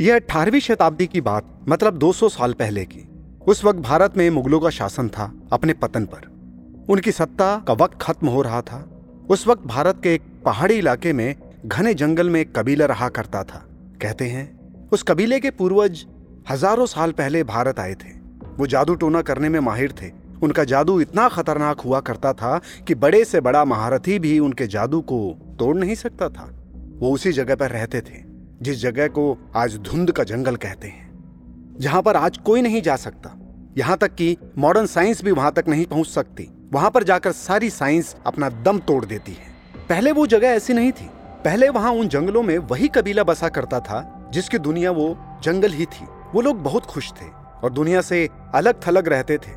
यह 0.00 0.14
अठारहवीं 0.14 0.60
शताब्दी 0.60 1.06
की 1.06 1.20
बात 1.20 1.64
मतलब 1.68 1.98
200 1.98 2.28
साल 2.28 2.52
पहले 2.52 2.84
की। 2.84 3.08
उस 3.46 3.64
वक्त 3.64 3.78
भारत 3.78 4.16
में 4.16 4.30
मुगलों 4.30 4.60
का 4.60 4.70
शासन 4.70 5.08
था, 5.08 5.32
अपने 5.52 5.72
पतन 5.72 6.04
पर। 6.04 6.86
उनकी 6.88 7.12
सत्ता 7.12 7.64
का 7.68 7.72
वक्त 7.72 7.98
खत्म 8.02 8.28
हो 8.28 8.42
रहा 8.42 8.60
था। 8.62 8.90
उस 9.30 9.46
वक्त 9.46 9.66
भारत 9.66 10.00
के 10.02 10.14
एक 10.14 10.22
पहाड़ी 10.44 10.74
इलाके 10.74 11.12
में 11.12 11.34
घने 11.66 11.94
जंगल 11.94 12.30
में 12.30 12.40
एक 12.40 12.58
कबीला 12.58 12.86
रहा 12.86 13.08
करता 13.08 13.42
था। 13.44 13.64
कहते 14.02 14.24
हैं, 14.24 14.60
उस 14.92 15.02
कबीले 15.02 15.40
के 15.40 15.50
पूर्वज 15.50 16.06
हज़ारों 16.50 16.86
साल 16.86 17.12
पहले 17.12 17.44
भारत 17.44 17.80
आए 17.80 17.94
थे। 17.94 18.12
वो 18.58 18.66
जादू 18.66 18.94
टोना 18.94 19.22
करने 19.22 19.48
में 19.48 19.60
माहिर 19.60 19.92
थे। 19.92 20.12
उनका 20.42 20.64
जादू 20.64 21.00
इतना 21.00 21.28
खतरनाक 21.28 21.80
हुआ 21.80 22.00
करता 22.00 22.32
था 22.32 22.60
कि 22.88 22.94
बड़े 22.94 23.24
से 23.24 23.40
बड़ा 23.40 23.64
महारथी 23.64 24.18
भी 24.18 24.38
उनके 24.38 24.66
जादू 24.66 25.00
को 25.00 25.38
तोड़ 25.58 25.76
नहीं 25.76 25.94
सकता 25.94 26.28
था। 26.28 26.50
वो 26.98 27.12
उसी 27.12 27.32
जगह 27.32 27.54
पर 27.54 27.70
रहते 27.70 28.00
थे। 28.00 28.35
जिस 28.62 28.80
जगह 28.80 29.08
को 29.08 29.36
आज 29.56 29.76
धुंध 29.78 30.10
का 30.10 30.24
जंगल 30.24 30.56
कहते 30.56 30.88
हैं, 30.88 31.76
जहाँ 31.80 32.02
पर 32.02 32.16
आज 32.16 32.36
कोई 32.38 32.62
नहीं 32.62 32.80
जा 32.82 32.94
सकता, 32.96 33.34
यहाँ 33.78 33.96
तक 33.96 34.14
कि 34.14 34.36
मॉडर्न 34.58 34.86
साइंस 34.86 35.22
भी 35.24 35.30
वहाँ 35.30 35.52
तक 35.52 35.64
नहीं 35.68 35.84
पहुँच 35.86 36.06
सकती, 36.06 36.48
वहाँ 36.72 36.90
पर 36.90 37.02
जाकर 37.02 37.32
सारी 37.32 37.70
साइंस 37.70 38.14
अपना 38.26 38.48
दम 38.48 38.78
तोड़ 38.78 39.04
देती 39.04 39.32
है। 39.32 39.54
पहले 39.88 40.12
वो 40.12 40.26
जगह 40.26 40.48
ऐसी 40.48 40.72
नहीं 40.72 40.92
थी। 40.92 41.08
पहले 41.44 41.68
वहाँ 41.68 41.90
उन 41.92 42.08
जंगलों 42.08 42.42
में 42.42 42.56
वही 42.60 42.88
कबीला 42.88 43.24
बसा 43.24 43.48
करता 43.48 43.80
था, 43.80 44.30
जिसकी 44.32 44.58
दुनिया 44.58 44.90
वो 44.90 45.16
जंगल 45.42 45.72
ही 45.72 45.84
थी। 45.86 46.06
वो 46.34 46.40
लोग 46.40 46.62
बहुत 46.62 46.86
खुश 46.86 47.12
थे 47.12 47.26
और 47.62 47.72
दुनिया 47.72 48.00
से 48.00 48.28
अलग 48.54 48.80
थलग 48.86 49.08
रहते 49.08 49.36
थे। 49.38 49.52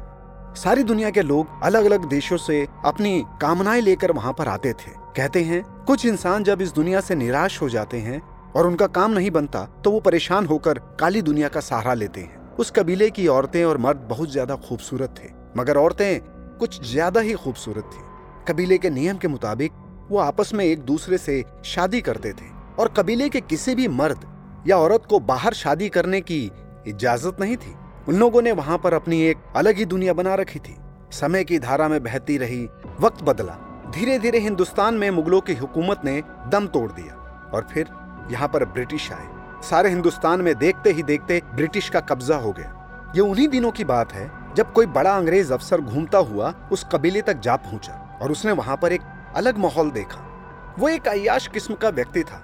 सारी 0.55 0.83
दुनिया 0.83 1.09
के 1.09 1.21
लोग 1.21 1.63
अलग 1.63 1.85
अलग 1.85 2.07
देशों 2.09 2.37
से 2.37 2.65
अपनी 2.85 3.23
कामनाएँ 3.41 3.81
लेकर 3.81 4.11
वहाँ 4.11 4.33
पर 4.33 4.47
आते 4.47 4.73
थे। 4.73 4.91
कहते 5.15 5.43
हैं, 5.43 5.63
कुछ 5.63 6.05
इंसान 6.05 6.43
जब 6.43 6.61
इस 6.61 6.71
दुनिया 6.71 7.01
से 7.01 7.15
निराश 7.15 7.61
हो 7.61 7.69
जाते 7.69 7.97
हैं 7.97 8.21
और 8.55 8.67
उनका 8.67 8.87
काम 8.89 9.11
नहीं 9.11 9.31
बनता 9.31 9.65
तो 9.83 9.91
वो 9.91 9.99
परेशान 9.99 10.45
होकर 10.45 10.79
काली 10.99 11.21
दुनिया 11.21 11.47
का 11.47 11.59
सहारा 11.61 11.93
लेते 11.93 12.21
हैं। 12.21 12.55
उस 12.55 12.71
कबीले 12.71 13.09
की 13.09 13.27
औरतें 13.29 13.63
और 13.65 13.77
मर्द 13.77 13.97
बहुत 14.09 14.31
ज़्यादा 14.31 14.55
खूबसूरत 14.57 15.15
थे, 15.19 15.29
मगर 15.57 15.77
औरतें 15.77 16.19
कुछ 16.57 16.81
ज़्यादा 16.85 17.21
ही 17.21 17.33
खूबसूरत 17.35 17.89
थी। 17.93 18.07
कबीले 18.47 18.77
के 18.77 18.89
नियम 18.89 19.17
के 19.17 19.27
मुताबिक, 19.27 19.71
वो 20.09 20.17
आपस 20.19 20.53
में 20.53 20.63
एक 20.65 20.79
दूसरे 20.81 21.17
से 21.17 21.43
शादी 21.65 22.01
करते 22.01 22.31
थे, 22.31 22.49
और 22.79 22.93
कबीले 22.97 23.29
के 23.29 23.41
किसी 23.41 23.75
भी 23.75 23.87
मर्द 23.89 24.25
या 24.67 24.77
औरत 24.77 25.05
को 25.09 25.19
बाहर 25.21 25.53
शादी 25.55 25.89
करने 25.89 26.21
की 26.21 26.39
इजाज़त 26.87 27.37
नहीं 27.41 27.55
थी। 27.57 27.75
उन 28.07 28.15
लोगों 28.15 28.41
ने 28.41 28.51
वहाँ 28.53 28.77
पर 28.77 28.93
अपनी 28.93 29.21
एक 29.23 29.37
अलग 29.55 29.77
ही 29.77 29.85
दुनिया 29.85 30.13
बना 30.13 30.35
रखी 30.35 30.59
थी। 30.59 30.75
समय 31.11 31.43
की 31.43 31.59
धारा 31.59 31.87
में 31.87 32.01
बहती 32.03 32.37
रही, 32.37 32.63
वक्त 32.99 33.23
बदला। 33.23 33.57
धीरे 33.91 34.17
धीरे 34.19 34.39
हिंदुस्तान 34.39 34.95
में 34.95 35.09
मुगलों 35.11 35.41
की 35.41 35.53
हुकूमत 35.55 36.01
ने 36.05 36.21
दम 36.47 36.67
तोड़ 36.67 36.91
दिया, 36.91 37.13
और 37.53 37.67
फिर 37.71 37.87
यहाँ 38.31 38.47
पर 38.47 38.65
ब्रिटिश 38.65 39.11
आए। 39.11 39.27
सारे 39.69 39.89
हिंदुस्तान 39.89 40.41
में 40.41 40.55
देखते 40.55 40.91
ही 40.91 41.03
देखते 41.03 41.41
ब्रिटिश 41.55 41.89
का 41.89 41.99
कब्जा 41.99 42.35
हो 42.35 42.51
गया। 42.51 43.11
ये 43.15 43.21
उन्हीं 43.21 43.47
दिनों 43.47 43.71
की 43.71 43.83
बात 43.83 44.13
है, 44.13 44.29
जब 44.55 44.73
कोई 44.73 44.85
बड़ा 44.85 45.15
अंग्रेज़ 45.17 45.53
अफसर 45.53 45.81
घूमता 45.81 46.17
हुआ 46.17 46.53
उस 46.71 46.85
कबीले 46.91 47.21
तक 47.21 47.39
जा 47.39 47.55
पहुँचा 47.55 48.19
और 48.21 48.31
उसने 48.31 48.51
वहाँ 48.51 48.77
पर 48.77 48.93
एक 48.93 49.01
अलग 49.35 49.57
माहौल 49.57 49.91
देखा। 49.91 50.25
वो 50.79 50.89
एक 50.89 51.07
अयाश 51.07 51.47
किस्म 51.47 51.73
का 51.73 51.89
व्यक्ति 51.89 52.23
था। 52.23 52.41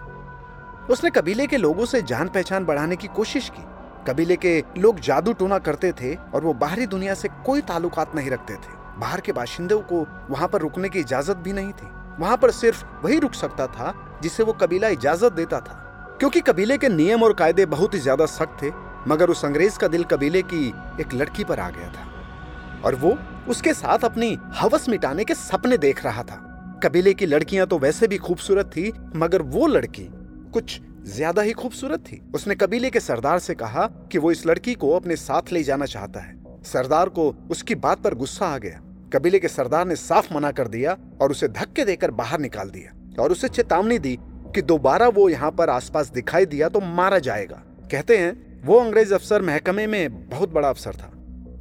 उसने 0.91 1.09
कबीले 1.09 1.47
के 1.47 1.57
लोगों 1.57 1.85
से 1.85 2.01
जान 2.01 2.27
पहचान 2.27 2.65
बढ़ाने 2.65 2.95
की 2.95 3.07
कोशिश 3.07 3.49
की। 3.49 3.63
कबीले 4.07 4.35
के 4.35 4.63
लोग 4.77 4.99
जादू 4.99 5.33
टोना 5.33 5.57
करते 5.59 5.91
थे 5.91 6.13
और 6.15 6.43
वो 6.43 6.53
बाहरी 6.53 6.85
दुनिया 6.85 7.13
से 7.13 7.29
कोई 7.45 7.61
ताल्लुकात 7.61 8.15
नहीं 8.15 8.29
रखते 8.29 8.53
थे। 8.53 8.73
बाहर 8.97 9.21
के 9.21 9.31
बाशिंदों 9.31 9.79
को 9.81 10.05
वहाँ 10.29 10.47
पर 10.47 10.61
रुकने 10.61 10.89
की 10.89 10.99
इजाज़त 10.99 11.37
भी 11.37 11.53
नहीं 11.53 11.71
थी। 11.71 11.87
वहाँ 12.19 12.37
पर 12.37 12.51
सिर्फ़ 12.51 12.83
वही 13.03 13.19
रुक 13.19 13.33
सकता 13.33 13.67
था 13.67 13.93
जिसे 14.23 14.43
वो 14.43 14.53
कबीला 14.53 14.87
इजाज़त 14.87 15.33
देता 15.33 15.59
था। 15.59 15.81
क्योंकि 16.19 16.41
कबीले 16.41 16.77
के 16.77 16.89
नियम 16.89 17.23
और 17.23 17.33
कायदे 17.33 17.65
बहुत 17.65 17.93
ही 17.93 17.99
ज़्यादा 17.99 18.25
सख्त 18.25 18.57
थे, 18.63 18.71
मगर 19.07 19.29
उस 19.29 19.43
अंग्रेज़ 19.45 19.77
का 19.79 19.87
दिल 19.87 20.03
कबीले 20.03 20.41
की 20.43 20.67
एक 21.01 21.13
लड़की 21.13 21.43
पर 21.43 21.59
आ 21.59 21.69
गया 21.69 21.89
था। 21.89 22.81
और 22.85 22.95
वो 22.95 23.17
उसके 23.49 23.73
साथ 23.73 24.05
अपनी 24.05 24.37
हवस 24.55 24.87
मिटाने 24.89 25.23
के 25.23 25.35
सपने 25.35 25.77
देख 25.77 26.03
रहा 26.05 26.23
था। 26.23 26.41
कबीले 26.83 27.13
की 27.13 27.25
लड़कियाँ 27.25 27.67
तो 27.67 27.79
वैसे 27.79 28.07
भी 28.07 28.17
खूबसूरत 28.17 28.65
थी, 28.67 28.91
मगर 29.15 29.41
वो 29.41 29.67
लड़की 29.67 30.07
कुछ 30.53 30.79
ज़्यादा 31.07 31.41
ही 31.41 31.51
खूबसूरत 31.53 31.99
थी। 32.01 32.21
उसने 32.35 32.55
कबीले 32.55 32.89
के 32.89 32.99
सरदार 32.99 33.39
से 33.39 33.55
कहा 33.55 33.85
कि 34.11 34.17
वो 34.17 34.31
इस 34.31 34.45
लड़की 34.45 34.73
को 34.73 34.91
अपने 34.91 35.15
साथ 35.15 35.51
ले 35.51 35.63
जाना 35.63 35.85
चाहता 35.85 36.19
है। 36.19 36.63
सरदार 36.63 37.09
को 37.09 37.29
उसकी 37.51 37.75
बात 37.75 38.01
पर 38.01 38.13
गुस्सा 38.13 38.45
आ 38.45 38.57
गया। 38.57 38.79
कबीले 39.15 39.39
के 39.39 39.47
सरदार 39.47 39.85
ने 39.87 39.95
साफ़ 39.95 40.33
मना 40.33 40.51
कर 40.51 40.67
दिया 40.67 40.97
और 41.21 41.31
उसे 41.31 41.47
धक्के 41.47 41.83
देकर 41.85 42.11
बाहर 42.11 42.39
निकाल 42.39 42.69
दिया 42.69 43.23
और 43.23 43.31
उसे 43.31 43.47
चेतावनी 43.47 43.99
दी 43.99 44.17
कि 44.55 44.61
दोबारा 44.61 45.07
वो 45.07 45.29
यहाँ 45.29 45.51
पर 45.51 45.69
आसपास 45.69 46.11
दिखाई 46.11 46.45
दिया 46.45 46.69
तो 46.69 46.79
मारा 46.79 47.19
जाएगा। 47.19 47.61
कहते 47.91 48.17
हैं, 48.17 48.61
वो 48.65 48.79
अंग्रेज़ 48.79 49.13
अफसर 49.13 49.41
महकमे 49.41 49.87
में 49.87 50.29
बहुत 50.29 50.53
बड़ा 50.53 50.69
अफसर 50.69 50.95
था। 50.95 51.11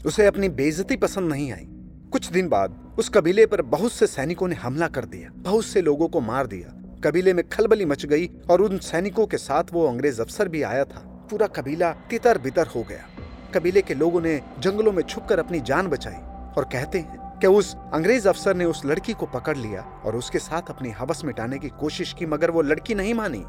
उसे 0.07 0.27
अपनी 0.27 0.49
बेइज्जती 0.49 0.97
पसंद 0.97 1.31
नहीं 1.31 1.53
आई। 1.53 1.67
कुछ 2.13 2.31
दिन 2.31 2.49
बाद 2.49 2.97
उस 2.99 3.09
कबीले 3.09 3.47
पर 3.47 3.63
बहुत 3.63 3.93
से 3.93 4.07
सैनिकों 4.07 4.49
ने 4.49 4.55
हमला 4.55 4.89
कर 4.89 5.05
दिया, 5.05 5.31
बहुत 5.35 5.65
से 5.65 5.83
लोगों 5.83 6.09
को 6.09 6.21
मार 6.21 6.47
दिया। 6.47 7.01
कबीले 7.05 7.33
में 7.33 7.49
खलबली 7.49 7.85
मच 7.85 8.07
गई 8.07 8.31
और 8.51 8.63
उन 8.63 8.79
सैनिकों 8.79 9.27
के 9.27 9.39
साथ 9.39 9.73
वो 9.73 9.87
अंग्रेज़ 9.89 10.21
अफसर 10.23 10.49
भी 10.49 10.63
आया 10.63 10.85
था। 10.85 11.27
पूरा 11.31 11.47
कबीला 11.47 11.93
तितर 12.11 12.39
बितर 12.39 12.67
हो 12.67 12.83
गया। 12.83 13.07
कबीले 13.55 13.83
के 13.83 13.95
लोगों 13.95 14.21
ने 14.21 14.41
जंगलों 14.59 14.93
में 14.93 15.03
छुपकर 15.03 15.39
अपनी 15.39 15.61
जान 15.61 15.87
बचाई 15.87 16.23
और 16.57 16.69
कहते 16.73 16.99
हैं 16.99 17.24
कि 17.45 17.49
उस 17.49 17.75
अंग्रेज़ 17.95 18.29
अफसर 18.29 18.55
ने 18.57 18.65
उस 18.65 18.85
लड़की 18.85 19.13
को 19.13 19.27
पकड़ 19.27 19.57
लिया 19.57 19.81
और 20.05 20.17
उसके 20.17 20.39
साथ 20.39 20.71
अपनी 20.71 20.91
हवस 20.91 21.25
मिटाने 21.25 21.59
की 21.59 21.69
कोशिश 21.69 22.13
की, 22.13 22.27
मगर 22.27 22.51
वो 22.51 22.63
लड़की 22.63 22.95
नहीं 22.95 23.15
मानी। 23.15 23.45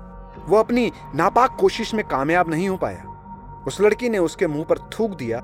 वो 0.47 0.57
अपनी 0.57 0.91
नापाक 1.15 1.55
कोशिश 1.59 1.93
में 1.93 2.03
कामयाब 2.07 2.49
नहीं 2.49 2.67
हो 2.69 2.77
पाया। 2.77 3.63
उस 3.67 3.79
लड़की 3.81 4.09
ने 4.09 4.17
उसके 4.17 4.47
मुँह 4.47 4.63
पर 4.63 4.77
थूक 4.77 5.15
दिया 5.17 5.39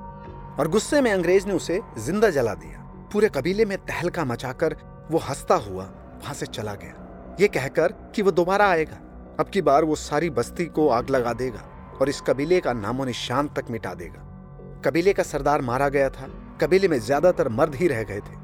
और 0.60 0.68
गुस्से 0.68 1.00
में 1.00 1.10
अंग्रेज़ 1.12 1.46
ने 1.46 1.52
उसे 1.52 1.80
ज़िंदा 1.98 2.30
जला 2.30 2.54
दिया। 2.54 2.80
पूरे 3.12 3.28
कबीले 3.28 3.64
में 3.64 3.76
तहलका 3.78 4.24
मचाकर 4.24 4.76
वो 5.10 5.18
हंसता 5.18 5.54
हुआ 5.54 5.84
वहाँ 5.84 6.34
से 6.34 6.46
चला 6.46 6.74
गया। 6.74 7.36
ये 7.40 7.48
कहकर 7.48 7.92
कि 8.14 8.22
वो 8.22 8.30
दोबारा 8.30 8.66
आएगा। 8.66 9.00
अब 9.40 9.48
की 9.48 9.62
बार 9.62 9.84
वो 9.84 9.96
सारी 9.96 10.30
बस्ती 10.30 10.66
को 10.66 10.88
आग 10.88 11.10
लगा 11.10 11.32
देगा 11.32 11.64
और 12.00 12.08
इस 12.08 12.20
कबीले 12.20 12.60
का 12.60 12.72
नामो 12.72 13.04
निशान 13.04 13.48
तक 13.48 13.70
मिटा 13.70 13.94
देगा। 13.94 14.28
कबीले 14.84 15.12
का 15.12 15.22
सरदार 15.22 15.60
मारा 15.62 15.88
गया 15.88 16.10
था। 16.10 16.28
कबीले 16.60 16.88
में 16.88 16.98
ज़्यादातर 17.00 17.48
मर्द 17.48 17.74
ही 17.74 17.88
रह 17.88 18.02
गए 18.02 18.20
थे। 18.20 18.41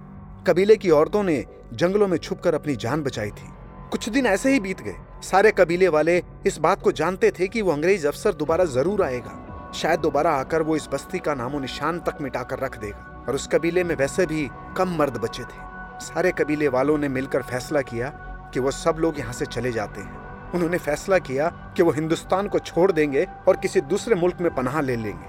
कबीले 0.48 0.76
की 0.76 0.90
औरतों 0.90 1.22
ने 1.22 1.44
जंगलों 1.72 2.06
में 2.08 2.16
छुपकर 2.18 2.54
अपनी 2.54 2.76
जान 2.76 3.02
बचाई 3.02 3.30
थी। 3.30 3.48
कुछ 3.90 4.08
दिन 4.08 4.26
ऐसे 4.26 4.52
ही 4.52 4.60
बीत 4.60 4.80
गए। 4.80 4.94
सारे 5.22 5.50
कबीले 5.50 5.88
वाले 5.88 6.22
इस 6.46 6.58
बात 6.58 6.82
को 6.82 6.92
जानते 6.92 7.30
थे 7.30 7.48
कि 7.48 7.62
वो 7.62 7.72
अंग्रेज़ 7.72 8.06
अफसर 8.08 8.34
दोबारा 8.34 8.64
ज़रूर 8.64 9.02
आएगा। 9.02 9.72
शायद 9.74 10.00
दोबारा 10.00 10.30
आकर 10.30 10.62
वो 10.62 10.76
इस 10.76 10.88
बस्ती 10.92 11.18
का 11.18 11.34
नामो 11.34 11.58
निशान 11.58 12.00
तक 12.00 12.18
मिटाकर 12.20 12.58
रख 12.58 12.78
देगा। 12.78 13.24
और 13.28 13.34
उस 13.34 13.46
कबीले 13.46 13.84
में 13.84 13.94
वैसे 13.94 14.26
भी 14.26 14.48
कम 14.76 14.96
मर्द 14.98 15.16
बचे 15.16 15.42
थे। 15.42 15.66
सारे 16.00 16.32
कबीले 16.32 16.68
वालों 16.68 16.98
ने 16.98 17.08
मिलकर 17.08 17.42
फैसला 17.42 17.82
किया 17.82 18.08
कि 18.54 18.60
वो 18.60 18.70
सब 18.70 18.96
लोग 18.98 19.18
यहाँ 19.18 19.32
से 19.32 19.46
चले 19.46 19.72
जाते 19.72 20.00
हैं। 20.00 20.52
उन्होंने 20.54 20.78
फैसला 20.78 21.18
किया 21.18 21.48
कि 21.76 21.82
वो 21.82 21.90
हिंदुस्तान 21.90 22.48
को 22.48 22.58
छोड़ 22.58 22.92
देंगे 22.92 23.26
और 23.48 23.56
किसी 23.56 23.80
दूसरे 23.80 24.14
मुल्क 24.14 24.40
में 24.40 24.54
पनाह 24.54 24.80
ले 24.80 24.96
लेंगे। 24.96 25.28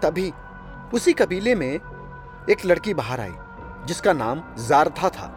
तभी 0.00 0.32
उसी 0.94 1.12
कबीले 1.12 1.54
में 1.54 1.72
एक 2.50 2.66
लड़की 2.66 2.94
बाहर 2.94 3.20
आई। 3.20 3.34
जिसका 3.86 4.12
नाम 4.12 4.42
जारथा 4.58 5.08
था। 5.08 5.30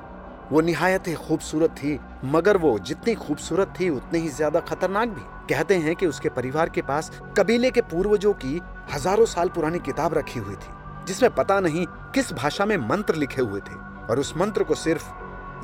वो 0.51 0.61
निहायत 0.61 1.07
ही 1.07 1.13
खूबसूरत 1.15 1.69
थी, 1.71 1.99
मगर 2.25 2.57
वो 2.57 2.77
जितनी 2.79 3.15
खूबसूरत 3.15 3.73
थी, 3.79 3.89
उतनी 3.89 4.19
ही 4.19 4.29
ज़्यादा 4.29 4.59
खतरनाक 4.59 5.09
भी। 5.09 5.21
कहते 5.49 5.75
हैं 5.75 5.95
कि 5.95 6.05
उसके 6.05 6.29
परिवार 6.29 6.69
के 6.69 6.81
पास 6.81 7.11
कबीले 7.37 7.71
के 7.71 7.81
पूर्वजों 7.83 8.33
की 8.35 8.59
हज़ारों 8.93 9.25
साल 9.25 9.49
पुरानी 9.49 9.79
किताब 9.79 10.13
रखी 10.13 10.39
हुई 10.39 10.55
थी, 10.55 10.71
जिसमें 11.07 11.33
पता 11.35 11.59
नहीं 11.59 11.85
किस 12.15 12.31
भाषा 12.33 12.65
में 12.65 12.77
मंत्र 12.79 13.15
लिखे 13.15 13.41
हुए 13.41 13.59
थे, 13.61 13.75
और 14.09 14.19
उस 14.19 14.33
मंत्र 14.37 14.63
को 14.63 14.75
सिर्फ़ 14.75 15.11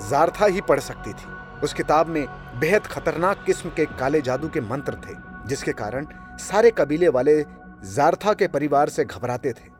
जारथा 0.09 0.45
ही 0.45 0.62
पढ़ 0.62 0.80
सकती 0.81 1.13
थी। 1.13 1.31
उस 1.63 1.74
किताब 1.74 2.07
में 2.07 2.25
बेहद 2.59 2.88
खतरनाक 2.88 3.44
किस्म 3.45 3.69
के 3.69 3.85
काले 4.00 4.21
जादू 4.21 4.50
के 4.50 4.62
मंत्र 4.62 4.95
थे, 5.03 5.15
जिसके 5.47 5.71
कारण 5.74 6.07
सारे 6.41 6.71
कबीले 6.71 7.09
वाले 7.09 7.41
जारथा 7.85 8.33
के 8.33 8.47
परिवार 8.47 8.89
से 8.89 9.06
घबराते 9.06 9.51
थे। 9.51 9.71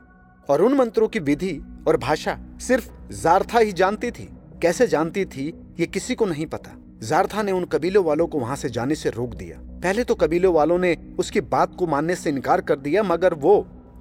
और 0.50 0.62
उन 0.62 0.74
मंत्रों 0.74 1.08
की 1.08 1.20
विधि 1.22 1.54
और 1.88 1.98
भाषा 1.98 2.38
सिर्फ़ 2.62 2.90
जारथा 3.14 3.60
ही 3.60 3.72
जानती 3.72 4.12
थी। 4.12 4.30
कैसे 4.62 4.88
जानती 4.88 5.26
थी, 5.26 5.48
ये 5.80 5.86
किसी 5.86 6.16
को 6.16 6.26
नहीं 6.26 6.46
पता। 6.46 6.78
जारथा 7.04 7.42
ने 7.42 7.52
उन 7.52 7.66
कबीलों 7.66 8.04
वालों 8.06 8.28
को 8.28 8.40
वहाँ 8.40 8.56
से 8.56 8.70
जाने 8.70 8.96
से 8.96 9.10
रोक 9.10 9.34
दिया। 9.34 9.58
पहले 9.84 10.04
तो 10.04 10.16
कबीलों 10.16 10.54
वालों 10.54 10.78
ने 10.78 10.96
उसकी 11.20 11.42
बात 11.42 11.76
को 11.76 11.88
मानने 11.88 12.16
से 12.16 12.30
इनकार 12.30 12.62
कर 12.62 12.76
दिया, 12.76 13.04
मगर 13.04 13.34
वो 13.34 13.56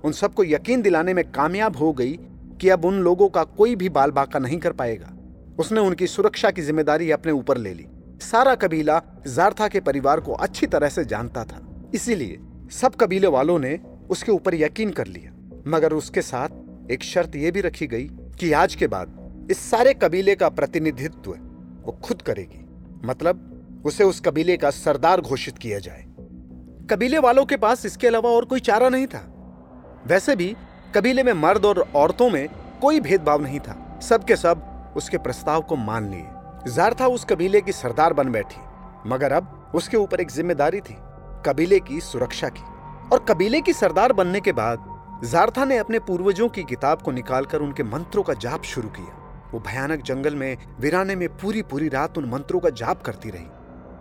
उन 0.05 0.13
सबको 0.13 0.45
यकीन 0.45 0.83
दिलाने 0.83 1.15
में 1.15 1.25
कामयाब 1.33 1.77
हो 1.77 1.93
गई 1.93 2.13
कि 2.61 2.69
अब 2.69 2.85
उन 2.85 3.01
लोगों 3.01 3.29
का 3.29 3.45
कोई 3.45 3.75
भी 3.77 3.89
बाल 3.89 4.11
बाका 4.11 4.39
नहीं 4.39 4.59
कर 4.59 4.73
पाएगा। 4.73 5.13
उसने 5.59 5.81
उनकी 5.81 6.07
सुरक्षा 6.07 6.51
की 6.51 6.63
ज़िम्मेदारी 6.63 7.11
अपने 7.11 7.33
ऊपर 7.33 7.59
ले 7.59 7.75
ली। 7.75 7.87
सारा 8.23 8.55
कबीला 8.55 9.01
जारथा 9.27 9.69
के 9.69 9.81
परिवार 9.81 10.21
को 10.21 10.33
अच्छी 10.33 10.67
तरह 10.67 10.89
से 10.89 11.05
जानता 11.05 11.45
था। 11.45 11.61
इसीलिए 11.95 12.39
सब 12.73 12.95
कबीले 12.95 13.27
वालों 13.27 13.59
ने 13.59 13.79
उसके 14.11 14.33
ऊपर 14.33 14.55
यकीन 14.55 14.91
कर 14.91 15.07
लिया। 15.07 15.33
मगर 15.67 15.93
उसके 15.93 16.23
साथ 16.23 16.49
एक 16.91 17.03
शर्त 17.03 17.37
यह 17.37 17.51
भी 17.51 17.61
रखी 17.61 17.87
गई 17.87 18.05
कि 18.41 18.53
आज 18.53 18.75
के 18.75 18.87
बाद 18.87 19.49
इस 19.51 19.59
सारे 19.71 19.95
कबीले 19.95 20.35
का 20.35 20.49
प्रतिनिधित्व 20.49 21.31
वो 21.85 21.93
खुद 22.05 22.23
करेगी। 22.23 22.65
मतलब 23.05 23.83
उसे 23.87 24.05
उस 24.05 24.21
कबीले 24.21 24.57
का 24.57 24.71
सरदार 24.71 25.21
घोषित 25.21 25.59
किया 25.59 25.79
जाए। 25.79 26.03
कबीले 26.91 27.19
वालों 27.19 27.45
के 27.45 27.57
पास 27.57 27.87
इसके 27.87 28.07
अलावा 28.07 28.31
और 28.31 28.45
कोई 28.45 28.61
चारा 28.61 28.89
नहीं 28.89 29.07
था। 29.07 29.23
वैसे 30.07 30.37
भी 30.37 30.55
कबीले 30.95 31.23
में 31.23 31.33
मर्द 31.33 31.65
और 31.65 31.85
औरतों 31.95 32.31
में 32.31 32.49
कोई 32.83 33.01
भेदभाव 33.01 33.43
नहीं 33.43 33.61
था। 33.61 33.99
सबके 34.03 34.37
सब 34.37 34.93
उसके 34.97 35.19
प्रस्ताव 35.19 35.63
को 35.63 35.77
मान 35.77 36.11
लिए। 36.11 36.73
जारथा 36.73 37.07
उस 37.07 37.25
कबीले 37.25 37.61
की 37.61 37.73
सरदार 37.73 38.13
बन 38.13 38.33
बैठी। 38.33 38.61
मगर 39.09 39.33
अब 39.33 39.73
उसके 39.75 39.97
ऊपर 39.97 40.21
एक 40.21 40.31
ज़िम्मेदारी 40.31 40.81
थी। 40.81 40.97
कबीले 41.47 41.81
की 41.81 42.01
सुरक्षा 42.01 42.49
की। 42.49 42.71
और 43.09 43.25
कबीले 43.29 43.61
की 43.61 43.73
सरदार 43.73 44.13
बनने 44.13 44.41
के 44.41 44.53
बाद 44.53 44.92
जारथा 45.23 45.65
ने 45.65 45.77
अपने 45.79 45.99
पूर्वजों 45.99 46.49
की 46.49 46.63
किताब 46.65 47.03
को 47.03 47.11
निकालकर 47.11 47.61
उनके 47.61 47.83
मंत्रों 47.83 48.23
का 48.23 48.35
जाप 48.35 48.63
शुरू 48.63 48.89
किया। 48.89 49.51
वो 49.53 49.61
भयानक 49.61 50.03
जंगल 50.03 50.35
में, 50.35 50.57
वीराने 50.81 51.17
में 51.17 51.29
पूरी 51.39 51.63
पूरी 51.63 51.89
रात 51.89 52.19
उन 52.19 52.25
मंत्रों 52.25 52.61
का 52.61 52.71
जाप 52.71 53.03
करती 53.03 53.31
रही। 53.31 53.47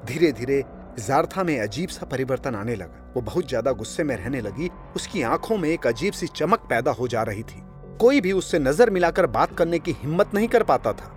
धीरे 0.06 0.32
धीरे 0.32 0.64
जारथा 1.00 1.44
में 1.44 1.60
अजीब 1.60 1.90
सा 1.90 2.06
परिवर्तन 2.06 2.56
आने 2.56 2.76
लगा। 2.76 3.12
वो 3.16 3.22
बहुत 3.22 3.48
ज़्यादा 3.50 3.72
गुस्से 3.72 4.04
में 4.04 4.16
रहने 4.16 4.42
लगी। 4.42 4.70
उसकी 4.96 5.22
आँखों 5.22 5.58
में 5.58 5.70
एक 5.70 5.88
अजीब 5.88 6.14
सी 6.14 6.28
चमक 6.28 6.66
पैदा 6.70 6.92
हो 6.92 7.08
जा 7.08 7.24
रही 7.24 7.44
थी। 7.44 7.64
कोई 8.00 8.22
भी 8.22 8.32
उससे 8.32 8.60
नज़र 8.60 8.90
मिलाकर 8.90 9.28
बात 9.30 9.56
करने 9.58 9.80
की 9.80 9.92
हिम्मत 9.92 10.34
नहीं 10.34 10.48
कर 10.48 10.64
पाता 10.64 10.94
था। 10.94 11.14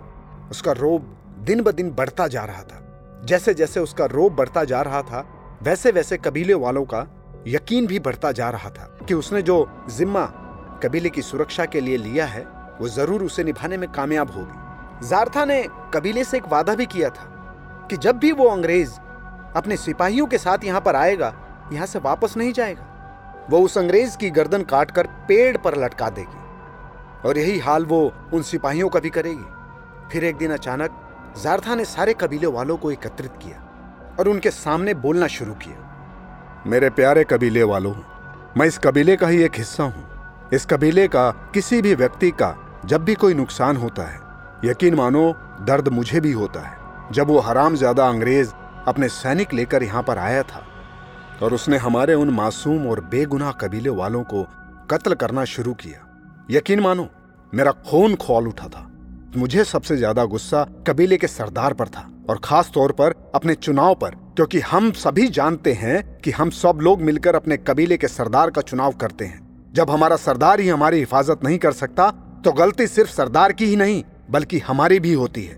उसका 0.51 0.71
रोब 0.71 1.15
दिन 1.39 1.61
ब 1.61 1.71
दिन 1.71 1.91
बढ़ता 1.91 2.27
जा 2.27 2.43
रहा 2.43 2.63
था। 2.63 3.23
जैसे 3.25 3.53
जैसे 3.53 3.79
उसका 3.79 4.05
रोब 4.05 4.35
बढ़ता 4.35 4.63
जा 4.63 4.81
रहा 4.81 5.01
था 5.01 5.27
वैसे 5.63 5.91
वैसे 5.91 6.17
कबीले 6.17 6.53
वालों 6.53 6.85
का 6.85 7.07
यकीन 7.47 7.87
भी 7.87 7.99
बढ़ता 7.99 8.31
जा 8.31 8.49
रहा 8.49 8.69
था 8.69 8.85
कि 9.07 9.13
उसने 9.13 9.41
जो 9.41 9.67
जिम्मा 9.89 10.25
कबीले 10.83 11.09
की 11.09 11.21
सुरक्षा 11.21 11.65
के 11.65 11.81
लिए 11.81 11.97
लिया 11.97 12.25
है, 12.25 12.41
वो 12.81 12.87
ज़रूर 12.87 13.23
उसे 13.23 13.43
निभाने 13.43 13.77
में 13.77 13.91
कामयाब 13.91 14.31
होगी। 14.31 15.07
जारथा 15.07 15.45
ने 15.45 15.61
कबीले 15.93 16.23
से 16.23 16.37
एक 16.37 16.47
वादा 16.47 16.75
भी 16.75 16.85
किया 16.85 17.09
था 17.09 17.87
कि 17.89 17.97
जब 17.97 18.17
भी 18.17 18.31
वो 18.31 18.47
अंग्रेज़ 18.47 18.91
अपने 19.55 19.77
सिपाहियों 19.77 20.25
के 20.27 20.37
साथ 20.37 20.63
यहाँ 20.63 20.81
पर 20.81 20.95
आएगा, 20.95 21.33
यहाँ 21.73 21.85
से 21.85 21.99
वापस 21.99 22.37
नहीं 22.37 22.53
जाएगा। 22.53 23.47
वो 23.49 23.59
उस 23.61 23.77
अंग्रेज़ 23.77 24.17
की 24.17 24.29
गर्दन 24.29 24.63
काटकर 24.63 25.07
पेड़ 25.27 25.57
पर 25.57 25.77
लटका 25.77 26.09
देगी 26.09 27.27
और 27.27 27.37
यही 27.37 27.57
हाल 27.59 27.85
वो 27.85 28.01
उन 28.33 28.41
सिपाहियों 28.41 28.89
का 28.89 28.99
भी 28.99 29.09
करेगी। 29.09 30.09
फिर 30.11 30.23
एक 30.23 30.37
दिन 30.37 30.51
अचानक 30.51 31.01
जारथा 31.43 31.75
ने 31.75 31.85
सारे 31.85 32.13
कबीले 32.13 32.47
वालों 32.49 32.77
को 32.77 32.91
एकत्रित 32.91 33.31
किया 33.41 33.61
और 34.19 34.27
उनके 34.27 34.51
सामने 34.51 34.93
बोलना 34.95 35.27
शुरू 35.27 35.53
किया। 35.53 35.84
मेरे 36.65 36.89
प्यारे 36.89 37.23
कबीले 37.23 37.63
वालों, 37.63 37.93
मैं 38.57 38.65
इस 38.67 38.77
कबीले 38.77 39.15
का 39.15 39.27
ही 39.27 39.41
एक 39.43 39.57
हिस्सा 39.57 39.83
हूँ। 39.83 40.49
इस 40.53 40.65
कबीले 40.65 41.07
का 41.07 41.29
किसी 41.53 41.81
भी 41.81 41.93
व्यक्ति 41.95 42.31
का 42.31 42.55
जब 42.85 43.03
भी 43.05 43.15
कोई 43.15 43.33
नुकसान 43.33 43.77
होता 43.77 44.03
है, 44.03 44.19
यकीन 44.65 44.95
मानो, 44.95 45.31
दर्द 45.61 45.87
मुझे 45.89 46.19
भी 46.19 46.31
होता 46.31 46.59
है। 46.59 47.13
जब 47.13 47.27
वो 47.27 47.39
हराम 47.39 47.75
ज़्यादा 47.75 48.07
अंग्रेज़ 48.07 48.53
अपने 48.87 49.09
सैनिक 49.09 49.53
लेकर 49.53 49.83
यहाँ 49.83 50.03
पर 50.03 50.17
आया 50.17 50.41
था 50.43 50.65
और 51.41 51.53
उसने 51.53 51.77
हमारे 51.77 52.13
उन 52.13 52.29
मासूम 52.31 52.87
और 52.87 53.01
बेगुनाह 53.05 53.51
कबीले 53.61 53.89
वालों 53.91 54.23
को 54.23 54.43
कत्ल 54.91 55.13
करना 55.15 55.45
शुरू 55.45 55.73
किया, 55.75 56.05
यकीन 56.51 56.79
मानो, 56.79 57.07
मेरा 57.53 57.71
खून 57.83 58.15
खोल 58.17 58.47
उठा 58.47 58.67
था। 58.67 58.87
मुझे 59.37 59.63
सबसे 59.65 59.97
ज़्यादा 59.97 60.25
गुस्सा 60.25 60.67
कबीले 60.87 61.17
के 61.17 61.27
सरदार 61.29 61.73
पर 61.73 61.87
था 61.87 62.09
और 62.29 62.39
खास 62.43 62.71
तौर 62.73 62.91
पर 62.91 63.13
अपने 63.35 63.55
चुनाव 63.55 63.95
पर 63.95 64.23
क्योंकि 64.37 64.59
हम 64.59 64.91
सभी 64.93 65.27
जानते 65.27 65.73
हैं 65.73 66.01
कि 66.19 66.31
हम 66.31 66.49
सब 66.51 66.79
लोग 66.81 67.01
मिलकर 67.01 67.35
अपने 67.35 67.57
कबीले 67.57 67.97
के 67.97 68.07
सरदार 68.07 68.49
का 68.49 68.61
चुनाव 68.61 68.91
करते 68.91 69.25
हैं। 69.25 69.71
जब 69.73 69.89
हमारा 69.89 70.15
सरदार 70.15 70.59
ही 70.59 70.67
हमारी 70.67 70.97
हिफाजत 70.99 71.43
नहीं 71.43 71.57
कर 71.57 71.71
सकता 71.73 72.09
तो 72.45 72.51
गलती 72.51 72.87
सिर्फ़ 72.87 73.11
सरदार 73.11 73.51
की 73.51 73.65
ही 73.65 73.75
नहीं, 73.75 74.03
बल्कि 74.31 74.59
हमारी 74.59 74.99
भी 74.99 75.13
होती 75.13 75.43
है। 75.43 75.55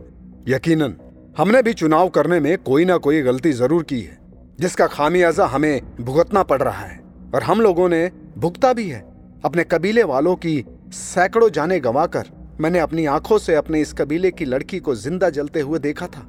यकीनन, 0.47 0.94
हमने 1.38 1.62
भी 1.62 1.74
चुनाव 1.74 2.09
करने 2.09 2.39
में 2.39 2.57
कोई 2.57 2.85
ना 2.85 2.97
कोई 2.97 3.21
गलती 3.21 3.51
ज़रूर 3.53 3.83
की 3.83 4.00
है, 4.01 4.18
जिसका 4.59 4.88
खामियाजा 4.88 5.45
हमें 5.45 5.81
भुगतना 6.01 6.44
पड़ 6.44 6.62
रहा 6.62 6.85
है। 6.85 7.00
और 7.35 7.44
हम 7.44 7.62
लोगों 7.62 7.89
ने 7.89 8.09
भुगता 8.38 8.71
भी 8.74 8.88
है। 8.89 9.00
अपने 9.45 9.63
कबीले 9.63 10.03
वालों 10.03 10.35
की 10.35 10.63
सैकड़ों 10.94 11.50
जाने 11.50 11.79
गंवाकर 11.79 12.29
मैंने 12.62 12.79
अपनी 12.79 13.06
आँखों 13.07 13.38
से 13.38 13.56
अपने 13.56 13.81
इस 13.81 13.94
कबीले 13.94 14.31
की 14.31 14.45
लड़की 14.45 14.79
को 14.79 14.95
ज़िंदा 14.95 15.29
जलते 15.29 15.62
हुए 15.62 15.79
देखा 15.79 16.07
था। 16.07 16.27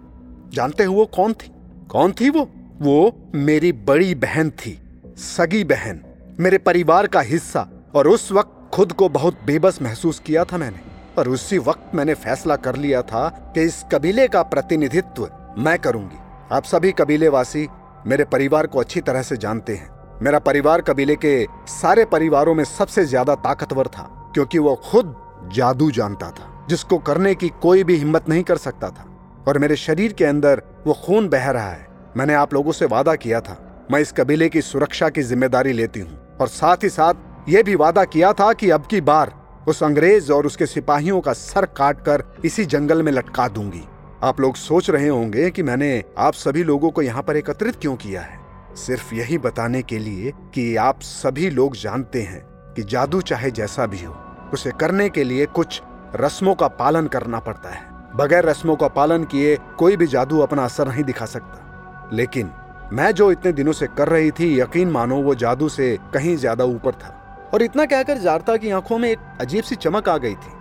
जानते 0.54 0.84
हुए 0.84 1.06
कौन 1.14 1.32
थी? 1.32 1.52
कौन 1.90 2.12
थी 2.12 2.28
वो? 2.30 2.40
वो 2.82 3.30
मेरी 3.34 3.70
बड़ी 3.72 4.14
बहन 4.16 4.50
थी, 4.50 4.78
सगी 5.16 5.62
बहन, 5.64 6.00
मेरे 6.40 6.58
परिवार 6.58 7.06
का 7.06 7.20
हिस्सा, 7.20 7.66
और 7.94 8.08
उस 8.08 8.30
वक्त 8.32 8.70
खुद 8.74 8.92
को 8.92 9.08
बहुत 9.08 9.38
बेबस 9.46 9.80
महसूस 9.82 10.18
किया 10.18 10.44
था 10.44 10.58
मैंने। 10.58 10.86
और 11.18 11.28
उसी 11.28 11.58
वक्त 11.58 11.94
मैंने 11.94 12.14
फैसला 12.16 12.56
कर 12.56 12.76
लिया 12.76 13.02
था 13.02 13.28
कि 13.54 13.62
इस 13.62 13.82
कबीले 13.92 14.28
का 14.28 14.42
प्रतिनिधित्व 14.44 15.28
मैं 15.58 15.78
करूँगी। 15.78 16.18
आप 16.52 16.64
सभी 16.64 16.92
कबीले 16.92 17.28
वासी 17.28 17.66
मेरे 18.06 18.24
परिवार 18.26 18.66
को 18.66 18.80
अच्छी 18.80 19.00
तरह 19.00 19.22
से 19.22 19.36
जानते 19.36 19.74
हैं। 19.74 19.90
मेरा 20.22 20.38
परिवार 20.40 20.80
कबीले 20.80 21.16
के 21.16 21.44
सारे 21.70 22.04
परिवारों 22.04 22.54
में 22.54 22.64
सबसे 22.66 23.04
ज़्यादा 23.04 23.34
ताकतवर 23.36 23.86
था, 23.88 24.30
क्योंकि 24.34 24.58
वो 24.58 24.74
खुद 24.84 25.14
जादू 25.54 25.90
जानता 25.90 26.30
था, 26.30 26.66
जिसको 26.68 26.98
करने 27.00 27.34
की 27.34 27.48
कोई 27.62 27.84
भी 27.84 27.96
हिम्मत 27.96 28.28
नहीं 28.28 28.42
कर 28.42 28.56
सकता 28.58 28.90
था। 28.90 29.07
और 29.48 29.58
मेरे 29.58 29.76
शरीर 29.76 30.12
के 30.12 30.24
अंदर 30.24 30.62
वो 30.86 30.94
खून 30.94 31.28
बह 31.28 31.50
रहा 31.50 31.70
है। 31.70 31.86
मैंने 32.16 32.34
आप 32.34 32.54
लोगों 32.54 32.72
से 32.72 32.86
वादा 32.86 33.14
किया 33.14 33.40
था। 33.40 33.86
मैं 33.92 34.00
इस 34.00 34.12
कबीले 34.12 34.48
की 34.48 34.62
सुरक्षा 34.62 35.08
की 35.08 35.22
ज़िम्मेदारी 35.22 35.72
लेती 35.72 36.00
हूँ। 36.00 36.36
और 36.40 36.48
साथ 36.48 36.84
ही 36.84 36.88
साथ 36.88 37.48
ये 37.48 37.62
भी 37.62 37.74
वादा 37.74 38.04
किया 38.04 38.32
था 38.32 38.52
कि 38.52 38.70
अब 38.70 38.86
की 38.86 39.00
बार 39.00 39.32
उस 39.68 39.82
अंग्रेज़ 39.82 40.32
और 40.32 40.46
उसके 40.46 40.66
सिपाहियों 40.66 41.20
का 41.20 41.32
सर 41.32 41.66
काट 41.66 42.00
कर 42.00 42.24
इसी 42.44 42.64
जंगल 42.64 43.02
में 43.02 43.12
लटका 43.12 43.48
दूँगी। 43.48 43.82
आप 44.22 44.40
लोग 44.40 44.56
सोच 44.56 44.90
रहे 44.90 45.08
होंगे 45.08 45.50
कि 45.50 45.62
मैंने 45.62 46.04
आप 46.18 46.34
सभी 46.34 46.64
लोगों 46.64 46.90
को 46.90 47.02
यहाँ 47.02 47.22
पर 47.22 47.36
एकत्रित 47.36 47.76
क्यों 47.76 47.96
किया 47.96 48.20
है? 48.20 48.38
सिर्फ़ 48.76 49.14
यही 49.14 49.38
बताने 49.38 49.82
के 49.82 49.98
लिए 49.98 50.32
कि 50.54 50.74
आप 50.76 51.00
सभी 51.00 51.50
लोग 51.50 51.76
जानते 51.76 52.22
हैं 52.22 52.42
कि 52.74 52.82
जादू 52.82 53.20
चाहे 53.20 53.50
जैसा 53.50 53.86
भी 53.86 54.04
हो, 54.04 54.16
उसे 54.52 54.70
करने 54.80 55.08
के 55.08 55.24
लिए 55.24 55.46
कुछ 55.46 55.82
रस्मों 56.16 56.54
का 56.54 56.68
पालन 56.68 57.06
करना 57.06 57.38
पड़ता 57.38 57.68
है। 57.68 57.87
बगैर 58.08 58.44
रस्मों 58.44 58.74
का 58.76 58.88
पालन 58.88 59.24
किए 59.24 59.56
कोई 59.78 59.96
भी 59.96 60.06
जादू 60.06 60.38
अपना 60.40 60.64
असर 60.64 60.88
नहीं 60.88 61.04
दिखा 61.04 61.26
सकता। 61.26 62.10
लेकिन 62.12 62.50
मैं 62.92 63.10
जो 63.12 63.30
इतने 63.32 63.52
दिनों 63.52 63.72
से 63.72 63.86
कर 63.88 64.08
रही 64.08 64.30
थी, 64.30 64.60
यकीन 64.60 64.90
मानो 64.90 65.16
वो 65.22 65.34
जादू 65.36 65.68
से 65.68 65.96
कहीं 66.14 66.36
ज़्यादा 66.36 66.64
ऊपर 66.66 66.92
था। 66.94 67.50
और 67.54 67.62
इतना 67.62 67.84
कहकर 67.86 68.18
जारता 68.18 68.56
की 68.56 68.70
आँखों 68.70 68.98
में 68.98 69.10
एक 69.10 69.18
अजीब 69.40 69.64
सी 69.64 69.74
चमक 69.76 70.08
आ 70.08 70.16
गई 70.18 70.34
थी। 70.34 70.56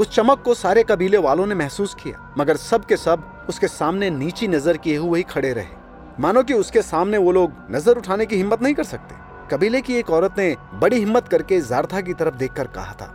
उस 0.00 0.10
चमक 0.10 0.42
को 0.42 0.54
सारे 0.54 0.82
कबीले 0.82 1.18
वालों 1.18 1.46
ने 1.46 1.54
महसूस 1.54 1.94
किया, 1.94 2.34
मगर 2.38 2.56
सब 2.58 2.84
के 2.84 2.96
सब 2.98 3.46
उसके 3.48 3.68
सामने 3.68 4.10
नीची 4.10 4.48
नज़र 4.48 4.76
किए 4.76 4.96
हुए 4.96 5.18
ही 5.18 5.24
खड़े 5.24 5.52
रहे। 5.52 5.76
मानो 6.20 6.42
कि 6.42 6.54
उसके 6.54 6.82
सामने 6.82 7.18
वो 7.18 7.32
लोग 7.32 7.52
नज़र 7.70 7.96
उठाने 7.96 8.26
की 8.26 8.36
हिम्मत 8.36 8.62
नहीं 8.62 8.74
कर 8.74 8.84
सकते। 8.84 9.14
कबीले 9.50 9.80
की 9.80 9.94
एक 9.94 10.10
औरत 10.10 10.38
ने 10.38 10.54
बड़ी 10.74 10.98
हिम्मत 10.98 11.28
करके 11.28 11.60
जारथा 11.62 12.00
की 12.00 12.14
तरफ़ 12.14 12.34
देखकर 12.36 12.66
कहा 12.68 12.92
था, 12.92 13.12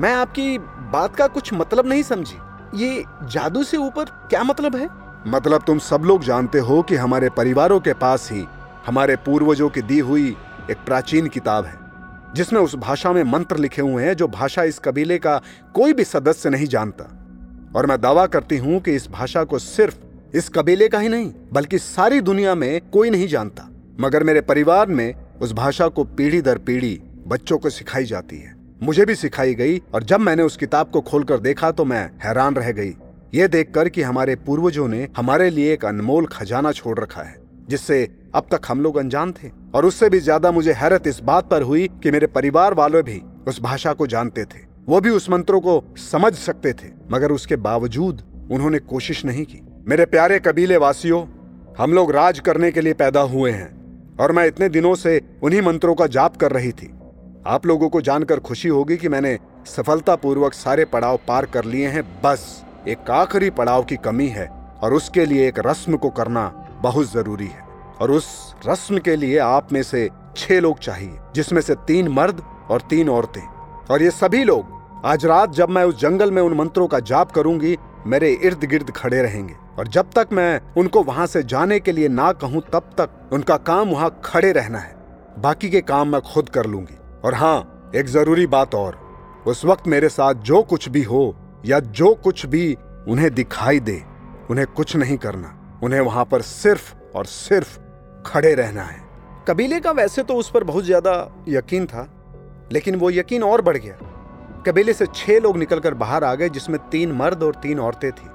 मैं 0.00 0.14
आपकी 0.14 0.58
बात 0.92 1.16
का 1.16 1.26
कुछ 1.28 1.52
मतलब 1.54 1.86
नहीं 1.86 2.02
समझी। 2.04 2.38
ये 2.74 3.04
जादू 3.24 3.62
से 3.62 3.76
ऊपर 3.76 4.04
क्या 4.04 4.42
मतलब 4.44 4.76
है? 4.76 4.88
मतलब 5.26 5.62
तुम 5.66 5.78
सब 5.78 6.02
लोग 6.02 6.24
जानते 6.24 6.58
हो 6.58 6.82
कि 6.82 6.96
हमारे 6.96 7.28
परिवारों 7.28 7.80
के 7.80 7.92
पास 7.92 8.28
ही, 8.32 8.44
हमारे 8.86 9.16
पूर्वजों 9.16 9.68
की 9.68 9.82
दी 9.82 9.98
हुई 9.98 10.36
एक 10.70 10.76
प्राचीन 10.86 11.26
किताब 11.26 11.64
है, 11.64 11.74
जिसमें 12.34 12.60
उस 12.60 12.74
भाषा 12.74 13.12
में 13.12 13.22
मंत्र 13.24 13.56
लिखे 13.56 13.82
हुए 13.82 14.04
हैं 14.04 14.14
जो 14.14 14.28
भाषा 14.28 14.62
इस 14.62 14.78
कबीले 14.78 15.18
का 15.18 15.40
कोई 15.74 15.92
भी 15.92 16.04
सदस्य 16.04 16.50
नहीं 16.50 16.66
जानता। 16.66 17.04
और 17.76 17.86
मैं 17.86 18.00
दावा 18.00 18.26
करती 18.26 18.56
हूँ 18.56 18.80
कि 18.80 18.94
इस 18.94 19.10
भाषा 19.10 19.44
को 19.44 19.58
सिर्फ़ 19.58 19.96
इस 20.34 20.48
कबीले 20.48 20.88
का 20.88 20.98
ही 20.98 21.08
नहीं, 21.08 21.32
बल्कि 21.52 21.78
सारी 21.78 22.20
दुनिया 22.20 22.54
में 22.54 22.80
कोई 22.90 23.10
नहीं 23.10 23.28
जानता। 23.28 23.68
मगर 24.00 24.24
मेरे 24.24 24.40
परिवार 24.40 24.86
में 24.86 25.14
उस 25.40 25.52
भाषा 25.52 25.88
को 25.88 26.04
पीढ़ी 26.04 26.40
दर 26.40 26.58
पीढ़ी 26.58 27.00
बच्चों 27.26 27.58
को 27.58 27.70
सिखाई 27.70 28.04
जाती 28.04 28.38
है। 28.38 28.55
मुझे 28.80 29.04
भी 29.04 29.14
सिखाई 29.14 29.54
गई 29.54 29.78
और 29.94 30.02
जब 30.02 30.20
मैंने 30.20 30.42
उस 30.42 30.56
किताब 30.56 30.90
को 30.90 31.00
खोलकर 31.00 31.38
देखा 31.40 31.70
तो 31.70 31.84
मैं 31.84 32.04
हैरान 32.24 32.54
रह 32.54 32.70
गई। 32.72 32.94
ये 33.34 33.46
देखकर 33.48 33.88
कि 33.88 34.02
हमारे 34.02 34.34
पूर्वजों 34.36 34.86
ने 34.88 35.06
हमारे 35.16 35.48
लिए 35.50 35.72
एक 35.72 35.84
अनमोल 35.84 36.26
खजाना 36.26 36.72
छोड़ 36.72 36.98
रखा 36.98 37.22
है, 37.22 37.36
जिससे 37.68 38.02
अब 38.34 38.46
तक 38.50 38.66
हम 38.68 38.80
लोग 38.80 38.96
अनजान 38.96 39.32
थे। 39.32 39.50
और 39.74 39.86
उससे 39.86 40.08
भी 40.10 40.18
ज़्यादा 40.20 40.50
मुझे 40.52 40.72
हैरत 40.72 41.06
इस 41.06 41.20
बात 41.22 41.48
पर 41.50 41.62
हुई 41.62 41.86
कि 42.02 42.10
मेरे 42.10 42.26
परिवार 42.28 42.74
वाले 42.74 43.02
भी 43.02 43.20
उस 43.48 43.60
भाषा 43.62 43.92
को 43.92 44.06
जानते 44.06 44.44
थे। 44.44 44.64
वो 44.86 45.00
भी 45.00 45.10
उस 45.10 45.28
मंत्रों 45.30 45.60
को 45.60 45.82
समझ 46.00 46.32
सकते 46.34 46.72
थे, 46.72 46.88
मगर 47.12 47.32
उसके 47.32 47.56
बावजूद 47.58 48.22
उन्होंने 48.50 48.78
कोशिश 48.80 49.24
नहीं 49.24 49.44
की। 49.44 49.60
मेरे 49.88 50.04
प्यारे 50.06 50.38
कबीले 50.38 50.76
वासियों, 50.76 51.24
हम 51.78 51.92
लोग 51.92 52.12
राज 52.12 52.38
करने 52.40 52.70
के 52.72 52.80
लिए 52.80 52.92
पैदा 52.94 53.20
हुए 53.22 53.50
हैं, 53.50 53.70
और 54.20 54.32
मैं 54.32 54.46
इतने 54.46 54.68
दिनों 54.68 54.94
से 54.94 55.20
उन्हीं 55.42 55.62
मंत्रों 55.62 55.94
का 55.94 56.06
जाप 56.08 56.36
कर 56.36 56.52
रही 56.52 56.72
थी। 56.72 56.92
आप 57.46 57.66
लोगों 57.66 57.88
को 57.88 58.00
जानकर 58.00 58.40
खुशी 58.40 58.68
होगी 58.68 58.96
कि 58.96 59.08
मैंने 59.08 59.38
सफलतापूर्वक 59.66 60.52
सारे 60.52 60.84
पड़ाव 60.84 61.18
पार 61.28 61.46
कर 61.46 61.64
लिए 61.64 61.88
हैं। 61.88 62.02
बस, 62.22 62.64
एक 62.88 63.10
आखिरी 63.10 63.50
पड़ाव 63.50 63.84
की 63.84 63.96
कमी 63.96 64.26
है 64.28 64.46
और 64.82 64.94
उसके 64.94 65.26
लिए 65.26 65.46
एक 65.48 65.58
रस्म 65.58 65.96
को 65.96 66.10
करना 66.10 66.46
बहुत 66.82 67.12
ज़रूरी 67.12 67.46
है। 67.46 67.64
और 68.00 68.10
उस 68.10 68.54
रस्म 68.66 68.98
के 68.98 69.16
लिए 69.16 69.38
आप 69.38 69.72
में 69.72 69.82
से 69.82 70.08
छह 70.36 70.60
लोग 70.60 70.78
चाहिए, 70.78 71.18
जिसमें 71.34 71.60
से 71.60 71.74
तीन 71.86 72.08
मर्द 72.08 72.42
और 72.70 72.80
तीन 72.80 73.08
औरतें। 73.08 73.42
और 73.90 74.02
ये 74.02 74.10
सभी 74.10 74.42
लोग, 74.44 74.66
आज 75.04 75.26
रात 75.26 75.52
जब 75.52 75.68
मैं 75.68 75.84
उस 75.84 76.00
जंगल 76.00 76.32
में 76.32 76.42
उन 76.42 76.54
मंत्रों 76.54 76.88
का 76.88 77.00
जाप 77.00 77.30
करूँगी, 77.30 77.76
मेरे 78.06 78.32
इर्द 78.32 78.64
गिर्द 78.64 78.90
खड़े 78.90 79.22
रहेंगे। 79.22 79.54
और 79.78 79.88
जब 79.88 80.10
तक 80.14 80.28
मैं 80.32 80.60
उनको 80.76 81.02
वहाँ 81.02 81.26
से 81.26 81.42
जाने 81.42 81.80
के 81.80 81.92
लिए 81.92 82.08
ना 82.08 82.32
कहूँ, 82.32 82.62
तब 82.72 82.90
तक 83.00 83.30
उनका 83.32 83.56
काम 83.56 83.88
वहाँ 83.88 84.20
खड़े 84.24 84.52
रहना 84.52 84.78
है। 84.78 84.94
बाकी 85.38 85.70
के 85.70 85.80
काम 85.80 86.08
मैं 86.08 86.20
खुद 86.20 86.48
कर 86.48 86.66
लूँगी। 86.66 86.98
और 87.26 87.34
हाँ 87.34 87.90
एक 87.94 88.06
ज़रूरी 88.06 88.46
बात 88.46 88.74
और। 88.74 88.98
उस 89.46 89.64
वक्त 89.64 89.86
मेरे 89.86 90.08
साथ 90.08 90.34
जो 90.34 90.62
कुछ 90.62 90.88
भी 90.88 91.02
हो, 91.02 91.34
या 91.66 91.78
जो 91.80 92.14
कुछ 92.14 92.44
भी 92.46 92.76
उन्हें 93.08 93.34
दिखाई 93.34 93.80
दे, 93.80 94.02
उन्हें 94.50 94.66
कुछ 94.66 94.94
नहीं 94.96 95.16
करना। 95.16 95.80
उन्हें 95.82 96.00
वहाँ 96.00 96.24
पर 96.24 96.42
सिर्फ़ 96.42 96.94
और 97.16 97.26
सिर्फ़ 97.26 97.78
खड़े 98.26 98.54
रहना 98.54 98.82
है। 98.82 99.00
कबीले 99.48 99.80
का 99.80 99.90
वैसे 99.90 100.22
तो 100.22 100.34
उस 100.34 100.50
पर 100.50 100.64
बहुत 100.64 100.84
ज़्यादा 100.84 101.12
यकीन 101.48 101.86
था, 101.86 102.08
लेकिन 102.72 102.96
वो 102.96 103.10
यकीन 103.10 103.42
और 103.42 103.62
बढ़ 103.62 103.76
गया। 103.76 103.96
कबीले 104.66 104.92
से 104.92 105.06
छह 105.06 105.38
लोग 105.38 105.56
निकलकर 105.56 105.94
बाहर 105.94 106.24
आ 106.24 106.34
गए, 106.34 106.48
जिसमें 106.48 106.78
तीन 106.90 107.12
मर्द 107.12 107.42
और 107.42 107.54
तीन 107.54 107.80
औरतें 107.80 108.10
थी। 108.12 108.30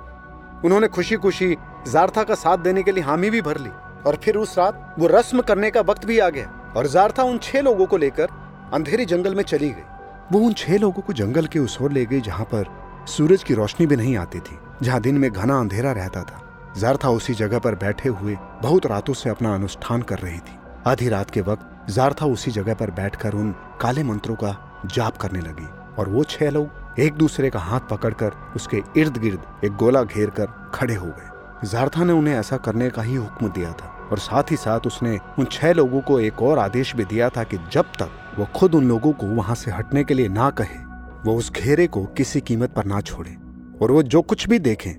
उन्होंने 0.66 0.88
खुशी 0.88 1.16
खुशी 1.16 1.56
जारथा 1.88 2.24
का 2.24 2.36
साथ 2.36 2.58
देने 2.58 2.84
के 2.84 2.92
लिए 2.92 3.04
हामी 3.04 3.30
भी 3.30 3.42
भर 3.42 3.58
ली, 3.58 3.70
और 4.06 4.20
फिर 4.24 4.38
उस 4.38 4.58
रात 4.58 4.96
वो 5.00 5.08
रस्म 5.08 5.42
करने 5.42 5.72
का 5.72 5.82
वक्त 5.82 6.06
भी 6.06 6.20
आ 6.20 6.30
गया, 6.30 6.74
और 6.78 6.88
जारथा 6.88 7.24
उन 7.24 7.38
छह 7.38 7.62
लोगों 7.62 7.86
को 7.86 7.98
लेकर 7.98 8.40
अंधेरी 8.74 9.06
जंगल 9.06 9.34
में 9.36 9.44
चली 9.44 9.70
गई। 9.70 9.84
वो 10.32 10.40
उन 10.40 10.54
छह 10.54 10.78
लोगों 10.78 11.02
को 11.02 11.14
जंगल 11.14 11.46
के 11.46 11.60
उस 11.60 11.78
ओर 11.82 11.92
ले 11.92 12.06
गई 12.06 12.22
जहाँ 12.22 12.46
पर 12.46 12.66
सूरज 13.08 13.44
की 13.44 13.54
रोशनी 13.54 13.86
भी 13.88 13.96
नहीं 13.96 14.16
आती 14.18 14.40
थी, 14.40 14.58
जहाँ 14.84 15.00
दिन 15.02 15.18
में 15.18 15.30
घना 15.32 15.60
अंधेरा 15.60 15.92
रहता 15.92 16.22
था। 16.22 16.74
जारथा 16.78 17.10
उसी 17.10 17.34
जगह 17.34 17.60
पर 17.60 17.76
बैठे 17.76 18.10
हुए 18.10 18.36
बहुत 18.62 18.86
रातों 18.86 19.14
से 19.14 19.30
अपना 19.30 19.54
अनुष्ठान 19.56 20.02
कर 20.02 20.20
रही 20.20 20.38
थी। 20.38 20.58
आधी 20.88 21.10
रात 21.10 21.32
के 21.32 21.42
वक्त 21.42 21.92
जारथा 21.92 22.26
उसी 22.26 22.52
जगह 22.52 22.74
पर 22.74 22.92
बैठकर 22.92 23.34
उन 23.34 23.52
काले 23.82 24.04
मंत्रों 24.04 24.36
का 24.36 24.56
जाप 24.86 25.18
करने 25.18 25.40
लगी 25.40 25.68
और 25.98 26.10
वो 26.10 26.24
छह 26.26 26.50
लोग 26.50 27.00
एक 27.00 27.14
दूसरे 27.14 27.50
का 27.50 27.60
हाथ 27.60 27.90
पकड़कर 27.90 28.32
उसके 28.56 28.82
इर्द 28.98 29.18
गिर्द 29.18 29.66
एक 29.66 29.76
गोला 29.76 30.04
घेर 30.04 30.30
कर 30.30 30.48
खड़े 30.74 30.96
हो 30.96 31.08
गए। 31.08 31.68
जारथा 31.68 32.04
ने 32.04 32.14
उन्हें 32.14 32.36
ऐसा 32.36 32.58
करने 32.58 32.90
का 32.90 33.02
ही 33.02 33.16
हुक्म 33.16 33.50
दिया 33.50 33.72
था 33.74 33.94
और 34.12 34.20
साथ 34.20 34.52
ही 34.52 34.56
साथ 34.58 34.88
उसने 34.88 35.18
उन 35.40 35.46
छह 35.52 35.74
लोगों 35.74 36.02
को 36.02 36.20
एक 36.20 36.42
और 36.42 36.60
आदेश 36.60 36.96
भी 36.96 37.06
दिया 37.06 37.30
था 37.30 37.44
कि 37.44 37.58
जब 37.72 37.92
तक 38.00 38.18
वो 38.40 38.48
खुद 38.56 38.76
उन 38.76 38.88
लोगों 38.88 39.14
को 39.14 39.28
वहाँ 39.28 39.56
से 39.56 39.72
हटने 39.72 40.04
के 40.04 40.14
लिए 40.14 40.28
ना 40.28 40.50
कहे। 40.50 40.78
वो 41.26 41.38
उस 41.38 41.52
घेरे 41.52 41.88
को 41.88 42.06
किसी 42.06 42.42
कीमत 42.42 42.70
पर 42.70 42.86
ना 42.86 43.02
छोड़े। 43.02 43.36
और 43.82 43.92
वो 43.92 44.04
जो 44.04 44.22
कुछ 44.22 44.50
भी 44.50 44.60
देखें, 44.60 44.94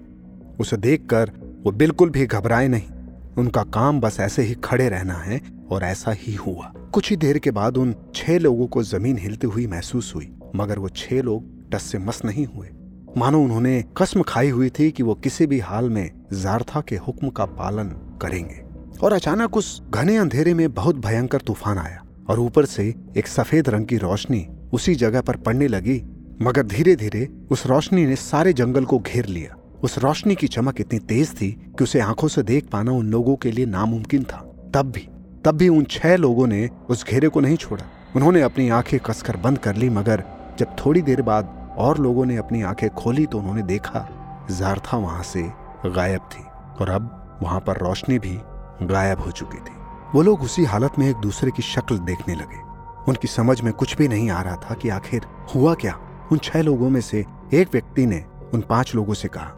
उसे 0.61 0.77
देखकर 0.77 1.33
वो 1.65 1.73
बिल्कुल 1.73 2.11
भी 2.11 2.27
घबराए 2.27 2.69
नहीं। 2.69 2.89
उनका 3.39 3.63
काम 3.63 4.01
बस 4.01 4.21
ऐसे 4.21 4.43
ही 4.43 4.55
खड़े 4.55 4.89
रहना 4.89 5.15
है 5.15 5.41
और 5.71 5.83
ऐसा 5.83 6.13
ही 6.13 6.35
हुआ। 6.35 6.73
कुछ 6.93 7.11
ही 7.11 7.17
देर 7.17 7.39
के 7.39 7.51
बाद 7.51 7.77
उन 7.77 7.95
छह 8.15 8.39
लोगों 8.39 8.67
को 8.67 8.83
ज़मीन 8.83 9.19
हिलती 9.19 9.47
हुई 9.47 9.67
महसूस 9.67 10.13
हुई, 10.15 10.33
मगर 10.57 10.79
वो 10.79 10.89
छह 10.89 11.23
लोग 11.23 11.71
टस 11.71 11.83
से 11.83 11.99
मस 11.99 12.23
नहीं 12.25 12.47
हुए। 12.47 12.69
मानो 13.17 13.43
उन्होंने 13.43 13.85
कसम 13.97 14.23
खाई 14.23 14.51
हुई 14.51 14.71
थी 14.71 14.91
कि 14.91 15.03
वो 15.03 15.15
किसी 15.15 15.47
भी 15.47 15.59
हाल 15.59 15.91
में 15.91 16.11
जारथा 16.33 16.81
के 16.81 16.97
हुक्म 16.97 17.29
का 17.29 17.45
पालन 17.45 17.89
करेंगे। 18.23 18.65
और 19.03 19.13
अचानक 19.13 19.57
उस 19.57 19.83
घने 19.91 20.17
अंधेरे 20.17 20.55
में 20.55 20.75
बहुत 20.75 20.97
भयंकर 20.97 21.41
तूफ़ान 21.41 21.79
आया। 21.79 22.02
और 22.29 22.41
ऊपर 22.41 22.65
से 22.65 22.95
एक 23.17 23.27
सफ़ेद 23.27 23.69
रंग 23.69 23.87
की 23.87 23.97
रोशनी 23.97 24.47
उसी 24.73 24.95
जगह 24.95 25.21
पर 25.21 25.37
पड़ने 25.37 25.69
लगी, 25.69 26.03
मगर 26.43 26.63
धीरे 26.63 26.95
धीरे 26.97 27.29
उस 27.51 27.67
रोशनी 27.67 28.07
ने 28.07 28.17
सारे 28.17 28.53
जंगल 28.53 28.85
को 28.85 28.99
घेर 28.99 29.27
लिया। 29.27 29.57
उस 29.83 29.99
रोशनी 29.99 30.35
की 30.35 30.49
चमक 30.49 30.81
इतनी 30.81 30.99
तेज 30.99 31.33
थी 31.41 31.51
कि 31.79 31.85
उसे 31.85 32.01
आँखों 32.01 32.29
से 32.29 32.43
देख 32.43 32.69
पाना 32.71 32.93
उन 32.93 33.11
लोगों 33.11 33.37
के 33.37 33.51
लिए 33.51 33.67
नामुमकिन 33.67 34.25
था। 34.25 34.39
तब 34.75 34.91
भी 34.91 35.09
तब 35.45 35.57
भी 35.57 35.69
उन 35.69 35.85
छह 35.85 36.17
लोगों 36.17 36.47
ने 36.47 36.69
उस 36.91 37.05
घेरे 37.07 37.29
को 37.29 37.41
नहीं 37.41 37.57
छोड़ा। 37.57 37.85
उन्होंने 38.17 38.43
अपनी 38.43 38.69
आँखें 38.69 38.99
कसकर 39.01 39.37
बंद 39.37 39.59
कर 39.59 39.77
ली, 39.77 39.89
मगर 39.91 40.23
जब 40.59 40.77
थोड़ी 40.77 41.03
देर 41.03 41.23
बाद 41.23 41.75
और 41.79 41.99
लोगों 41.99 42.27
ने 42.27 42.37
अपनी 42.37 42.63
आँखें 42.63 42.89
खोली 42.91 43.27
तो 43.27 43.39
उन्होंने 43.39 43.63
देखा, 43.63 44.09
जारथा 44.51 44.97
वहाँ 44.97 45.23
से 45.23 45.43
गायब 45.87 46.29
थी 46.33 46.45
और 46.81 46.91
अब 46.91 47.39
वहाँ 47.43 47.61
पर 47.61 47.79
रोशनी 47.79 48.19
भी 48.19 48.39
गायब 48.87 49.21
हो 49.21 49.31
चुकी 49.31 49.59
थी। 49.59 49.81
वो 50.15 50.23
लोग 50.23 50.43
उसी 50.43 50.65
हालत 50.65 50.99
में 50.99 51.09
एक 51.11 51.17
दूसरे 51.17 51.51
की 51.51 51.63
शक्ल 51.63 51.99
देखने 51.99 52.35
लगे। 52.35 52.61
उनकी 53.09 53.29
समझ 53.29 53.61
में 53.61 53.73
कुछ 53.73 53.97
भी 53.97 54.09
नहीं 54.09 54.31
आ 54.31 54.41
रहा 54.43 54.57
था 54.57 54.75
कि 54.75 54.89
आखिर 54.89 55.27
हुआ 55.55 55.75
क्या। 55.75 55.99
उन 56.33 56.39
छह 56.39 56.63
लोगों 56.63 56.89
में 56.91 57.01
से 57.01 57.25
एक 57.55 57.69
व्यक्ति 57.73 58.07
ने 58.07 58.25
उन 58.55 58.61
पाँच 58.61 58.95
लोगों 58.95 59.15
से 59.15 59.29
कहा, 59.29 59.51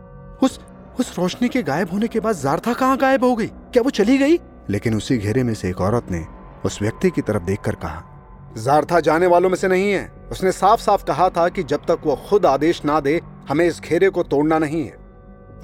उस 0.42 0.60
उस 1.00 1.18
रोशनी 1.18 1.48
के 1.48 1.62
गायब 1.62 1.90
होने 1.92 2.08
के 2.08 2.20
बाद 2.20 2.36
जारथा 2.36 2.72
कहाँ 2.72 2.96
गायब 2.96 3.24
हो 3.24 3.34
गई? 3.36 3.46
क्या 3.46 3.82
वो 3.82 3.90
चली 3.90 4.18
गई? 4.18 4.38
लेकिन 4.70 4.96
उसी 4.96 5.18
घेरे 5.18 5.42
में 5.42 5.54
से 5.54 5.68
एक 5.68 5.80
औरत 5.80 6.10
ने 6.10 6.26
उस 6.64 6.82
व्यक्ति 6.82 7.10
की 7.10 7.22
तरफ़ 7.22 7.42
देखकर 7.42 7.74
कहा, 7.74 8.02
जारथा 8.58 9.00
जाने 9.00 9.26
वालों 9.26 9.48
में 9.48 9.56
से 9.56 9.68
नहीं 9.68 9.92
है। 9.92 10.12
उसने 10.32 10.52
साफ़ 10.52 10.80
साफ़ 10.80 11.04
कहा 11.04 11.28
था 11.28 11.48
कि 11.48 11.62
जब 11.62 11.80
तक 11.88 12.00
वो 12.04 12.16
खुद 12.28 12.46
आदेश 12.46 12.84
ना 12.84 13.00
दे, 13.00 13.20
हमें 13.48 13.66
इस 13.66 13.80
घेरे 13.80 14.08
को 14.08 14.22
तोड़ना 14.22 14.58
नहीं 14.58 14.84
है। 14.84 14.96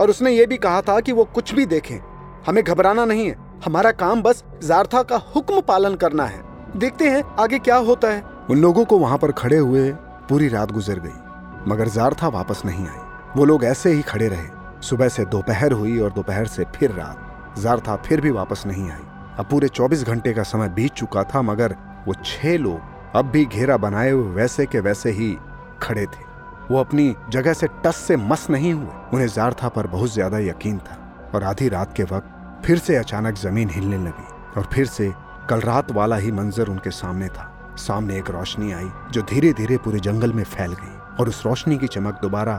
और 0.01 0.11
उसने 0.11 0.31
ये 0.31 0.47
भी 0.47 0.57
कहा 0.57 0.81
था 0.81 1.01
कि 1.01 1.13
वो 1.13 1.25
कुछ 1.25 1.55
भी 1.55 1.67
देखें, 1.67 1.99
हमें 2.47 2.65
घबराना 2.65 3.05
नहीं 3.05 3.27
है। 3.27 3.50
हमारा 3.65 3.91
काम 3.93 4.23
बस 4.23 4.43
जारथा 4.65 5.03
का 5.03 5.17
हुक्म 5.35 5.61
पालन 5.61 5.95
करना 5.95 6.25
है। 6.25 6.43
देखते 6.77 7.09
हैं 7.11 7.23
आगे 7.41 7.59
क्या 7.59 7.77
होता 7.79 8.09
है। 8.09 8.23
उन 8.51 8.59
लोगों 8.59 8.85
को 8.85 8.99
वहाँ 8.99 9.19
पर 9.19 9.33
खड़े 9.33 9.57
हुए 9.57 9.91
पूरी 10.29 10.49
रात 10.49 10.73
गुजर 10.73 10.99
गई, 10.99 11.71
मगर 11.71 11.89
जारथा 11.89 12.29
वापस 12.29 12.63
नहीं 12.65 12.87
आई। 12.89 12.99
वो 13.37 13.45
लोग 13.45 13.65
ऐसे 13.65 13.91
ही 13.91 14.03
खड़े 14.03 14.29
रहे। 14.29 14.47
सुबह 14.83 15.09
से 15.09 15.25
दोपहर 15.27 15.73
हुई 15.73 15.99
और 15.99 16.13
दोपहर 16.13 16.47
से 16.47 16.65
फिर 16.77 16.93
रात। 16.93 17.59
जारथा 17.59 17.97
फिर 17.99 18.21
भी 18.21 18.31
वापस 18.31 18.63
नहीं 18.67 18.91
आई। 18.91 19.03
अब 19.39 19.47
पूरे 19.51 19.69
24 19.69 20.05
घंटे 20.05 20.33
का 20.33 20.43
समय 20.45 20.69
बीत 20.69 20.93
चुका 20.93 21.25
था, 21.25 21.43
मगर 21.43 21.77
वो 22.07 22.15
छह 22.25 22.57
लोग 22.59 23.17
अब 23.17 23.31
भी 23.31 23.45
घेरा 23.45 23.77
बनाए 23.77 24.11
हुए 24.11 24.33
वैसे 24.33 24.67
के 24.67 24.81
वैसे 24.81 25.11
ही 25.11 25.37
खड़े 25.83 26.07
थे। 26.07 26.29
वो 26.71 26.81
अपनी 26.81 27.15
जगह 27.31 27.53
से 27.53 27.67
टस 27.85 27.97
से 27.99 28.17
मस 28.17 28.47
नहीं 28.51 28.73
हुए। 28.73 29.09
उन्हें 29.13 29.29
जारथा 29.29 29.69
पर 29.69 29.87
बहुत 29.89 30.13
ज़्यादा 30.13 30.39
यकीन 30.41 30.79
था 30.79 31.31
और 31.35 31.45
आधी 31.45 31.69
रात 31.69 31.93
के 31.93 32.03
वक्त 32.05 32.37
फिर 32.65 32.79
से 32.79 32.97
अचानक 32.97 33.35
ज़मीन 33.35 33.71
हिलने 33.71 33.99
लगी 33.99 34.27
और 34.57 34.69
फिर 34.73 34.87
से 34.87 35.13
कल 35.51 35.61
रात 35.61 35.91
वाला 35.93 36.17
ही 36.17 36.33
मंजर 36.33 36.69
उनके 36.69 36.91
सामने 36.91 37.29
था। 37.29 37.75
सामने 37.79 38.19
एक 38.19 38.31
रोशनी 38.31 38.73
आई 38.73 38.89
जो 39.11 39.23
धीरे 39.23 39.53
धीरे 39.53 39.77
पूरे 39.77 40.01
जंगल 40.01 40.33
में 40.33 40.43
फैल 40.45 40.73
गई 40.73 40.97
और 41.21 41.29
उस 41.29 41.45
रोशनी 41.47 41.79
की 41.79 41.87
चमक 41.87 42.19
दोबारा 42.23 42.57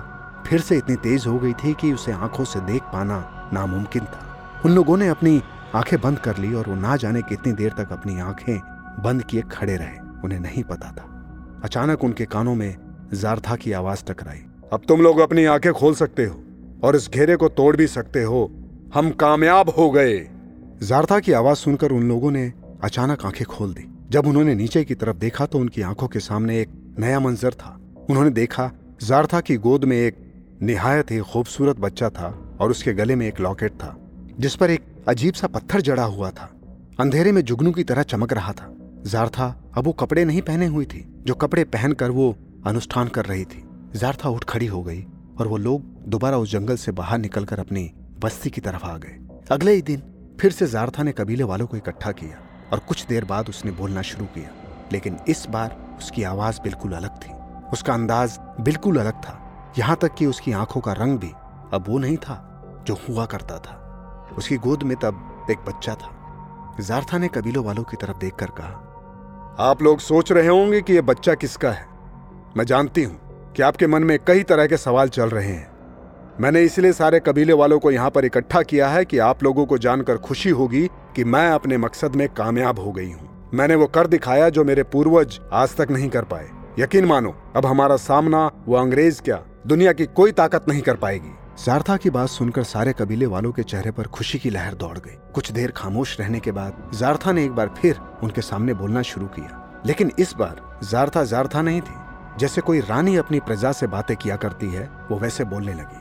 फिर 0.47 0.61
से 0.61 0.77
इतनी 0.77 0.95
तेज 0.95 1.25
हो 1.27 1.37
गई 1.39 1.53
थी 1.53 1.73
कि 1.73 1.91
उसे 1.93 2.11
आँखों 2.11 2.43
से 2.43 2.59
देख 2.59 2.81
पाना 2.83 3.49
नामुमकिन 3.53 4.05
था। 4.05 4.61
उन 4.65 4.71
लोगों 4.71 4.97
ने 4.97 5.07
अपनी 5.07 5.41
आँखें 5.75 5.99
बंद 6.01 6.19
कर 6.19 6.37
ली 6.37 6.53
और 6.53 6.69
वो 6.69 6.75
ना 6.75 6.95
जाने 6.95 7.21
कितनी 7.21 7.53
देर 7.53 7.73
तक 7.77 7.91
अपनी 7.91 8.19
आँखें 8.19 8.57
बंद 9.03 9.23
किए 9.23 9.41
खड़े 9.41 9.75
रहे, 9.75 9.97
उन्हें 10.23 10.39
नहीं 10.39 10.63
पता 10.63 10.91
था। 10.91 11.61
अचानक 11.63 12.03
उनके 12.03 12.25
कानों 12.25 12.55
में 12.55 12.75
जारथा 13.13 13.55
की 13.55 13.71
आवाज़ 13.71 14.03
टकराई। 14.05 14.43
अब 14.73 14.81
तुम 14.87 15.01
लोग 15.01 15.19
अपनी 15.19 15.45
आँखें 15.45 15.71
खोल 15.73 15.93
सकते 15.93 16.25
हो 16.25 16.43
और 16.83 16.95
इस 16.95 17.09
घेरे 17.09 17.35
को 17.35 17.49
तोड़ 17.49 17.75
भी 17.77 17.87
सकते 17.87 18.23
हो 18.23 18.49
हम 18.93 19.09
कामयाब 19.11 19.69
हो 19.69 19.89
गए। 19.91 20.17
जारथा 20.83 21.19
की 21.19 21.31
आवाज़ 21.31 21.57
सुनकर 21.57 21.91
उन 21.91 22.07
लोगों 22.09 22.31
ने 22.31 22.53
अचानक 22.83 23.25
आँखें 23.25 23.45
खोल 23.45 23.73
दी। 23.73 23.83
जब 24.09 24.27
उन्होंने 24.27 24.55
नीचे 24.55 24.83
की 24.83 24.95
तरफ़ 24.95 25.17
देखा 25.17 25.45
तो 25.45 25.59
उनकी 25.59 25.81
आँखों 25.81 26.07
के 26.07 26.19
सामने 26.19 26.59
एक 26.61 26.95
नया 26.99 27.19
मंजर 27.19 27.53
था। 27.53 27.79
उन्होंने 28.09 28.29
देखा, 28.29 28.71
जारथा 29.03 29.39
की 29.41 29.57
गोद 29.57 29.83
में 29.83 29.97
एक 29.97 30.17
निहायत 30.61 31.11
ही 31.11 31.19
खूबसूरत 31.19 31.79
बच्चा 31.79 32.09
था 32.09 32.57
और 32.61 32.71
उसके 32.71 32.93
गले 32.93 33.15
में 33.15 33.27
एक 33.27 33.39
लॉकेट 33.39 33.71
था, 33.71 33.95
जिस 34.39 34.55
पर 34.55 34.69
एक 34.69 34.85
अजीब 35.07 35.33
सा 35.33 35.47
पत्थर 35.47 35.81
जड़ा 35.81 36.03
हुआ 36.03 36.29
था। 36.29 36.51
अंधेरे 36.99 37.31
में 37.31 37.41
जुगनू 37.41 37.71
की 37.71 37.83
तरह 37.83 38.03
चमक 38.03 38.33
रहा 38.33 38.53
था। 38.53 38.75
जारथा 39.05 39.63
अब 39.77 39.85
वो 39.85 39.91
कपड़े 39.91 40.25
नहीं 40.25 40.41
पहने 40.41 40.65
हुई 40.65 40.85
थी, 40.85 41.05
जो 41.23 41.33
कपड़े 41.33 41.63
पहनकर 41.63 42.11
वो 42.11 42.35
अनुष्ठान 42.67 43.07
कर 43.07 43.25
रही 43.25 43.45
थी। 43.45 43.63
जारथा 43.95 44.29
उठ 44.29 44.43
खड़ी 44.43 44.65
हो 44.65 44.83
गई 44.83 45.05
और 45.39 45.47
वो 45.47 45.57
लोग 45.57 45.81
दोबारा 46.07 46.37
उस 46.37 46.51
जंगल 46.51 46.75
से 46.75 46.91
बाहर 46.91 47.17
निकलकर 47.17 47.59
अपनी 47.59 47.91
बस्ती 48.23 48.49
की 48.49 48.61
तरफ़ 48.61 48.85
आ 48.85 48.97
गए। 48.97 49.19
अगले 49.51 49.71
ही 49.71 49.81
दिन 49.81 50.03
फिर 50.41 50.51
से 50.51 50.67
जारथा 50.67 51.03
ने 51.03 51.11
कबीले 51.11 51.43
वालों 51.43 51.67
को 51.67 51.77
इकट्ठा 51.77 52.11
किया 52.11 52.69
और 52.71 52.79
कुछ 52.79 53.05
देर 53.05 53.25
बाद 53.25 53.49
उसने 53.49 53.71
बोलना 53.71 54.01
शुरू 54.01 54.25
किया। 54.25 54.49
लेकिन 54.91 55.17
इस 55.27 55.45
बार 55.49 55.95
उसकी 55.97 56.23
आवाज़ 56.23 56.61
बिल्कुल 56.61 56.93
अलग 56.93 57.09
थी। 57.09 57.31
उसका 57.73 57.93
अंदाज 57.93 58.39
बिल्कुल 58.61 58.99
अलग 58.99 59.13
था। 59.13 59.37
यहाँ 59.77 59.97
तक 60.01 60.13
कि 60.13 60.25
उसकी 60.25 60.51
आँखों 60.51 60.81
का 60.81 60.93
रंग 60.93 61.19
भी 61.19 61.31
अब 61.73 61.85
वो 61.87 61.97
नहीं 61.97 62.17
था 62.17 62.83
जो 62.87 62.99
हुआ 63.09 63.25
करता 63.25 63.57
था। 63.57 63.77
उसकी 64.37 64.57
गोद 64.57 64.83
में 64.83 64.97
तब 64.97 65.47
एक 65.51 65.57
बच्चा 65.57 65.95
था। 65.95 66.75
जारथा 66.79 67.17
ने 67.17 67.27
कबीलों 67.27 67.65
वालों 67.65 67.83
की 67.83 67.97
तरफ़ 67.97 68.17
देखकर 68.17 68.45
कहा, 68.45 68.87
आप 69.59 69.81
लोग 69.81 69.99
सोच 69.99 70.31
रहे 70.31 70.47
होंगे 70.47 70.81
कि 70.81 70.93
यह 70.93 71.01
बच्चा 71.01 71.33
किसका 71.33 71.71
है? 71.71 71.85
मैं 72.57 72.65
जानती 72.65 73.03
हूँ 73.03 73.19
कि 73.53 73.63
आपके 73.63 73.87
मन 73.87 74.03
में 74.03 74.17
कई 74.27 74.43
तरह 74.43 74.67
के 74.67 74.77
सवाल 74.77 75.09
चल 75.09 75.29
रहे 75.29 75.51
हैं। 75.51 75.70
मैंने 76.39 76.61
इसलिए 76.61 76.93
सारे 76.93 77.19
कबीले 77.19 77.53
वालों 77.53 77.79
को 77.79 77.91
यहाँ 77.91 78.09
पर 78.09 78.25
इकट्ठा 78.25 78.61
किया 78.61 78.87
है 78.87 79.05
कि 79.05 79.17
आप 79.17 79.43
लोगों 79.43 79.65
को 79.65 79.77
जानकर 79.77 80.17
खुशी 80.17 80.49
होगी 80.49 80.87
कि 81.15 81.23
मैं 81.23 81.49
अपने 81.49 81.77
मकसद 81.77 82.15
में 82.15 82.29
कामयाब 82.29 82.79
हो 82.79 82.91
गई 82.91 83.11
हूँ। 83.11 83.51
मैंने 83.53 83.75
वो 83.75 83.87
कर 83.87 84.07
दिखाया 84.07 84.49
जो 84.49 84.63
मेरे 84.63 84.83
पूर्वज 84.83 85.39
आज 85.53 85.75
तक 85.75 85.91
नहीं 85.91 86.09
कर 86.09 86.23
पाए। 86.23 86.49
यकीन 86.79 87.05
मानो, 87.05 87.35
अब 87.55 87.65
हमारा 87.65 87.95
सामना, 87.95 88.51
वो 88.67 88.75
अंग्रेज़ 88.75 89.21
क्या, 89.21 89.43
दुनिया 89.67 89.93
की 89.93 90.05
कोई 90.05 90.31
ताकत 90.31 90.65
नहीं 90.69 90.81
कर 90.81 90.95
पाएगी। 90.95 91.35
सारथा 91.57 91.97
की 91.97 92.09
बात 92.09 92.29
सुनकर 92.29 92.63
सारे 92.63 92.93
कबीले 92.93 93.25
वालों 93.25 93.51
के 93.51 93.63
चेहरे 93.63 93.91
पर 93.91 94.03
खुशी 94.03 94.39
की 94.39 94.49
लहर 94.49 94.73
दौड़ 94.73 94.97
गई। 94.97 95.17
कुछ 95.33 95.51
देर 95.51 95.71
खामोश 95.71 96.19
रहने 96.19 96.39
के 96.39 96.51
बाद 96.51 96.91
जारथा 96.93 97.31
ने 97.31 97.45
एक 97.45 97.51
बार 97.51 97.75
फिर 97.81 97.99
उनके 98.23 98.41
सामने 98.41 98.73
बोलना 98.73 99.01
शुरू 99.01 99.25
किया। 99.25 99.81
लेकिन 99.85 100.11
इस 100.19 100.33
बार 100.33 100.79
जारथा 100.83 101.23
जारथा 101.23 101.61
नहीं 101.61 101.81
थी। 101.81 101.93
जैसे 102.39 102.61
कोई 102.61 102.79
रानी 102.79 103.15
अपनी 103.15 103.39
प्रजा 103.39 103.71
से 103.71 103.87
बातें 103.87 104.17
किया 104.17 104.35
करती 104.35 104.67
है, 104.67 104.89
वो 105.11 105.19
वैसे 105.19 105.43
बोलने 105.43 105.73
लगी। 105.73 106.00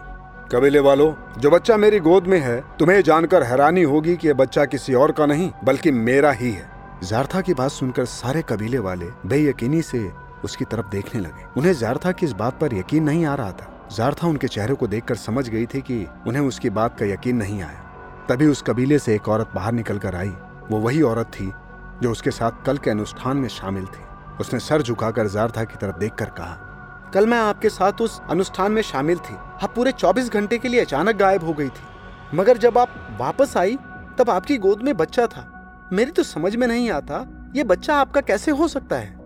कबीले 0.52 0.78
वालों, 0.78 1.14
जो 1.38 1.50
बच्चा 1.50 1.76
मेरी 1.76 1.98
गोद 2.00 2.26
में 2.26 2.40
है, 2.40 2.64
तुम्हें 2.78 3.02
जानकर 3.02 3.42
हैरानी 3.42 3.82
होगी 3.82 4.16
कि 4.16 4.28
यह 4.28 4.34
बच्चा 4.34 4.64
किसी 4.64 4.94
और 4.94 5.12
का 5.12 5.26
नहीं, 5.26 5.50
बल्कि 5.64 5.90
मेरा 5.90 6.30
ही 6.30 6.52
है। 6.52 6.70
जारथा 7.02 7.40
की 7.40 7.54
बात 7.54 7.70
सुनकर 7.70 8.04
सारे 8.04 8.42
कबीले 8.42 8.78
वाले 8.78 9.06
बेयकीनी 9.26 9.82
से 9.82 10.12
उसकी 10.44 10.64
तरफ़ 10.64 10.86
देखने 10.86 11.20
लगे। 11.20 11.46
उन्हें 11.56 11.74
जारथा 11.74 12.12
की 12.12 12.26
इस 12.26 12.32
बात 12.32 12.60
पर 12.60 12.74
यकीन 12.74 13.02
नहीं 13.02 13.26
आ 13.26 13.34
रहा 13.34 13.52
था। 13.52 13.88
जारथा 13.96 14.26
उनके 14.26 14.48
चेहरे 14.48 14.74
को 14.74 14.86
देखकर 14.86 15.14
समझ 15.14 15.48
गई 15.48 15.66
थी 15.66 15.80
कि 15.80 16.06
उन्हें 16.26 16.42
उसकी 16.42 16.70
बात 16.70 16.98
का 16.98 17.06
यकीन 17.06 17.36
नहीं 17.36 17.62
आया। 17.62 17.80
तभी 18.28 18.46
उस 18.46 18.62
कबीले 18.62 18.98
से 18.98 19.14
एक 19.14 19.28
औरत 19.28 19.50
बाहर 19.54 19.72
निकल 19.72 19.98
कर 19.98 20.14
आई। 20.14 20.32
वो 20.70 20.78
वही 20.78 21.02
औरत 21.02 21.26
थी, 21.26 21.52
जो 22.02 22.10
उसके 22.10 22.30
साथ 22.30 22.66
कल 22.66 22.78
के 22.78 22.90
अनुष्ठान 22.90 23.36
में 23.36 23.48
शामिल 23.48 23.84
थी। 23.84 24.02
उसने 24.40 24.60
सर 24.60 24.82
झुकाकर 24.82 25.26
जारथा 25.26 25.64
की 25.64 25.76
तरफ़ 25.76 25.98
देखकर 25.98 26.26
कहा 26.26 26.66
कल 27.14 27.26
मैं 27.26 27.38
आपके 27.38 27.68
साथ 27.68 27.92
उस 27.92 28.20
अनुष्ठान 28.30 28.72
में 28.72 28.82
शामिल 28.82 29.16
थी। 29.16 29.34
आप 29.34 29.72
पूरे 29.76 29.92
24 29.92 30.28
घंटे 30.28 30.58
के 30.58 30.68
लिए 30.68 30.80
अचानक 30.80 31.16
गायब 31.16 31.44
हो 31.44 31.52
गई 31.52 31.68
थी। 31.68 32.36
मगर 32.36 32.58
जब 32.58 32.78
आप 32.78 33.18
वापस 33.20 33.56
आई, 33.56 33.76
तब 34.18 34.30
आपकी 34.30 34.58
गोद 34.58 34.82
में 34.82 34.96
बच्चा 34.96 35.26
था। 35.26 35.56
मेरी 35.92 36.10
तो 36.10 36.22
समझ 36.22 36.56
में 36.56 36.66
नहीं 36.66 36.90
आता, 36.90 37.50
ये 37.56 37.64
बच्चा 37.64 37.96
आपका 37.96 38.20
कैसे 38.20 38.50
हो 38.50 38.68
सकता 38.68 38.96
है? 38.96 39.16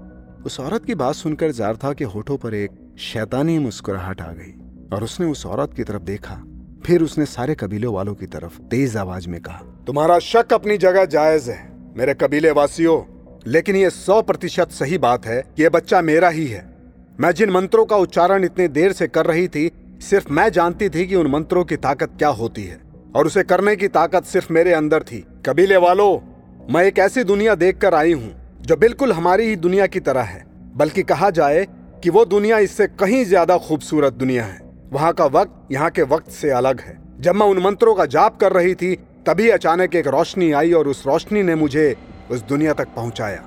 उस 0.46 0.60
औरत 0.60 0.84
की 0.84 0.94
बात 0.94 1.14
सुनकर 1.14 1.50
जारथा 1.50 1.92
के 1.92 2.04
होठों 2.04 2.36
पर 2.36 2.54
एक 2.54 2.96
शैतानी 2.98 3.58
मुस्कुराहट 3.58 4.20
आ 4.20 4.32
गई 4.32 4.54
और 4.92 5.04
उसने 5.04 5.26
उस 5.26 5.46
औरत 5.46 5.74
की 5.74 5.84
तरफ़ 5.84 6.02
देखा। 6.02 6.42
फिर 6.86 7.02
उसने 7.02 7.26
सारे 7.26 7.54
कबीले 7.54 7.86
वालों 7.86 8.14
की 8.14 8.26
तरफ़ 8.26 8.60
तेज 8.62 8.96
आवाज़ 8.96 9.28
में 9.28 9.40
कहा, 9.40 9.62
तुम्हारा 9.86 10.18
शक 10.18 10.52
अपनी 10.52 10.78
जगह 10.78 11.04
जायज़ 11.04 11.50
है, 11.50 11.72
मेरे 11.96 12.14
कबीले 12.14 12.50
वासियों। 12.50 13.02
लेकिन 13.46 13.76
ये 13.76 13.90
सौ 13.90 14.22
प्रतिशत 14.22 14.70
सही 14.70 14.98
बात 14.98 15.26
है 15.26 15.42
कि 15.56 15.68
बच्चा 15.68 16.00
मेरा 16.00 16.28
ही 16.28 16.46
है। 16.46 16.73
मैं 17.14 17.30
जिन 17.32 17.50
मंत्रों 17.50 17.84
का 17.84 17.96
उच्चारण 17.96 18.44
इतने 18.44 18.66
देर 18.68 18.92
से 18.92 19.06
कर 19.08 19.26
रही 19.26 19.46
थी, 19.48 19.70
सिर्फ़ 20.00 20.30
मैं 20.30 20.48
जानती 20.52 20.88
थी 20.88 21.06
कि 21.06 21.14
उन 21.14 21.26
मंत्रों 21.26 21.64
की 21.64 21.76
ताकत 21.76 22.16
क्या 22.18 22.28
होती 22.30 22.62
है, 22.62 22.80
और 23.16 23.26
उसे 23.26 23.42
करने 23.42 23.74
की 23.76 23.88
ताकत 23.88 24.24
सिर्फ़ 24.24 24.52
मेरे 24.52 24.72
अंदर 24.72 25.02
थी। 25.02 25.24
कबीले 25.46 25.76
वालों, 25.76 26.18
मैं 26.70 26.84
एक 26.84 26.98
ऐसी 26.98 27.24
दुनिया 27.24 27.54
देखकर 27.54 27.94
आई 27.94 28.12
हूँ, 28.12 28.34
जो 28.60 28.76
बिल्कुल 28.76 29.12
हमारी 29.12 29.46
ही 29.46 29.56
दुनिया 29.58 29.86
की 29.86 30.00
तरह 30.00 30.22
है, 30.22 30.44
बल्कि 30.76 31.02
कहा 31.04 31.30
जाए 31.30 31.66
कि 32.04 32.10
वो 32.10 32.24
दुनिया 32.26 32.58
इससे 32.58 32.86
कहीं 32.88 33.24
ज़्यादा 33.24 33.58
खूबसूरत 33.60 34.12
दुनिया 34.14 34.44
है। 34.44 34.60
वहाँ 34.92 35.12
का 35.12 35.26
वक्त 35.26 35.72
यहाँ 35.72 35.90
के 35.90 36.02
वक्त 36.04 36.30
से 36.32 36.50
अलग 36.52 36.80
है। 36.80 36.98
जब 37.20 37.34
मैं 37.34 37.46
उन 37.46 37.62
मंत्रों 37.62 37.94
का 37.94 38.06
जाप 38.06 38.36
कर 38.36 38.52
रही 38.52 38.74
थी, 38.74 38.94
तभी 39.26 39.48
अचानक 39.50 39.94
एक 39.94 40.06
रोशनी 40.08 40.52
आई, 40.52 40.72
और 40.72 40.88
उस 40.88 41.06
रोशनी 41.06 41.42
ने 41.42 41.54
मुझे 41.54 41.94
उस 42.30 42.42
दुनिया 42.42 42.72
तक 42.72 42.88
पहुँचाया। 42.96 43.42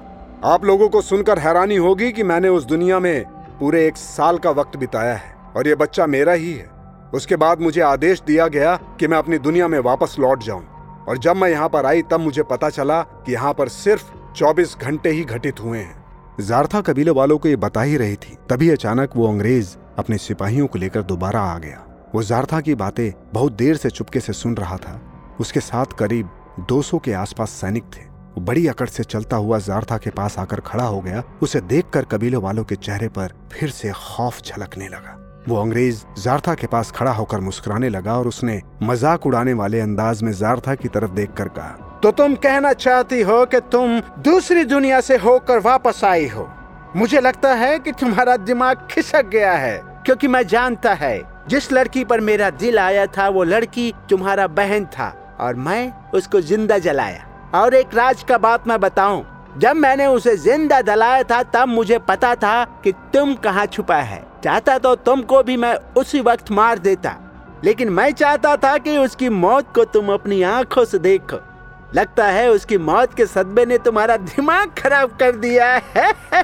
आप 0.46 0.66
लोगों 0.66 0.90
को 0.90 1.02
सुनकर 1.02 1.40
हैरानी 1.40 1.76
होगी 1.76 2.12
कि 2.12 2.24
मैंने 2.24 2.50
उस 2.50 2.64
दुनिया 2.66 3.00
में 3.00 3.26
पूरे 3.60 3.86
एक 3.88 3.98
साल 3.98 4.38
का 4.38 4.52
वक्त 4.52 4.78
बिताया 4.78 5.14
है, 5.14 5.36
और 5.58 5.68
ये 5.68 5.76
बच्चा 5.76 6.06
मेरा 6.08 6.34
ही 6.34 6.54
है। 6.54 6.70
उसके 7.14 7.36
बाद 7.36 7.62
मुझे 7.62 7.82
आदेश 7.82 8.22
दिया 8.22 8.48
गया 8.48 8.76
कि 9.00 9.08
मैं 9.08 9.18
अपनी 9.18 9.38
दुनिया 9.38 9.68
में 9.68 9.80
वापस 9.80 10.16
लौट 10.20 10.44
जाऊँ, 10.44 10.66
और 11.10 11.18
जब 11.18 11.36
मैं 11.36 11.50
यहाँ 11.50 11.70
पर 11.70 11.86
आई, 11.86 12.02
तब 12.02 12.20
मुझे 12.20 12.44
पता 12.44 12.70
चला 12.70 13.02
कि 13.02 13.34
यहाँ 13.34 13.54
पर 13.54 13.68
सिर्फ़ 13.68 14.12
24 14.36 14.78
घंटे 14.78 15.10
ही 15.10 15.24
घटित 15.24 15.60
हुए 15.60 15.80
हैं। 15.80 16.06
जारथा 16.40 16.82
कबीले 16.82 17.12
वालों 17.12 17.38
को 17.38 17.48
ये 17.48 17.56
बता 17.56 17.82
ही 17.82 17.98
रही 17.98 18.16
थी, 18.16 18.38
तभी 18.50 18.70
अचानक 18.70 19.16
वो 19.16 19.28
अंग्रेज़ 19.28 19.76
अपने 19.98 20.18
सिपाहियों 20.18 20.68
को 20.68 20.80
लेकर 20.80 21.04
दोबारा 21.04 21.42
आ 21.42 21.58
गया। 21.60 21.84
वो 22.16 22.24
जारथा 22.24 22.60
की 22.62 22.76
बातें 22.76 23.12
बहुत 23.34 23.54
देर 23.54 23.76
से 23.76 23.90
चुपके 23.90 24.20
से 24.20 24.34
सुन 24.34 24.56
रहा 24.56 24.78
था। 24.78 25.00
उसके 25.40 25.60
साथ 25.60 25.86
करीब 25.86 26.30
200 26.60 27.00
के 27.00 27.14
आसपास 27.14 27.50
सैनिक 27.52 27.84
थे। 27.84 28.07
बड़ी 28.42 28.68
अकड़ 28.68 28.88
से 28.88 29.04
चलता 29.04 29.38
हुआ 29.38 29.60
जारथा 29.60 29.98
के 29.98 30.10
पास 30.10 30.38
आकर 30.40 30.60
खड़ा 30.62 30.84
हो 30.84 31.00
गया। 31.02 31.24
उसे 31.42 31.62
देखकर 31.64 32.06
कबीले 32.06 32.38
वालों 32.38 32.64
के 32.64 32.76
चेहरे 32.78 33.08
पर 33.10 33.34
फिर 33.52 33.70
से 33.70 33.92
खौफ 33.92 34.42
झलकने 34.42 34.88
लगा। 34.88 35.18
वो 35.48 35.56
अंग्रेज़ 35.56 36.04
जारथा 36.22 36.54
के 36.54 36.68
पास 36.68 36.92
खड़ा 36.92 37.12
होकर 37.12 37.40
मुस्कुराने 37.40 37.90
लगा 37.90 38.18
और 38.18 38.28
उसने 38.28 38.62
मज़ाक 38.84 39.26
उड़ाने 39.26 39.54
वाले 39.54 39.80
अंदाज 39.80 40.24
में 40.24 40.32
जारथा 40.34 40.76
की 40.76 40.88
तरफ़ 40.88 41.12
देखकर 41.12 41.48
कहा 41.50 42.00
तो 42.04 42.12
तुम 42.12 42.36
कहना 42.36 42.74
चाहती 42.74 43.22
हो 43.22 43.46
कि 43.46 43.60
तुम 43.72 44.00
दूसरी 44.24 44.64
दुनिया 44.66 45.00
से 45.02 45.18
होकर 45.18 45.60
वापस 45.60 46.04
आई 46.04 46.28
हो? 46.28 46.48
मुझे 46.96 47.20
लगता 47.20 47.54
है 47.56 47.78
कि 47.80 47.92
तुम्हारा 47.92 48.36
दिमाग 48.38 48.88
खिसक 48.92 49.26
गया 49.26 49.54
है, 49.54 49.78
क्योंकि 50.06 50.28
मैं 50.28 50.46
जानता 50.48 50.94
है, 50.94 51.22
जिस 51.50 51.72
लड़की 51.72 52.04
पर 52.06 52.22
मेरा 52.22 52.50
दिल 52.50 52.80
आया 52.80 53.06
था, 53.08 53.28
वो 53.30 53.44
लड़की 53.44 53.94
तुम्हारा 54.10 54.48
बहन 54.50 54.86
था 54.88 55.10
और 55.40 55.56
मैं 55.58 56.12
उसको 56.14 56.42
ज़िंदा 56.42 56.78
जलाया। 56.80 57.26
और 57.56 57.74
एक 57.74 57.94
राज 57.94 58.24
का 58.24 58.38
बात 58.38 58.68
मैं 58.68 58.80
बताऊँ। 58.80 59.26
जब 59.58 59.76
मैंने 59.76 60.06
उसे 60.06 60.38
ज़िंदा 60.38 60.82
दलाया 60.82 61.24
था, 61.24 61.44
तब 61.44 61.68
मुझे 61.68 61.98
पता 61.98 62.36
था 62.36 62.64
कि 62.84 62.92
तुम 62.92 63.34
कहाँ 63.36 63.66
छुपा 63.66 63.96
है। 63.96 64.28
चाहता 64.44 64.78
तो 64.78 64.96
तुमको 64.96 65.44
भी 65.44 65.58
मैं 65.58 65.76
उसी 65.76 66.22
वक्त 66.22 66.52
मार 66.52 66.80
देता। 66.80 67.16
लेकिन 67.64 67.90
मैं 67.90 68.12
चाहता 68.12 68.56
था 68.56 68.78
कि 68.78 68.98
उसकी 68.98 69.30
मौत 69.30 69.74
को 69.76 69.86
तुम 69.86 70.14
अपनी 70.14 70.42
आँखों 70.44 70.86
से 70.86 71.00
देखो। 71.00 71.38
लगता 71.96 72.26
है 72.26 72.50
उसकी 72.50 72.78
मौत 72.78 73.14
के 73.14 73.26
सदमे 73.26 73.66
ने 73.66 73.78
तुम्हारा 73.78 74.18
दिमाग 74.18 74.72
खराब 74.78 75.18
कर 75.18 75.32
दिया 75.32 75.82
है। 75.96 76.14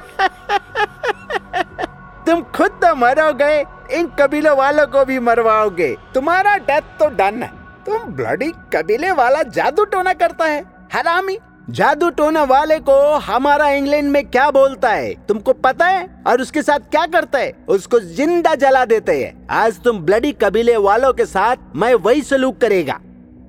तुम 2.26 2.42
खुद 2.42 2.70
तो 2.70 2.94
मरोगे, 2.94 3.60
इन 3.90 4.06
कबीलों 4.20 4.56
वालों 4.56 4.86
को 4.86 5.04
भी 5.04 5.18
मरवाओगे। 5.18 5.96
तुम्हारा 6.14 6.56
डेथ 6.56 6.80
तो 6.80 7.08
डन 7.08 7.42
है। 7.42 7.52
तुम 7.86 7.98
ब्लडी 7.98 8.52
कबीले 8.74 9.10
वाला 9.10 9.42
जादू 9.42 9.84
टोना 9.84 10.12
करता 10.12 10.44
है। 10.44 10.73
हरामी, 10.94 11.36
जादू 11.70 12.08
टोना 12.10 12.42
वाले 12.44 12.78
को 12.78 12.94
हमारा 13.18 13.68
इंग्लैंड 13.68 14.10
में 14.10 14.26
क्या 14.26 14.50
बोलता 14.50 14.90
है? 14.90 15.14
तुमको 15.26 15.52
पता 15.54 15.86
है? 15.86 16.04
और 16.26 16.40
उसके 16.40 16.62
साथ 16.62 16.80
क्या 16.90 17.04
करता 17.06 17.38
है? 17.38 17.50
उसको 17.68 18.00
ज़िंदा 18.00 18.54
जला 18.54 18.84
देते 18.84 19.12
हैं। 19.22 19.46
आज 19.50 19.80
तुम 19.80 19.98
ब्लडी 20.00 20.30
कबीले 20.32 20.76
वालों 20.76 21.12
के 21.12 21.26
साथ 21.26 21.56
मैं 21.76 21.92
वही 21.96 22.22
सलूक 22.22 22.60
करेगा। 22.60 22.98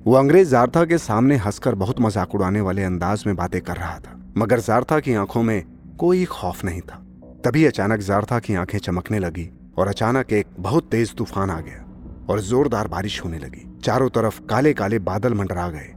वो 0.06 0.14
अंग्रेज़ 0.14 0.50
जारथा 0.50 0.84
के 0.84 0.98
सामने 0.98 1.36
हंसकर 1.36 1.74
बहुत 1.74 2.00
मज़ाक 2.00 2.34
उड़ाने 2.34 2.60
वाले 2.60 2.84
अंदाज 2.84 3.24
में 3.26 3.34
बातें 3.36 3.60
कर 3.60 3.76
रहा 3.76 3.98
था, 3.98 4.18
मगर 4.38 4.60
जारथा 4.60 4.98
की 5.00 5.14
आँखों 5.14 5.42
में 5.42 5.62
कोई 5.98 6.24
खौफ 6.24 6.64
नहीं 6.64 6.80
था। 6.80 7.02
तभी 7.44 7.64
अचानक 7.64 8.00
जारथा 8.02 8.38
की 8.38 8.54
आँखें 8.54 8.78
चमकने 8.78 9.18
लगी 9.18 9.48
और 9.78 9.88
अचानक 9.88 10.32
एक 10.32 10.46
बहुत 10.58 10.90
तेज 10.90 11.14
तूफ़ान 11.14 11.50
आ 11.50 11.60
गया 11.60 12.26
और 12.28 12.40
जोरदार 12.42 12.88
बारिश 12.88 13.24
होने 13.24 13.38
लगी। 13.38 13.68
चारों 13.84 14.08
तरफ़ 14.10 14.40
काले 14.40 14.72
काले 14.72 14.98
बादल 15.00 15.34
मंडरा 15.34 15.68
गए। 15.68 15.92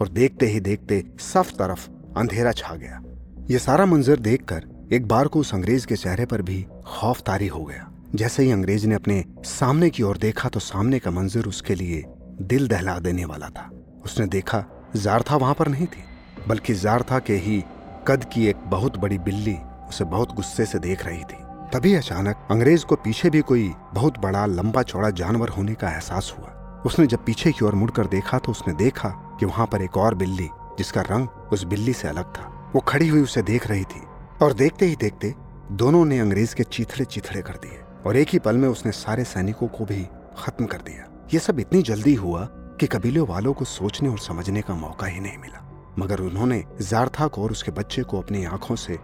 और 0.00 0.08
देखते 0.08 0.46
ही 0.46 0.60
देखते 0.60 1.02
सब 1.20 1.44
तरफ़ 1.44 1.88
अंधेरा 2.16 2.52
छा 2.52 2.74
गया। 2.74 3.02
ये 3.50 3.58
सारा 3.58 3.86
मंजर 3.86 4.16
देखकर 4.16 4.88
एक 4.92 5.06
बार 5.08 5.28
को 5.28 5.40
उस 5.40 5.54
अंग्रेज़ 5.54 5.86
के 5.86 5.96
चेहरे 5.96 6.26
पर 6.26 6.42
भी 6.42 6.66
खौफ 6.86 7.20
तारी 7.20 7.46
हो 7.46 7.64
गया। 7.64 7.90
जैसे 8.14 8.42
ही 8.42 8.50
अंग्रेज़ 8.50 8.86
ने 8.86 8.94
अपने 8.94 9.24
सामने 9.44 9.90
की 9.90 10.02
ओर 10.02 10.16
देखा 10.16 10.48
तो 10.48 10.60
सामने 10.60 10.98
का 10.98 11.10
मंजर 11.10 11.44
उसके 11.44 11.74
लिए 11.74 12.04
दिल 12.42 12.68
दहला 12.68 12.98
देने 12.98 13.24
वाला 13.24 13.48
था। 13.48 13.70
उसने 14.04 14.26
देखा, 14.26 14.64
जारथा 14.96 15.36
वहाँ 15.36 15.54
पर 15.54 15.68
नहीं 15.68 15.86
थी, 15.86 16.04
बल्कि 16.48 16.74
जारथा 16.74 17.18
के 17.18 17.36
ही 17.36 17.64
कद 18.06 18.24
की 18.24 18.46
एक 18.46 18.56
बहुत 18.56 18.96
बड़ी 18.96 19.18
बिल्ली 19.18 19.56
उसे 19.88 20.04
बहुत 20.04 20.34
गुस्से 20.34 20.66
से 20.66 20.78
देख 20.78 21.06
रही 21.06 21.22
थी। 21.22 21.42
तभी 21.72 21.94
अचानक 21.94 22.48
अंग्रेज़ 22.50 22.84
को 22.84 22.96
पीछे 22.96 23.30
भी 23.30 23.40
कोई 23.40 23.72
बहुत 23.94 24.18
बड़ा 24.18 24.46
लंबा 24.46 24.82
चौड़ा 24.82 25.10
जानवर 25.10 25.48
होने 25.48 25.74
का 25.74 25.90
एहसास 25.90 26.34
हुआ। 26.38 26.63
उसने 26.86 27.06
जब 27.06 27.24
पीछे 27.24 27.52
की 27.52 27.64
ओर 27.64 27.74
मुड़कर 27.74 28.06
देखा 28.06 28.38
तो 28.38 28.52
उसने 28.52 28.74
देखा 28.74 29.08
कि 29.40 29.46
वहाँ 29.46 29.66
पर 29.66 29.82
एक 29.82 29.96
और 29.96 30.14
बिल्ली, 30.14 30.48
जिसका 30.78 31.00
रंग 31.00 31.28
उस 31.52 31.64
बिल्ली 31.64 31.92
से 31.92 32.08
अलग 32.08 32.24
था। 32.24 32.72
वो 32.74 32.80
खड़ी 32.80 33.08
हुई 33.08 33.22
उसे 33.22 33.42
देख 33.42 33.66
रही 33.66 33.84
थी 33.84 34.02
और 34.42 34.52
देखते 34.52 34.86
ही 34.86 34.96
देखते 34.96 35.34
दोनों 35.72 36.04
ने 36.04 36.18
अंग्रेज़ 36.18 36.54
के 36.54 36.62
चीथड़े 36.62 37.04
चीथड़े 37.04 37.42
कर 37.42 37.54
दिए 37.54 37.80
और 38.06 38.16
एक 38.16 38.28
ही 38.28 38.38
पल 38.38 38.56
में 38.56 38.68
उसने 38.68 38.92
सारे 38.92 39.24
सैनिकों 39.24 39.68
को 39.68 39.84
भी 39.84 40.06
खत्म 40.38 40.66
कर 40.66 40.78
दिया। 40.78 41.08
ये 41.34 41.40
सब 41.40 41.60
इतनी 41.60 41.82
जल्दी 41.82 42.14
हुआ 42.14 42.48
कि 42.80 42.86
कबीले 42.86 43.20
वालों 43.20 43.52
को 43.52 43.64
सोचने 43.64 44.08
और 44.08 44.18
समझने 44.18 44.62
का 44.62 44.74
मौका 44.74 45.06
ही 45.06 45.20
नहीं 45.20 45.38
मिला। 45.38 45.60
मगर 45.98 46.20
उन्होंने 46.20 46.64
जारथा 46.80 47.26
को 47.26 47.42
और 47.42 47.50
उसके 47.50 47.70
बच्चे 47.70 48.02
को 48.02 48.20
अपनी 48.20 48.44
आँखों 48.44 48.76
से 48.76 48.98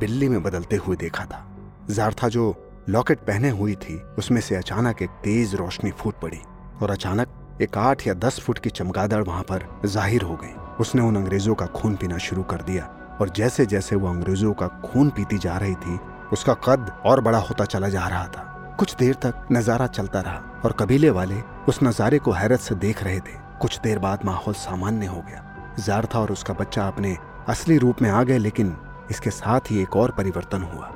बिल्ली 0.00 0.28
में 0.28 0.42
बदलते 0.42 0.76
हुए 0.76 0.96
देखा 0.96 1.24
था। 1.24 1.46
जारथा 1.90 2.28
जो 2.28 2.54
लॉकेट 2.88 3.18
पहने 3.18 3.50
हुई 3.50 3.74
थी, 3.74 3.96
उसमें 4.18 4.40
से 4.40 4.56
अचानक 4.56 5.02
एक 5.02 5.10
तेज 5.24 5.54
रोशनी 5.54 5.90
फूट 5.90 6.20
पड़ी। 6.20 6.38
और 6.82 6.90
अचानक 6.90 7.58
एक 7.62 7.78
आठ 7.78 8.06
या 8.06 8.14
दस 8.16 8.40
फुट 8.40 8.58
की 8.58 8.70
चमगादड़ 8.70 9.22
वहाँ 9.22 9.42
पर 9.42 9.66
ज़ाहिर 9.86 10.22
हो 10.22 10.34
गई। 10.34 10.54
उसने 10.80 11.02
उन 11.02 11.16
अंग्रेज़ों 11.16 11.54
का 11.54 11.66
खून 11.66 11.94
पीना 11.96 12.18
शुरू 12.18 12.42
कर 12.42 12.62
दिया 12.62 12.84
और 13.20 13.28
जैसे 13.28 13.66
जैसे 13.66 13.96
वो 13.96 14.08
अंग्रेज़ों 14.08 14.52
का 14.52 14.66
खून 14.84 15.10
पीती 15.10 15.38
जा 15.38 15.56
रही 15.56 15.74
थी, 15.74 15.98
उसका 16.32 16.54
कद 16.64 16.90
और 17.06 17.20
बड़ा 17.20 17.38
होता 17.40 17.64
चला 17.64 17.88
जा 17.88 18.06
रहा 18.08 18.26
था। 18.26 18.74
कुछ 18.78 18.94
देर 18.96 19.14
तक 19.14 19.46
नज़ारा 19.52 19.86
चलता 19.88 20.20
रहा 20.20 20.60
और 20.64 20.72
कबीले 20.72 21.10
वाले 21.10 21.40
उस 21.68 21.82
नजारे 21.82 22.18
को 22.18 22.32
हैरत 22.32 22.60
से 22.60 22.74
देख 22.76 23.02
रहे 23.04 23.20
थे। 23.20 23.38
कुछ 23.60 23.78
देर 23.80 23.98
बाद 23.98 24.24
माहौल 24.24 24.54
सामान्य 24.56 25.06
हो 25.06 25.20
गया। 25.20 25.74
जारथा 25.78 26.20
और 26.20 26.32
उसका 26.32 26.54
बच्चा 26.54 26.86
अपने 26.88 27.16
असली 27.48 27.78
रूप 27.78 28.02
में 28.02 28.10
आ 28.10 28.22
गए, 28.22 28.38
लेकिन 28.38 28.76
इसके 29.10 29.30
साथ 29.30 29.70
ही 29.70 29.80
एक 29.82 29.96
और 29.96 30.10
परिवर्तन 30.10 30.62
हुआ। 30.64 30.92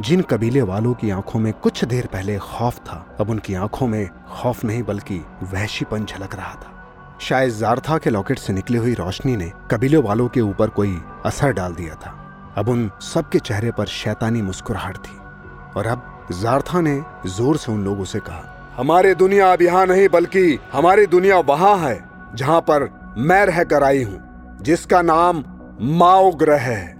जिन 0.00 0.20
कबीले 0.22 0.60
वालों 0.62 0.94
की 0.94 1.10
आँखों 1.10 1.40
में 1.40 1.52
कुछ 1.52 1.84
देर 1.84 2.06
पहले 2.06 2.36
खौफ 2.38 2.78
था, 2.78 3.16
अब 3.20 3.30
उनकी 3.30 3.54
आँखों 3.54 3.86
में 3.86 4.08
खौफ 4.30 4.64
नहीं, 4.64 4.82
बल्कि 4.82 5.18
वहशीपन 5.42 6.04
झलक 6.04 6.34
रहा 6.34 6.54
था। 6.54 7.18
शायद 7.20 7.50
जारथा 7.50 7.98
के 7.98 8.10
लॉकेट 8.10 8.38
से 8.38 8.52
निकली 8.52 8.78
हुई 8.78 8.94
रोशनी 8.94 9.36
ने 9.36 9.50
कबीले 9.70 9.96
वालों 9.96 10.28
के 10.28 10.40
ऊपर 10.40 10.68
कोई 10.68 10.96
असर 11.26 11.52
डाल 11.52 11.74
दिया 11.74 11.94
था। 11.94 12.14
अब 12.56 12.68
उन 12.68 12.90
सबके 13.02 13.38
चेहरे 13.38 13.70
पर 13.70 13.86
शैतानी 13.86 14.42
मुस्कुराहट 14.42 14.96
थी। 14.96 15.18
और 15.76 15.86
अब 15.86 16.28
जारथा 16.32 16.80
ने 16.80 17.00
ज़ोर 17.26 17.56
से 17.56 17.72
उन 17.72 17.84
लोगों 17.84 18.04
से 18.04 18.20
कहा, 18.20 18.74
हमारी 18.76 19.14
दुनिया 19.14 19.52
अब 19.52 19.62
यहाँ 19.62 19.86
नहीं, 19.86 20.08
बल्कि 20.08 20.58
हमारी 20.72 21.06
दुनिया 21.06 21.38
वहाँ 21.38 21.76
है, 21.78 22.00
जहाँ 22.34 22.60
पर 22.60 22.90
मैं 23.18 23.44
रह 23.46 23.62
कर 23.64 23.82
आई 23.82 24.02
हूँ, 24.02 24.20
जिसका 24.62 25.02
नाम 25.02 25.44
माओ 25.82 26.32
ग्रह 26.32 26.60
है। 26.62 26.98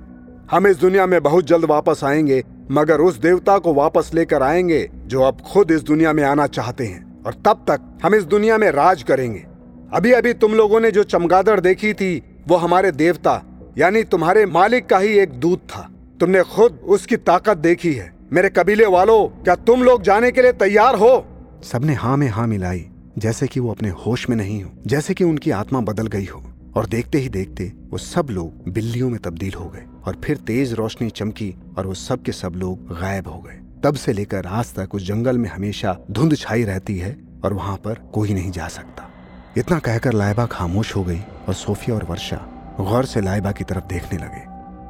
हम 0.50 0.66
इस 0.66 0.76
दुनिया 0.76 1.06
में 1.06 1.22
बहुत 1.22 1.44
जल्द 1.44 1.64
वापस 1.64 2.00
आएँगे 2.04 2.44
मगर 2.70 3.00
उस 3.00 3.18
देवता 3.18 3.58
को 3.58 3.74
वापस 3.74 4.10
लेकर 4.14 4.42
आएँगे 4.42 4.90
जो 5.06 5.22
अब 5.22 5.40
खुद 5.40 5.70
इस 5.70 5.82
दुनिया 5.82 6.12
में 6.12 6.24
आना 6.24 6.46
चाहते 6.46 6.84
हैं 6.84 7.22
और 7.22 7.34
तब 7.34 7.64
तक 7.70 7.80
हम 8.04 8.14
इस 8.14 8.24
दुनिया 8.24 8.58
में 8.58 8.70
राज 8.70 9.02
करेंगे। 9.02 9.46
अभी 9.92 10.12
अभी 10.12 10.32
तुम 10.32 10.52
लोगों 10.52 10.80
ने 10.80 10.90
जो 10.90 11.02
चमगादड़ 11.02 11.60
देखी 11.60 11.94
थी, 11.94 12.22
वो 12.48 12.56
हमारे 12.56 12.92
देवता, 12.92 13.42
यानी 13.78 14.02
तुम्हारे 14.02 14.46
मालिक 14.46 14.86
का 14.86 14.98
ही 14.98 15.18
एक 15.18 15.30
दूत 15.30 15.58
था। 15.58 15.90
तुमने 16.20 16.42
खुद 16.42 16.80
उसकी 16.84 17.16
ताकत 17.16 17.56
देखी 17.56 17.92
है। 17.92 18.12
मेरे 18.32 18.48
कबीले 18.48 18.86
वालों, 18.86 19.42
क्या 19.44 19.54
तुम 19.54 19.82
लोग 19.82 20.02
जाने 20.02 20.30
के 20.30 20.42
लिए 20.42 20.52
तैयार 20.52 20.94
हो? 20.94 21.24
सबने 21.62 21.94
हाँ 21.94 22.16
में 22.16 22.28
हाँ 22.28 22.46
मिलाई, 22.46 22.86
जैसे 23.18 23.46
कि 23.46 23.60
वो 23.60 23.70
अपने 23.70 23.88
होश 23.88 24.28
में 24.30 24.36
नहीं 24.36 24.62
हो, 24.62 24.70
जैसे 24.86 25.14
कि 25.14 25.24
उनकी 25.24 25.50
आत्मा 25.50 25.80
बदल 25.80 26.06
गई 26.06 26.24
हो। 26.24 26.49
और 26.76 26.86
देखते 26.86 27.18
ही 27.18 27.28
देखते 27.28 27.72
वो 27.90 27.98
सब 27.98 28.26
लोग 28.30 28.72
बिल्लियों 28.72 29.08
में 29.10 29.18
तब्दील 29.20 29.54
हो 29.54 29.68
गए 29.68 29.84
और 30.04 30.20
फिर 30.24 30.36
तेज 30.36 30.72
रोशनी 30.72 31.10
चमकी 31.10 31.54
और 31.78 31.86
वो 31.86 31.94
सब 31.94 32.22
के 32.22 32.32
सब 32.32 32.52
लोग 32.56 32.92
गायब 33.00 33.28
हो 33.28 33.38
गए। 33.38 33.58
तब 33.84 33.94
से 33.94 34.12
लेकर 34.12 34.46
आज 34.46 34.74
तक 34.74 34.94
उस 34.94 35.06
जंगल 35.06 35.38
में 35.38 35.48
हमेशा 35.50 35.96
धुंध 36.10 36.36
छाई 36.36 36.64
रहती 36.64 36.98
है 36.98 37.16
और 37.44 37.52
वहाँ 37.52 37.76
पर 37.76 37.94
कोई 38.14 38.34
नहीं 38.34 38.50
जा 38.50 38.68
सकता। 38.68 39.08
इतना 39.56 39.78
कहकर 39.78 40.12
लाइबा 40.12 40.46
खामोश 40.46 40.94
हो 40.96 41.04
गई 41.04 41.20
और 41.48 41.54
सोफिया 41.54 41.96
और 41.96 42.04
वर्षा 42.04 42.36
गौर 42.80 43.04
से 43.04 43.20
लाइबा 43.20 43.52
की 43.52 43.64
तरफ़ 43.64 43.84
देखने 43.84 44.18
लगे। 44.18 44.44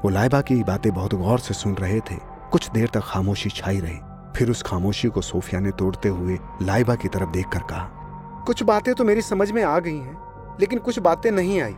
वो 0.05 0.09
लाइबा 0.09 0.41
की 0.41 0.63
बातें 0.65 0.93
बहुत 0.93 1.15
गौर 1.15 1.39
से 1.39 1.55
सुन 1.55 1.75
रहे 1.75 2.01
थे। 2.01 2.17
कुछ 2.53 2.71
देर 2.71 2.89
तक 2.95 3.01
खामोशी 3.01 3.51
छाई 3.51 3.81
रही। 3.81 3.99
फिर 4.37 4.51
उस 4.51 4.63
खामोशी 4.63 5.09
को 5.09 5.21
सोफिया 5.21 5.61
ने 5.61 5.71
तोड़ते 5.71 6.09
हुए 6.09 6.39
लाइबा 6.63 6.95
की 6.95 7.09
तरफ़ 7.09 7.31
देखकर 7.31 7.61
कहा, 7.61 7.85
कुछ 8.47 8.63
बातें 8.63 8.95
तो 8.95 9.05
मेरी 9.05 9.23
समझ 9.23 9.51
में 9.51 9.63
आ 9.65 9.79
गई 9.79 9.97
हैं। 9.97 10.30
लेकिन 10.61 10.79
कुछ 10.79 10.99
बातें 10.99 11.31
नहीं 11.31 11.61
आई। 11.63 11.75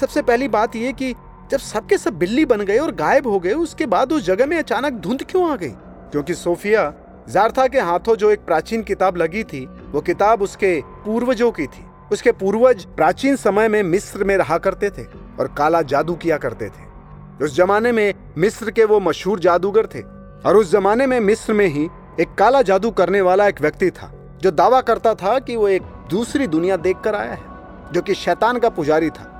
सबसे 0.00 0.22
पहली 0.22 0.48
बात 0.48 0.76
यह 0.76 0.92
कि 0.92 1.14
जब 1.50 1.58
सबके 1.58 1.98
सब 1.98 2.18
बिल्ली 2.18 2.44
बन 2.44 2.60
गए 2.60 2.78
और 2.78 2.92
गायब 2.92 3.26
हो 3.26 3.38
गए, 3.40 3.52
उसके 3.52 3.86
बाद 3.86 4.12
उस 4.12 4.24
जगह 4.24 4.46
में 4.46 4.58
अचानक 4.58 4.92
धुंध 4.92 5.22
क्यों 5.22 5.50
आ 5.52 5.56
गई? 5.56 5.70
क्योंकि 6.10 6.34
सोफिया 6.34 6.92
जारथा 7.28 7.66
के 7.66 7.80
हाथों 7.80 8.16
जो 8.16 8.30
एक 8.30 8.40
प्राचीन 8.40 8.82
किताब 8.82 9.16
लगी 9.16 9.44
थी, 9.44 9.66
वो 9.66 10.00
किताब 10.00 10.42
उसके 10.42 10.80
पूर्वजों 11.04 11.50
की 11.52 11.66
थी। 11.66 11.84
उसके 12.12 12.32
पूर्वज 12.32 12.84
प्राचीन 12.84 13.36
समय 13.36 13.68
में 13.68 13.82
मिस्र 13.82 14.24
में 14.24 14.36
रहा 14.36 14.58
करते 14.58 14.90
थे 14.90 15.04
और 15.40 15.54
काला 15.58 15.82
जादू 15.82 16.14
किया 16.14 16.36
करते 16.36 16.68
थे। 16.68 17.44
उस 17.44 17.56
जमाने 17.56 17.92
में 17.92 18.14
मिस्र 18.38 18.70
के 18.70 18.84
वो 18.84 19.00
मशहूर 19.00 19.40
जादूगर 19.40 19.86
थे 19.86 20.00
और 20.48 20.56
उस 20.56 20.70
जमाने 20.72 21.06
में 21.06 21.20
मिस्र 21.20 21.52
में 21.52 21.66
ही 21.66 21.88
एक 22.20 22.34
काला 22.34 22.62
जादू 22.62 22.90
करने 22.90 23.20
वाला 23.20 23.48
एक 23.48 23.60
व्यक्ति 23.60 23.90
था, 23.90 24.12
जो 24.40 24.50
दावा 24.50 24.80
करता 24.80 25.14
था 25.14 25.38
कि 25.38 25.56
वो 25.56 25.68
एक 25.68 25.82
दूसरी 26.10 26.46
दुनिया 26.46 26.76
देखकर 26.76 27.14
आया 27.14 27.32
है। 27.32 27.55
जो 27.92 28.02
कि 28.02 28.14
शैतान 28.14 28.58
का 28.58 28.68
पुजारी 28.68 29.10
था। 29.10 29.32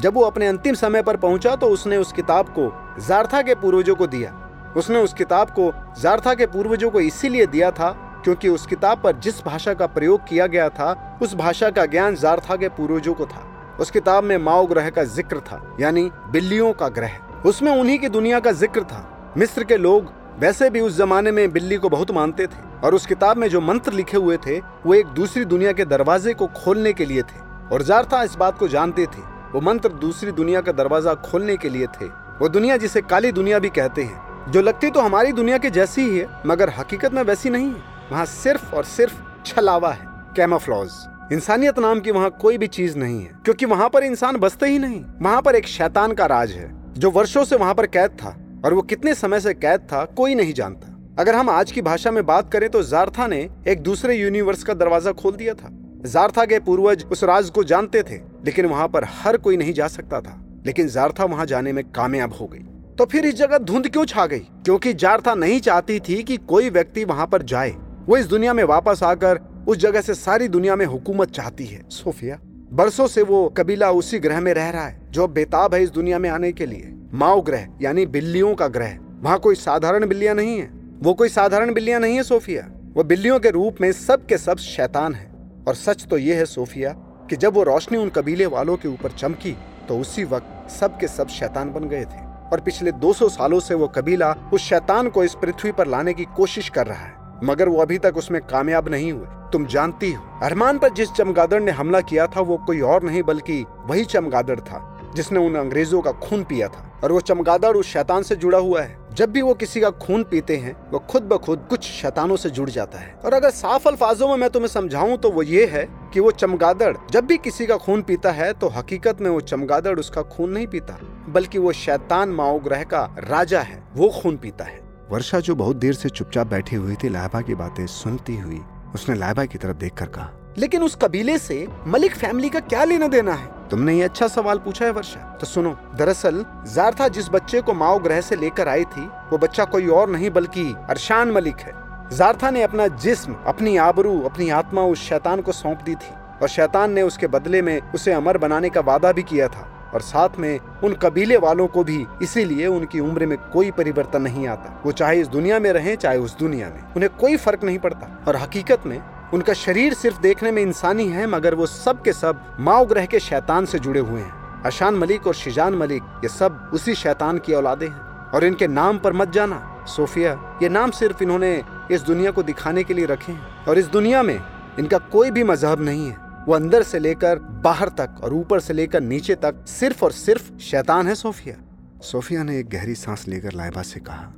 जब 0.00 0.14
वो 0.14 0.22
अपने 0.22 0.46
अंतिम 0.46 0.74
समय 0.74 1.02
पर 1.02 1.16
पहुँचा 1.16 1.54
तो 1.56 1.66
उसने 1.68 1.96
उस 1.96 2.12
किताब 2.12 2.48
को 2.48 2.70
जारथा 3.00 3.42
के 3.42 3.54
पूर्वजों 3.54 3.94
को 3.94 4.06
दिया। 4.06 4.32
उसने 4.76 4.98
उस 4.98 5.14
किताब 5.14 5.50
को 5.50 5.70
जारथा 6.00 6.34
के 6.34 6.46
पूर्वजों 6.46 6.90
को 6.90 7.00
इसीलिए 7.00 7.46
दिया 7.46 7.70
था 7.70 7.90
क्योंकि 8.24 8.48
उस 8.48 8.66
किताब 8.66 9.00
पर 9.02 9.16
जिस 9.16 9.44
भाषा 9.44 9.74
का 9.74 9.86
प्रयोग 9.88 10.26
किया 10.28 10.46
गया 10.46 10.68
था, 10.68 11.18
उस 11.22 11.34
भाषा 11.34 11.70
का 11.70 11.86
ज्ञान 11.86 12.14
जारथा 12.16 12.56
के 12.56 12.68
पूर्वजों 12.70 13.14
को 13.14 13.26
था। 13.26 13.76
उस 13.80 13.90
किताब 13.90 14.24
में 14.24 14.36
माओ 14.38 14.66
ग्रह 14.66 14.90
का 14.90 15.04
ज़िक्र 15.04 15.40
था, 15.40 15.76
यानी 15.80 16.10
बिल्लियों 16.30 16.72
का 16.72 16.88
ग्रह। 16.90 17.18
उसमें 17.46 17.70
उन्हीं 17.72 17.98
की 17.98 18.08
दुनिया 18.08 18.40
का 18.40 18.52
ज़िक्र 18.52 18.82
था। 18.84 19.32
मिस्र 19.36 19.64
के 19.64 19.76
लोग 19.76 20.12
वैसे 20.38 20.68
भी 20.70 20.80
उस 20.80 20.96
जमाने 20.96 21.30
में 21.32 21.52
बिल्ली 21.52 21.76
को 21.76 21.88
बहुत 21.88 22.10
मानते 22.10 22.46
थे 22.46 22.62
और 22.84 22.94
उस 22.94 23.06
किताब 23.06 23.36
में 23.36 23.48
जो 23.48 23.60
मंत्र 23.60 23.92
लिखे 23.92 24.16
हुए 24.16 24.36
थे, 24.36 24.58
वो 24.58 24.94
एक 24.94 25.06
दूसरी 25.06 25.44
दुनिया 25.44 25.72
के 25.72 25.84
दरवाजे 25.84 26.34
को 26.34 26.46
खोलने 26.56 26.92
के 26.92 27.04
लिए 27.04 27.22
थे। 27.22 27.51
और 27.72 27.82
जारथा 27.82 28.22
इस 28.22 28.34
बात 28.34 28.58
को 28.58 28.68
जानते 28.68 29.06
थे। 29.06 29.20
वो 29.52 29.60
मंत्र 29.60 29.88
दूसरी 29.90 30.32
दुनिया 30.32 30.60
का 30.60 30.72
दरवाज़ा 30.72 31.14
खोलने 31.14 31.56
के 31.56 31.68
लिए 31.68 31.86
थे। 31.86 32.06
वो 32.40 32.48
दुनिया 32.48 32.76
जिसे 32.76 33.00
काली 33.02 33.32
दुनिया 33.32 33.58
भी 33.58 33.68
कहते 33.68 34.02
हैं। 34.02 34.50
जो 34.52 34.60
लगती 34.60 34.90
तो 34.90 35.00
हमारी 35.00 35.32
दुनिया 35.32 35.58
के 35.58 35.70
जैसी 35.70 36.02
ही 36.02 36.18
है, 36.18 36.26
मगर 36.46 36.70
हकीकत 36.70 37.12
में 37.12 37.22
वैसी 37.22 37.50
नहीं 37.50 37.66
है। 37.66 38.10
वहाँ 38.12 38.24
सिर्फ़ 38.26 38.74
और 38.74 38.84
सिर्फ़ 38.84 39.14
छलावा 39.46 39.92
है, 39.92 40.06
कैमाफ्लॉज। 40.36 40.90
इंसानियत 41.32 41.78
नाम 41.78 42.00
की 42.00 42.10
वहाँ 42.10 42.30
कोई 42.40 42.58
भी 42.58 42.66
चीज़ 42.66 42.98
नहीं 42.98 43.20
है, 43.20 43.30
क्योंकि 43.44 43.66
वहाँ 43.66 43.88
पर 43.88 44.04
इंसान 44.04 44.36
बसते 44.36 44.66
ही 44.66 44.78
नहीं। 44.78 45.02
वहाँ 45.22 45.42
पर 45.42 45.54
एक 45.54 45.66
शैतान 45.66 46.12
का 46.12 46.26
राज 46.26 46.52
है, 46.52 46.70
जो 46.94 47.10
वर्षों 47.10 47.44
से 47.44 47.56
वहाँ 47.56 47.74
पर 47.74 47.86
कैद 47.86 48.10
था, 48.10 48.36
और 48.64 48.74
वो 48.74 48.82
कितने 48.82 49.14
समय 49.14 49.40
से 49.40 49.54
कैद 49.54 49.80
था, 49.82 50.04
कोई 50.06 50.34
नहीं 50.34 50.52
जानता। 50.52 50.88
अगर 51.18 51.34
हम 51.34 51.50
आज 51.50 51.72
की 51.72 51.82
भाषा 51.82 52.10
में 52.10 52.24
बात 52.26 52.52
करें 52.52 52.68
तो 52.70 52.82
जारथा 52.82 53.26
ने 53.26 53.48
एक 53.68 53.80
दूसरे 53.80 54.16
यूनिवर्स 54.16 54.62
का 54.64 54.74
दरवाज़ा 54.74 55.12
खोल 55.12 55.32
दिया 55.32 55.54
था। 55.54 55.78
जारथा 56.06 56.44
के 56.44 56.58
पूर्वज 56.58 57.04
उस 57.12 57.24
राज 57.24 57.50
को 57.50 57.64
जानते 57.64 58.02
थे, 58.02 58.14
लेकिन 58.16 58.66
वहाँ 58.66 58.88
पर 58.88 59.04
हर 59.04 59.36
कोई 59.36 59.56
नहीं 59.56 59.72
जा 59.72 59.88
सकता 59.88 60.20
था। 60.20 60.62
लेकिन 60.66 60.88
जारथा 60.88 61.24
वहाँ 61.24 61.46
जाने 61.46 61.72
में 61.72 61.84
कामयाब 61.84 62.32
हो 62.32 62.46
गई। 62.46 62.58
तो 62.98 63.04
फिर 63.04 63.26
इस 63.26 63.34
जगह 63.34 63.58
धुंध 63.58 63.88
क्यों 63.88 64.04
छा 64.04 64.26
गई? 64.26 64.38
क्योंकि 64.38 64.94
जारथा 64.94 65.34
नहीं 65.34 65.60
चाहती 65.60 66.00
थी 66.00 66.22
कि 66.22 66.36
कोई 66.36 66.70
व्यक्ति 66.70 67.04
वहाँ 67.04 67.26
पर 67.26 67.42
जाए। 67.42 67.70
वो 68.06 68.16
इस 68.16 68.26
दुनिया 68.26 68.52
में 68.52 68.64
वापस 68.64 69.02
आकर 69.02 69.64
उस 69.68 69.76
जगह 69.76 70.00
से 70.00 70.14
सारी 70.14 70.48
दुनिया 70.48 70.76
में 70.76 70.86
हुकूमत 70.86 71.30
चाहती 71.30 71.66
है। 71.66 71.82
सोफिया, 71.88 72.38
बरसों 72.72 73.06
से 73.06 73.22
वो 73.22 73.48
कबीला 73.48 73.90
उसी 73.90 74.18
ग्रह 74.18 74.40
में 74.40 74.54
रह 74.54 74.70
रहा 74.70 74.86
है, 74.86 75.00
जो 75.10 75.28
बेताब 75.28 75.74
है 75.74 75.82
इस 75.82 75.90
दुनिया 75.90 76.18
में 76.18 76.30
आने 76.30 76.52
के 76.52 76.66
लिए। 76.66 76.94
माओ 77.14 77.40
ग्रह, 77.40 77.68
यानी 77.82 78.06
बिल्लियों 78.06 78.54
का 78.54 78.68
ग्रह। 78.68 78.98
वहाँ 79.20 79.38
कोई 79.38 79.54
साधारण 79.54 80.06
बिल्लियाँ 80.06 80.34
नहीं 80.34 80.58
है। 80.58 80.70
वो 81.02 81.14
कोई 81.14 81.28
साधारण 81.28 81.74
बिल्लियाँ 81.74 82.00
नहीं 82.00 82.16
है, 82.16 82.22
सोफिया। 82.22 82.70
वो 82.94 83.04
बिल्लियों 83.04 83.40
के 83.40 83.50
रूप 83.50 83.76
में 83.80 83.92
सब 83.92 84.26
के 84.26 84.38
सब 84.38 84.56
शैतान 84.56 85.14
है। 85.14 85.31
और 85.68 85.74
सच 85.74 86.04
तो 86.04 86.18
ये 86.18 86.34
है 86.34 86.44
सोफिया 86.44 86.92
कि 87.30 87.36
जब 87.36 87.54
वो 87.54 87.62
रोशनी 87.62 87.98
उन 87.98 88.08
कबीले 88.08 88.46
वालों 88.46 88.76
के 88.76 88.88
ऊपर 88.88 89.10
चमकी 89.10 89.56
तो 89.88 89.98
उसी 89.98 90.24
वक्त 90.24 90.70
सब 90.70 90.98
के 90.98 91.08
सब 91.08 91.28
शैतान 91.28 91.72
बन 91.72 91.88
गए 91.88 92.04
थे। 92.04 92.20
और 92.52 92.60
पिछले 92.60 92.92
200 92.92 93.28
सालों 93.28 93.60
से 93.60 93.74
वो 93.74 93.88
कबीला 93.88 94.32
उस 94.52 94.60
शैतान 94.60 95.08
को 95.08 95.24
इस 95.24 95.34
पृथ्वी 95.34 95.72
पर 95.72 95.86
लाने 95.86 96.14
की 96.14 96.24
कोशिश 96.36 96.68
कर 96.68 96.86
रहा 96.86 97.04
है। 97.04 97.14
मगर 97.44 97.68
वो 97.68 97.78
अभी 97.78 97.98
तक 97.98 98.16
उसमें 98.16 98.40
कामयाब 98.42 98.88
नहीं 98.88 99.12
हुए। 99.12 99.26
तुम 99.52 99.66
जानती 99.66 100.12
हो, 100.12 100.22
अरमान 100.42 100.78
पर 100.78 100.92
जिस 100.92 101.12
चमगादड़ 101.12 101.60
ने 101.62 101.70
हमला 101.70 102.00
किया 102.00 102.26
था, 102.26 102.40
वो 102.40 102.56
कोई 102.56 102.80
और 102.80 103.02
नहीं, 103.02 103.22
बल्कि 103.22 103.64
वही 103.86 104.04
चमगादड़ 104.04 104.60
था। 104.60 104.91
जिसने 105.16 105.38
उन 105.38 105.54
अंग्रेज़ों 105.56 106.00
का 106.02 106.12
खून 106.20 106.42
पिया 106.44 106.68
था 106.68 106.88
और 107.04 107.12
वो 107.12 107.20
चमगादड़ 107.20 107.76
उस 107.76 107.86
शैतान 107.86 108.22
से 108.22 108.36
जुड़ा 108.36 108.58
हुआ 108.58 108.82
है। 108.82 108.96
जब 109.14 109.30
भी 109.30 109.42
वो 109.42 109.54
किसी 109.54 109.80
का 109.80 109.90
खून 109.90 110.22
पीते 110.24 110.56
हैं, 110.56 110.74
वो 110.90 110.98
खुद 111.00 111.22
ब 111.22 111.38
खुद 111.38 111.66
कुछ 111.70 111.84
शैतानों 111.84 112.36
से 112.36 112.50
जुड़ 112.50 112.68
जाता 112.70 112.98
है। 112.98 113.12
और 113.24 113.34
अगर 113.34 113.50
साफ़ 113.50 113.88
अल्फाजों 113.88 114.28
में 114.28 114.36
मैं 114.36 114.50
तुम्हें 114.50 114.68
समझाऊं 114.68 115.16
तो 115.16 115.30
वो 115.30 115.42
ये 115.42 115.66
है 115.66 115.86
कि 116.14 116.20
वो 116.20 116.30
चमगादड़ 116.32 116.96
जब 117.10 117.26
भी 117.26 117.36
किसी 117.38 117.66
का 117.66 117.76
खून 117.76 118.02
पीता 118.02 118.30
है 118.32 118.52
तो 118.52 118.68
हकीकत 118.68 119.20
में 119.20 119.30
वो 119.30 119.40
चमगादड़ 119.42 119.98
उसका 120.00 120.22
खून 120.22 120.50
नहीं 120.50 120.66
पीता, 120.66 120.98
बल्कि 121.28 121.58
वो 121.58 121.72
शैतान 121.72 122.28
माओ 122.30 122.58
ग्रह 122.58 122.82
का 122.84 123.04
राजा 123.20 123.60
है, 123.60 123.82
वो 123.94 124.08
खून 124.22 124.36
पीता 124.36 124.64
है। 124.64 124.80
वर्षा 125.10 125.40
जो 125.40 125.54
बहुत 125.54 125.76
देर 125.76 125.94
से 125.94 126.08
चुपचाप 126.08 126.46
बैठी 126.46 126.76
हुई 126.76 126.94
थी 126.94 127.08
लाइबा 127.08 127.40
की 127.40 127.54
बातें 127.54 127.86
सुनती 127.86 128.36
हुई, 128.36 128.60
उसने 128.94 129.14
लाइबा 129.14 129.44
की 129.44 129.58
तरफ़ 129.58 129.76
देखकर 129.76 130.06
कहा 130.06 130.30
लेकिन 130.58 130.82
उस 130.82 130.96
कबीले 131.02 131.36
से 131.38 131.66
मलिक 131.86 132.14
फैमिली 132.14 132.48
का 132.48 132.60
क्या 132.60 132.84
लेना 132.84 133.06
देना 133.08 133.32
है? 133.32 133.50
तुमने 133.70 133.94
ये 133.94 134.02
अच्छा 134.02 134.26
सवाल 134.28 134.58
पूछा 134.58 134.84
है 134.84 134.90
वर्षा। 134.92 135.20
तो 135.40 135.46
सुनो 135.46 135.76
दरअसल 135.94 136.44
जारथा 136.66 137.08
जिस 137.08 137.28
बच्चे 137.28 137.60
को 137.60 137.74
माओ 137.74 137.98
ग्रह 137.98 138.20
से 138.20 138.36
लेकर 138.36 138.68
आई 138.68 138.84
थी 138.86 139.06
वो 139.30 139.38
बच्चा 139.38 139.64
कोई 139.64 139.86
और 139.88 140.10
नहीं 140.10 140.30
बल्कि 140.30 140.64
अरशान 140.90 141.30
मलिक 141.30 141.56
है। 141.56 141.74
जारथा 142.12 142.50
ने 142.50 142.62
अपना 142.62 142.86
जिस्म 142.86 143.36
अपनी 143.46 143.76
आबरू 143.78 144.20
अपनी 144.20 144.48
आत्मा 144.50 144.82
उस 144.82 145.08
शैतान 145.08 145.40
को 145.40 145.52
सौंप 145.52 145.82
दी 145.84 145.94
थी 145.94 146.14
और 146.42 146.48
शैतान 146.48 146.92
ने 146.92 147.02
उसके 147.02 147.26
बदले 147.26 147.62
में 147.62 147.80
उसे 147.94 148.12
अमर 148.12 148.38
बनाने 148.38 148.70
का 148.70 148.80
वादा 148.80 149.12
भी 149.12 149.22
किया 149.22 149.48
था 149.48 149.68
और 149.94 150.00
साथ 150.00 150.38
में 150.38 150.58
उन 150.84 150.92
कबीले 150.94 151.36
वालों 151.36 151.66
को 151.66 151.84
भी 151.84 152.04
इसीलिए 152.22 152.66
उनकी 152.66 153.00
उम्र 153.00 153.26
में 153.26 153.36
कोई 153.52 153.70
परिवर्तन 153.70 154.22
नहीं 154.22 154.46
आता। 154.48 154.80
वो 154.86 154.92
चाहे 154.92 155.20
इस 155.20 155.26
दुनिया 155.28 155.58
में 155.58 155.70
रहे 155.72 155.96
चाहे 155.96 156.18
उस 156.18 156.38
दुनिया 156.38 156.68
में। 156.68 156.82
उन्हें 156.94 157.10
कोई 157.16 157.36
फ़र्क 157.36 157.64
नहीं 157.64 157.78
पड़ता 157.78 158.24
और 158.28 158.36
हकीकत 158.36 158.86
में 158.86 158.98
उनका 159.32 159.52
शरीर 159.52 159.94
सिर्फ़ 159.94 160.20
देखने 160.20 160.50
में 160.50 160.62
इंसानी 160.62 161.08
है, 161.08 161.26
मगर 161.26 161.54
वो 161.54 161.66
सब 161.66 162.02
के 162.02 162.12
सब 162.12 162.56
माओ 162.60 162.84
ग्रह 162.86 163.06
के 163.06 163.20
शैतान 163.20 163.66
से 163.66 163.78
जुड़े 163.78 164.00
हुए 164.00 164.20
हैं। 164.20 164.62
अशान 164.62 164.94
मलिक 164.94 165.26
और 165.26 165.34
शिजान 165.34 165.74
मलिक, 165.74 166.02
ये 166.02 166.28
सब 166.28 166.70
उसी 166.74 166.94
शैतान 166.94 167.38
की 167.38 167.52
औलादे 167.52 167.86
हैं। 167.86 168.30
और 168.30 168.44
इनके 168.44 168.66
नाम 168.66 168.98
पर 168.98 169.12
मत 169.12 169.32
जाना। 169.32 169.84
सोफिया, 169.88 170.58
ये 170.62 170.68
नाम 170.68 170.90
सिर्फ़ 170.90 171.22
इन्होंने 171.22 171.62
इस 171.92 172.00
दुनिया 172.00 172.30
को 172.30 172.42
दिखाने 172.42 172.84
के 172.84 172.94
लिए 172.94 173.06
रखे 173.06 173.32
हैं। 173.32 173.64
और 173.64 173.78
इस 173.78 173.86
दुनिया 173.86 174.22
में 174.22 174.38
इनका 174.78 174.98
कोई 174.98 175.30
भी 175.30 175.44
मज़हब 175.44 175.80
नहीं 175.80 176.08
है। 176.08 176.16
वो 176.48 176.54
अंदर 176.54 176.82
से 176.82 176.98
लेकर 176.98 177.38
बाहर 177.64 177.88
तक 177.88 178.20
और 178.24 178.34
ऊपर 178.34 178.60
से 178.60 178.72
लेकर 178.72 179.00
नीचे 179.00 179.34
तक 179.34 179.64
सिर्फ़ 179.68 180.04
और 180.04 180.12
सिर्फ़ 180.12 180.58
शैतान 180.60 181.08
है, 181.08 181.14
सोफिया। 181.14 181.56
सोफिया 182.02 182.42
ने 182.42 182.58
एक 182.58 182.68
गहरी 182.68 182.94
सांस 182.94 183.28
लेकर 183.28 183.52
लाइबा 183.52 183.82
से 183.82 184.00
कहा 184.00 184.32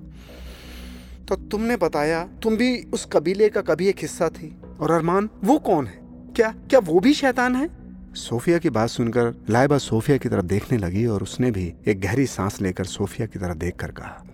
तो 1.29 1.37
तुमने 1.37 1.77
बताया, 1.77 2.25
तुम 2.43 2.57
भी 2.57 2.87
उस 2.93 3.07
कबीले 3.13 3.49
का 3.49 3.61
कभी 3.61 3.87
एक 3.89 3.97
हिस्सा 3.99 4.29
थी? 4.29 4.57
और 4.81 4.91
अरमान 4.91 5.29
वो 5.45 5.59
कौन 5.61 5.87
है? 5.87 5.99
क्या 6.37 6.55
क्या 6.71 6.81
वो 6.81 7.01
भी 7.01 7.13
शैतान 7.15 7.57
है? 7.57 7.69
सोफिया 8.17 8.59
की 8.59 8.71
बात 8.71 8.89
सुनकर 8.89 9.35
लाइबा 9.51 9.79
सोफिया 9.79 10.17
की 10.17 10.29
तरफ़ 10.29 10.45
देखने 10.45 10.79
लगी 10.79 11.05
और 11.07 11.23
उसने 11.23 11.51
भी 11.51 11.73
एक 11.89 12.01
गहरी 12.01 12.27
सांस 12.27 12.61
लेकर 12.61 12.85
सोफिया 12.85 13.27
की 13.27 13.39
तरफ़ 13.39 13.59
देखकर 13.59 13.91
कहा 13.91 14.25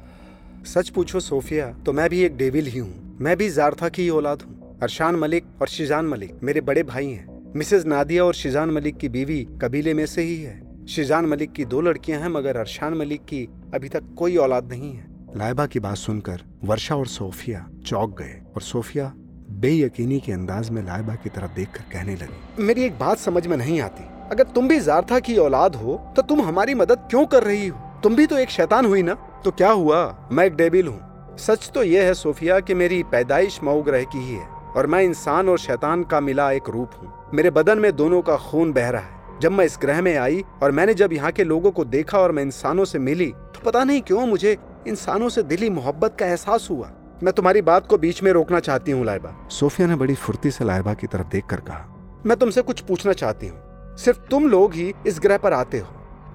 सच 0.67 0.89
पूछो 0.89 1.21
सोफिया 1.21 1.67
तो 1.87 1.93
मैं 1.93 2.09
भी 2.11 2.21
एक 2.23 2.37
डेविल 2.37 2.67
ही 2.67 2.79
हूँ। 2.79 3.19
मैं 3.21 3.37
भी 3.37 3.49
जारथा 3.51 3.89
की 3.89 4.03
ही 4.03 4.09
औलाद 4.09 4.43
हूँ। 4.43 4.79
अरशान 4.83 5.17
मलिक 5.17 5.45
और 5.61 5.69
शिजान 5.69 6.07
मलिक 6.07 6.41
मेरे 6.43 6.61
बड़े 6.61 6.83
भाई 6.83 7.07
हैं। 7.07 7.53
मिसेज 7.57 7.87
नादिया 7.87 8.25
और 8.25 8.35
शिजान 8.35 8.71
मलिक 8.71 8.97
की 8.97 9.09
बीवी 9.09 9.43
कबीले 9.63 9.95
में 9.95 10.05
से 10.07 10.23
ही 10.23 10.37
है। 10.43 10.87
शिजान 10.87 11.27
मलिक 11.27 11.53
की 11.53 11.65
दो 11.65 11.81
लड़कियाँ 11.81 12.21
हैं 12.21 12.29
मगर 12.29 12.57
अरशान 12.57 12.95
मलिक 12.95 13.25
की 13.25 13.43
अभी 13.75 13.89
तक 13.89 14.15
कोई 14.19 14.37
औलाद 14.37 14.69
नहीं 14.69 14.93
है। 14.93 15.07
लाइबा 15.37 15.67
की 15.67 15.81
बात 15.81 15.97
सुनकर 15.97 16.43
वर्षा 16.65 16.97
और 16.97 17.07
सोफिया 17.07 17.67
चौक 17.87 18.19
गए 18.19 18.41
और 18.55 18.63
सोफिया 18.63 19.13
बेयकीनी 19.61 20.19
के 20.21 20.33
अंदाज 20.33 20.69
में 20.71 20.83
लाइबा 20.83 21.15
की 21.15 21.29
तरफ़ 21.31 21.55
देखकर 21.55 21.83
कहने 21.93 22.15
लगी, 22.15 22.65
मेरी 22.65 22.85
एक 22.85 22.99
बात 22.99 23.19
समझ 23.19 23.47
में 23.47 23.57
नहीं 23.57 23.81
आती। 23.81 24.05
अगर 24.31 24.45
तुम 24.47 24.69
भी 24.69 24.79
जारथा 24.81 25.19
की 25.21 25.37
औलाद 25.39 25.75
हो 25.77 25.97
तो 26.17 26.23
तुम 26.23 26.41
हमारी 26.43 26.75
मदद 26.75 27.07
क्यों 27.11 27.25
कर 27.27 27.43
रही 27.43 27.67
हो? 27.67 27.79
तुम 28.03 28.15
भी 28.17 28.27
तो 28.27 28.39
एक 28.39 28.51
शैतान 28.51 28.87
हुई 28.87 29.03
ना? 29.03 29.15
तो 29.45 29.51
क्या 29.53 29.71
हुआ? 29.71 30.29
मैं 30.33 30.45
एक 30.45 30.55
डेबिल 30.57 30.87
हूँ। 30.87 31.37
सच 31.39 31.71
तो 31.75 31.83
यह 31.83 32.05
है 32.05 32.15
सोफिया 32.15 32.59
कि 32.61 32.75
मेरी 32.75 33.03
पैदाइश 33.13 33.59
मऊ 33.65 33.83
ग्रह 33.83 34.05
की 34.05 34.19
ही 34.19 34.35
है, 34.35 34.47
और 34.77 34.87
मैं 34.87 35.03
इंसान 35.03 35.49
और 35.49 35.59
शैतान 35.59 36.05
का 36.05 36.21
मिला 36.21 36.51
एक 36.53 36.69
रूप 36.69 36.91
हूँ। 37.03 37.13
मेरे 37.35 37.51
बदन 37.51 37.79
में 37.79 37.95
दोनों 37.97 38.21
का 38.23 38.37
खून 38.41 38.73
बह 38.73 38.89
रहा 38.89 39.03
है। 39.03 39.39
जब 39.41 39.53
मैं 39.53 39.65
इस 39.65 39.79
ग्रह 39.83 40.01
में 40.03 40.17
आई, 40.17 40.43
और 40.63 40.71
मैंने 40.71 40.95
जब 40.95 41.13
यहाँ 41.13 41.33
के 41.33 41.45
लोगों 41.45 41.71
को 41.71 41.85
देखा 41.87 42.19
और 42.19 42.33
मैं 42.33 42.43
इंसानों 42.43 42.85
से 42.85 42.99
मिली 43.01 43.27
तो 43.27 43.61
पता 43.65 43.85
नहीं 43.85 44.01
क्यों 44.03 44.27
मुझे 44.27 44.57
इंसानों 44.87 45.29
से 45.29 45.43
दिली 45.45 45.71
मोहब्बत 45.71 46.17
का 46.19 46.27
एहसास 46.27 46.69
हुआ। 46.71 46.91
मैं 47.23 47.33
तुम्हारी 47.35 47.61
बात 47.63 47.87
को 47.87 47.97
बीच 47.99 48.23
में 48.23 48.31
रोकना 48.33 48.59
चाहती 48.61 48.93
हूँ 48.93 49.05
लाइबा 49.05 49.35
सोफिया 49.51 49.87
ने 49.89 49.95
बड़ी 49.95 50.15
फुर्ती 50.15 50.51
से 50.51 50.65
लाइबा 50.65 50.93
की 50.95 51.07
तरफ़ 51.07 51.27
देख 51.27 51.47
कर 51.47 51.61
कहा। 51.61 52.23
मैं 52.27 52.37
तुमसे 52.39 52.63
कुछ 52.63 52.81
पूछना 52.81 53.13
चाहती 53.13 53.47
हूँ। 53.47 53.97
सिर्फ़ 53.97 54.21
तुम 54.21 54.49
लोग 54.49 54.75
ही 54.75 54.93
इस 55.07 55.19
ग्रह 55.21 55.39
पर 55.39 55.53
आते 55.53 55.79
हो 55.79 55.89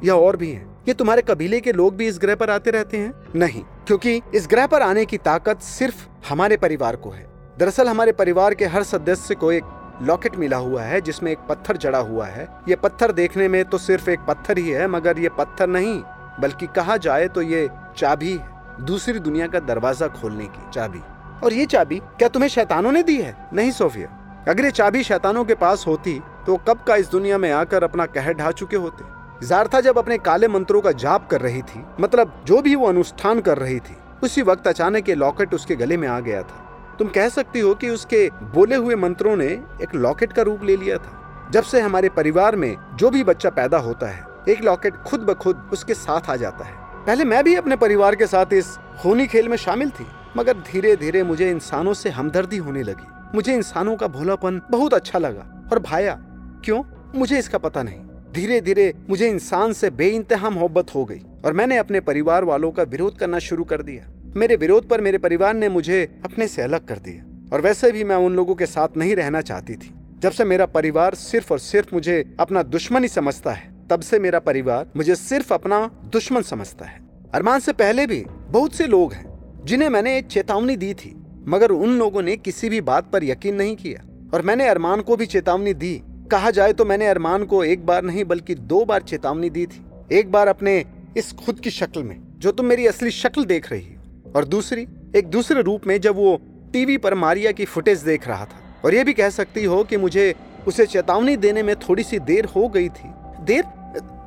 या 0.04 0.16
और 0.16 0.38
भी 0.38 0.52
हैं? 0.52 0.66
ये 0.88 0.94
तुम्हारे 0.94 1.22
कबीले 1.22 1.60
के 1.60 1.72
लोग 1.72 1.96
भी 1.96 2.08
इस 2.08 2.20
ग्रह 2.22 2.36
पर 2.36 2.50
आते 2.50 2.72
रहते 2.72 2.98
हैं? 2.98 3.14
नहीं 3.36 3.64
क्योंकि 3.88 4.22
इस 4.36 4.48
ग्रह 4.50 4.68
पर 4.68 4.82
आने 4.82 5.06
की 5.06 5.18
ताकत 5.18 5.62
सिर्फ़ 5.62 6.08
हमारे 6.30 6.58
परिवार 6.58 6.96
को 6.96 7.10
है। 7.10 7.26
दरअसल 7.60 7.88
हमारे 7.88 8.12
परिवार 8.12 8.54
के 8.54 8.66
हर 8.66 8.84
सदस्य 8.84 9.36
को 9.36 9.52
एक 9.52 10.00
लॉकेट 10.02 10.36
मिला 10.36 10.58
हुआ 10.58 10.84
है 10.84 11.02
जिसमें 11.02 11.32
एक 11.32 11.48
पत्थर 11.50 11.78
जड़ा 11.78 12.00
हुआ 12.00 12.26
है। 12.28 12.48
ये 12.70 12.76
पत्थर 12.76 13.12
देखने 13.14 13.48
में 13.48 13.64
तो 13.66 13.78
सिर्फ़ 13.78 14.10
एक 14.10 14.20
पत्थर 14.20 14.58
ही 14.58 14.70
है 14.70 14.88
मगर 14.88 15.20
ये 15.20 15.30
पत्थर 15.38 15.68
नहीं 15.70 16.02
बल्कि 16.40 16.68
कहा 16.68 16.98
जाए 16.98 17.28
तो 17.28 17.42
ये 17.42 17.70
चाबी 17.98 18.34
है। 18.34 18.54
दूसरी 18.82 19.20
दुनिया 19.20 19.48
का 19.48 19.60
दरवाज़ा 19.62 20.08
खोलने 20.12 20.46
की 20.46 20.70
चाबी। 20.72 21.02
और 21.44 21.54
ये 21.54 21.66
चाबी 21.66 22.00
क्या 22.00 22.28
तुम्हें 22.28 22.50
शैतानों 22.50 22.92
ने 22.92 23.04
दी 23.04 23.16
है? 23.18 23.36
नहीं, 23.54 23.72
सोफिया। 23.72 24.08
अगर 24.48 24.66
ये 24.66 24.72
चाबी 24.72 25.04
शैतानों 25.04 25.44
के 25.46 25.56
पास 25.56 25.86
होती 25.88 26.20
तो 26.46 26.56
कब 26.68 26.84
का 26.84 26.96
इस 26.96 27.10
दुनिया 27.10 27.38
में 27.38 27.52
आकर 27.52 27.84
अपना 27.84 28.06
कहर 28.08 28.34
ढा 28.34 28.52
चुके 28.52 28.76
होते? 28.78 29.48
जारथा 29.48 29.82
जब 29.82 29.98
अपने 29.98 30.18
काले 30.18 30.48
मंत्रों 30.48 30.82
का 30.82 30.92
जाप 30.94 31.28
कर 31.30 31.42
रही 31.42 31.62
थी 31.62 31.84
मतलब 32.00 32.44
जो 32.48 32.62
भी 32.62 32.76
वो 32.76 32.88
अनुष्ठान 32.88 33.42
कर 33.42 33.58
रही 33.58 33.80
थी, 33.80 33.96
उसी 34.24 34.42
वक्त 34.42 34.68
अचानक 34.68 35.10
ये 35.10 35.16
लॉकेट 35.16 35.54
उसके 35.54 35.76
गले 35.76 35.98
में 35.98 36.08
आ 36.08 36.20
गया 36.20 36.42
था। 36.42 36.96
तुम 37.00 37.08
कह 37.08 37.30
सकती 37.30 37.60
हो 37.60 37.74
कि 37.76 37.90
उसके 37.90 38.30
बोले 38.54 38.76
हुए 38.76 38.96
मंत्रों 38.96 39.36
ने 39.36 39.48
एक 39.82 39.96
लॉकेट 39.96 40.34
का 40.34 40.42
रूप 40.42 40.64
ले 40.64 40.78
लिया 40.78 40.98
था। 40.98 41.50
जब 41.52 41.64
से 41.64 41.82
हमारे 41.82 42.10
परिवार 42.10 42.56
में 42.56 42.76
जो 42.96 43.10
भी 43.10 43.24
बच्चा 43.24 43.50
पैदा 43.50 43.78
होता 43.78 44.08
है, 44.08 44.26
एक 44.50 44.64
लॉकेट 44.64 44.96
खुद 44.98 45.22
ब 45.22 45.34
खुद 45.34 45.70
उसके 45.74 45.94
साथ 45.94 46.30
आ 46.30 46.36
जाता 46.36 46.66
है। 46.66 46.74
पहले 47.08 47.24
मैं 47.24 47.44
भी 47.44 47.54
अपने 47.56 47.76
परिवार 47.76 48.16
के 48.16 48.28
साथ 48.28 48.54
इस 48.54 48.68
खूनी 49.00 49.26
खेल 49.28 49.48
में 49.50 49.56
शामिल 49.58 49.90
थी, 49.90 50.06
मगर 50.38 50.54
धीरे 50.54 50.96
धीरे 50.96 51.24
मुझे 51.24 51.50
इंसानों 51.50 51.94
से 51.94 52.10
हमदर्दी 52.10 52.58
होने 52.58 52.84
लगी। 52.84 53.36
मुझे 53.36 53.54
इंसानों 53.54 53.96
का 53.96 54.08
भोलापन 54.08 54.62
बहुत 54.72 54.94
अच्छा 54.94 55.20
लगा 55.20 55.70
और 55.72 55.80
भाया, 55.80 56.18
क्यों? 56.66 56.82
मुझे 57.16 57.40
इसका 57.40 57.58
पता 57.58 57.84
नहीं। 57.84 58.00
धीरे 58.34 58.60
धीरे 58.62 58.94
मुझे 59.10 59.30
इंसान 59.30 59.74
से 59.74 59.90
बेइंतहा 59.90 60.50
मोहब्बत 60.50 60.96
हो 60.96 61.04
गई 61.06 61.22
और 61.46 61.54
मैंने 61.54 61.78
अपने 61.78 62.00
परिवार 62.00 62.44
वालों 62.44 62.72
का 62.72 62.84
विरोध 62.84 63.18
करना 63.18 63.40
शुरू 63.40 63.64
कर 63.64 63.82
दिया। 63.82 64.10
मेरे 64.36 64.56
विरोध 64.56 64.90
पर 64.90 65.02
मेरे 65.02 65.18
परिवार 65.18 65.54
ने 65.54 65.70
मुझे 65.70 66.04
अपने 66.26 66.48
से 66.48 66.62
अलग 66.62 66.88
कर 66.88 67.00
दिया 67.00 67.24
और 67.54 67.62
वैसे 67.62 67.92
भी 67.92 68.04
मैं 68.04 68.16
उन 68.16 68.36
लोगों 68.36 68.56
के 68.56 68.66
साथ 68.66 68.98
नहीं 68.98 69.16
रहना 69.16 69.42
चाहती 69.42 69.76
थी। 69.76 69.94
जब 70.20 70.32
से 70.32 70.46
मेरा 70.46 70.66
परिवार 70.66 71.16
सिर्फ़ 71.16 71.54
और 71.54 71.60
सिर्फ़ 71.60 71.96
मुझे 71.96 72.24
अपना 72.40 72.64
दुश्मन 72.64 73.02
ही 73.02 73.08
समझता 73.08 73.52
है 73.52 73.75
तब 73.90 74.02
से 74.02 74.20
मेरा 74.20 74.40
परिवार 74.40 74.88
मुझे 74.98 75.16
सिर्फ़ 75.16 75.54
अपना 75.54 75.92
दुश्मन 76.12 76.42
समझता 76.42 76.86
है। 76.86 77.02
अरमान 77.34 77.60
से 77.60 77.74
पहले 77.74 78.08
भी 78.08 78.26
बहुत 78.30 78.74
से 78.74 78.88
लोग 78.88 79.14
हैं, 79.14 79.40
जिन्हें 79.66 79.90
मैंने 79.90 80.18
एक 80.18 80.26
चेतावनी 80.26 80.76
दी 80.76 80.94
थी, 80.94 81.24
मगर 81.48 81.72
उन 81.72 82.00
लोगों 82.00 82.22
ने 82.22 82.38
किसी 82.38 82.70
भी 82.70 82.82
बात 82.82 83.12
पर 83.12 83.24
यकीन 83.24 83.56
नहीं 83.56 83.76
किया। 83.76 84.30
और 84.34 84.42
मैंने 84.42 84.68
अरमान 84.68 85.02
को 85.02 85.16
भी 85.16 85.26
चेतावनी 85.26 85.74
दी। 85.74 86.02
कहा 86.32 86.52
जाए 86.52 86.74
तो 86.74 86.86
मैंने 86.86 87.08
अरमान 87.08 87.44
को 87.44 87.64
एक 87.64 87.86
बार 87.86 88.04
नहीं, 88.04 88.26
बल्कि 88.26 88.56
दो 88.56 88.86
बार 88.86 89.02
चेतावनी 89.02 89.50
दी 89.50 89.66
थी। 89.66 89.86
एक 90.12 90.32
बार 90.32 90.48
अपने 90.48 90.86
इस 91.18 91.32
खुद 91.32 91.60
की 91.60 91.70
शक्ल 91.70 92.04
में, 92.04 92.22
जो 92.38 92.52
तुम 92.52 92.66
मेरी 92.66 92.88
असली 92.88 93.12
शक्ल 93.12 93.46
देख 93.46 93.72
रही 93.72 93.96
हो। 93.96 94.32
और 94.36 94.46
दूसरी, 94.46 94.88
एक 95.16 95.28
दूसरे 95.28 95.62
रूप 95.62 95.88
में 95.88 96.02
जब 96.02 96.16
वो 96.16 96.42
टीवी 96.74 96.98
पर 96.98 97.14
मारिया 97.14 97.52
की 97.52 97.66
फुटेज 97.66 98.00
देख 98.00 98.28
रहा 98.28 98.46
था। 98.46 98.80
और 98.86 98.96
ये 98.96 99.04
भी 99.04 99.14
कह 99.14 99.30
सकती 99.30 99.64
हो 99.64 99.84
कि 99.84 99.98
मुझे 99.98 100.36
उसे 100.68 100.86
चेतावनी 100.86 101.38
देने 101.38 101.64
में 101.64 101.76
थोड़ी 101.76 102.04
सी 102.04 102.20
देर 102.20 102.46
हो 102.46 102.68
गई 102.68 102.90
थी। 102.90 103.10
देर 103.46 103.64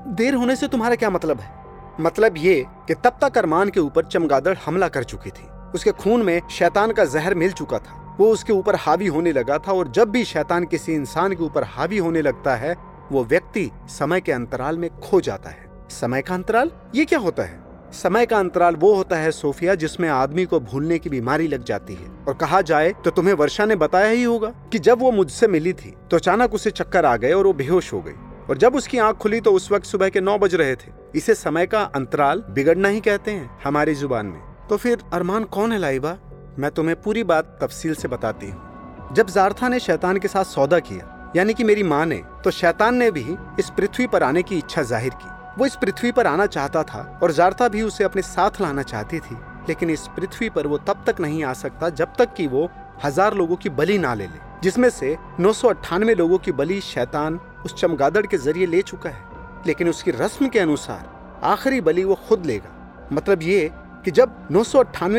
देर 0.08 0.34
होने 0.34 0.56
से 0.56 0.68
तुम्हारा 0.68 0.94
क्या 0.94 1.10
मतलब 1.10 1.40
है? 1.40 1.50
मतलब 2.00 2.34
ये 2.38 2.64
कि 2.88 2.94
तब 2.94 3.18
तक 3.22 3.38
अरमान 3.38 3.70
के 3.70 3.80
ऊपर 3.80 4.04
चमगादड़ 4.04 4.56
हमला 4.66 4.88
कर 4.88 5.04
चुकी 5.04 5.30
थी। 5.30 5.46
उसके 5.74 5.92
खून 5.92 6.22
में 6.22 6.40
शैतान 6.50 6.92
का 6.92 7.04
जहर 7.04 7.34
मिल 7.34 7.52
चुका 7.52 7.78
था। 7.78 8.16
वो 8.20 8.30
उसके 8.32 8.52
ऊपर 8.52 8.76
हावी 8.76 9.06
होने 9.06 9.32
लगा 9.32 9.58
था 9.58 9.72
और 9.72 9.88
जब 9.88 10.10
भी 10.10 10.24
शैतान 10.24 10.64
किसी 10.64 10.92
इंसान 10.92 11.32
के 11.32 11.44
ऊपर 11.44 11.64
हावी 11.64 11.98
होने 11.98 12.22
लगता 12.22 12.54
है, 12.56 12.74
वो 13.12 13.24
व्यक्ति 13.24 13.70
समय 13.88 14.20
के 14.20 14.32
अंतराल 14.32 14.78
में 14.78 14.90
खो 14.90 15.20
जाता 15.20 15.50
है। 15.50 15.66
समय 15.90 16.22
का 16.22 16.34
अंतराल? 16.34 16.70
ये 16.94 17.04
क्या 17.04 17.18
होता 17.18 17.42
है? 17.42 17.60
समय 17.92 18.26
का 18.26 18.38
अंतराल 18.38 18.76
वो 18.76 18.94
होता 18.94 19.16
है, 19.16 19.30
सोफिया, 19.30 19.74
जिसमें 19.74 20.08
आदमी 20.08 20.44
को 20.44 20.60
भूलने 20.60 20.98
की 20.98 21.10
बीमारी 21.10 21.46
लग 21.48 21.64
जाती 21.64 21.94
है। 21.94 22.08
और 22.28 22.34
कहा 22.34 22.60
जाए 22.62 22.92
तो 23.04 23.10
तुम्हें 23.10 23.34
वर्षा 23.34 23.64
ने 23.64 23.76
बताया 23.76 24.08
ही 24.08 24.22
होगा 24.22 24.52
कि 24.72 24.78
जब 24.78 24.98
वो 24.98 25.10
मुझसे 25.10 25.48
मिली 25.48 25.72
थी 25.72 25.94
तो 26.10 26.16
अचानक 26.16 26.54
उसे 26.54 26.70
चक्कर 26.70 27.04
आ 27.04 27.16
गए 27.16 27.32
और 27.32 27.46
वो 27.46 27.52
बेहोश 27.52 27.92
हो 27.92 28.00
गई। 28.00 28.12
और 28.50 28.58
जब 28.58 28.74
उसकी 28.74 28.98
आँख 28.98 29.16
खुली 29.16 29.40
तो 29.40 29.52
उस 29.52 29.70
वक्त 29.72 29.86
सुबह 29.86 30.08
के 30.08 30.20
नौ 30.20 30.36
बज 30.38 30.54
रहे 30.54 30.74
थे। 30.74 30.92
इसे 31.14 31.34
समय 31.34 31.66
का 31.66 31.82
अंतराल 31.94 32.44
बिगड़ना 32.50 32.88
ही 32.88 33.00
कहते 33.00 33.30
हैं 33.30 33.50
हमारी 33.64 33.94
ज़ुबान 33.94 34.26
में। 34.26 34.40
तो 34.68 34.76
फिर, 34.76 35.02
अरमान 35.12 35.44
कौन 35.46 35.72
है 35.72 35.78
लाइबा? 35.78 36.16
मैं 36.58 36.70
तुम्हें 36.70 37.00
पूरी 37.02 37.24
बात 37.24 37.58
तफसील 37.62 37.94
से 37.94 38.08
बताती 38.08 38.50
हूँ। 38.50 39.14
जब 39.14 39.26
जारथा 39.26 39.68
ने 39.68 39.78
शैतान 39.80 40.18
के 40.18 40.28
साथ 40.28 40.44
सौदा 40.46 40.78
किया, 40.80 41.32
यानी 41.36 41.54
कि 41.54 41.64
मेरी 41.64 41.82
माँ 41.82 42.04
ने 42.06 42.22
तो 42.44 42.50
शैतान 42.50 42.96
ने 42.96 43.10
भी 43.10 43.36
इस 43.58 43.70
पृथ्वी 43.70 44.06
पर 44.06 44.22
आने 44.22 44.42
की 44.42 44.58
इच्छा 44.58 44.82
ज़ाहिर 44.84 45.14
की। 45.14 45.36
वो 45.58 45.66
इस 45.66 45.76
पृथ्वी 45.76 46.10
पर 46.12 46.26
आना 46.26 46.46
चाहता 46.46 46.82
था 46.82 47.20
और 47.22 47.32
जारता 47.32 47.68
भी 47.68 47.82
उसे 47.82 48.04
अपने 48.04 48.22
साथ 48.22 48.60
लाना 48.60 48.82
चाहती 48.84 49.18
थी, 49.20 49.36
लेकिन 49.68 49.90
इस 49.90 50.06
पृथ्वी 50.16 50.48
पर 50.50 50.66
वो 50.66 50.78
तब 50.78 51.04
तक 51.06 51.20
नहीं 51.20 51.42
आ 51.44 51.52
सकता 51.54 51.88
जब 51.90 52.14
तक 52.18 52.34
कि 52.34 52.46
वो 52.46 52.68
हज़ार 53.04 53.34
लोगों 53.34 53.56
की 53.56 53.68
बलि 53.70 53.98
ना 53.98 54.14
ले 54.14 54.24
ले, 54.24 54.40
जिसमें 54.62 54.88
से 54.90 55.16
नौ 55.40 55.52
लोगों 55.92 56.38
की 56.38 56.52
बलि 56.52 56.80
शैतान 56.80 57.40
उस 57.64 57.74
चमगादड़ 57.74 58.26
के 58.26 58.38
ज़रिए 58.38 58.66
ले 58.66 58.82
चुका 58.82 59.10
है, 59.10 59.24
लेकिन 59.66 59.88
उसकी 59.88 60.10
रस्म 60.10 60.48
के 60.48 60.58
अनुसार 60.58 61.40
आखिरी 61.44 61.80
बलि 61.80 62.04
वो 62.04 62.14
खुद 62.28 62.46
लेगा। 62.46 63.08
मतलब 63.12 63.42
ये 63.42 63.70
कि 64.04 64.10
जब 64.10 64.34
नौ 64.50 64.62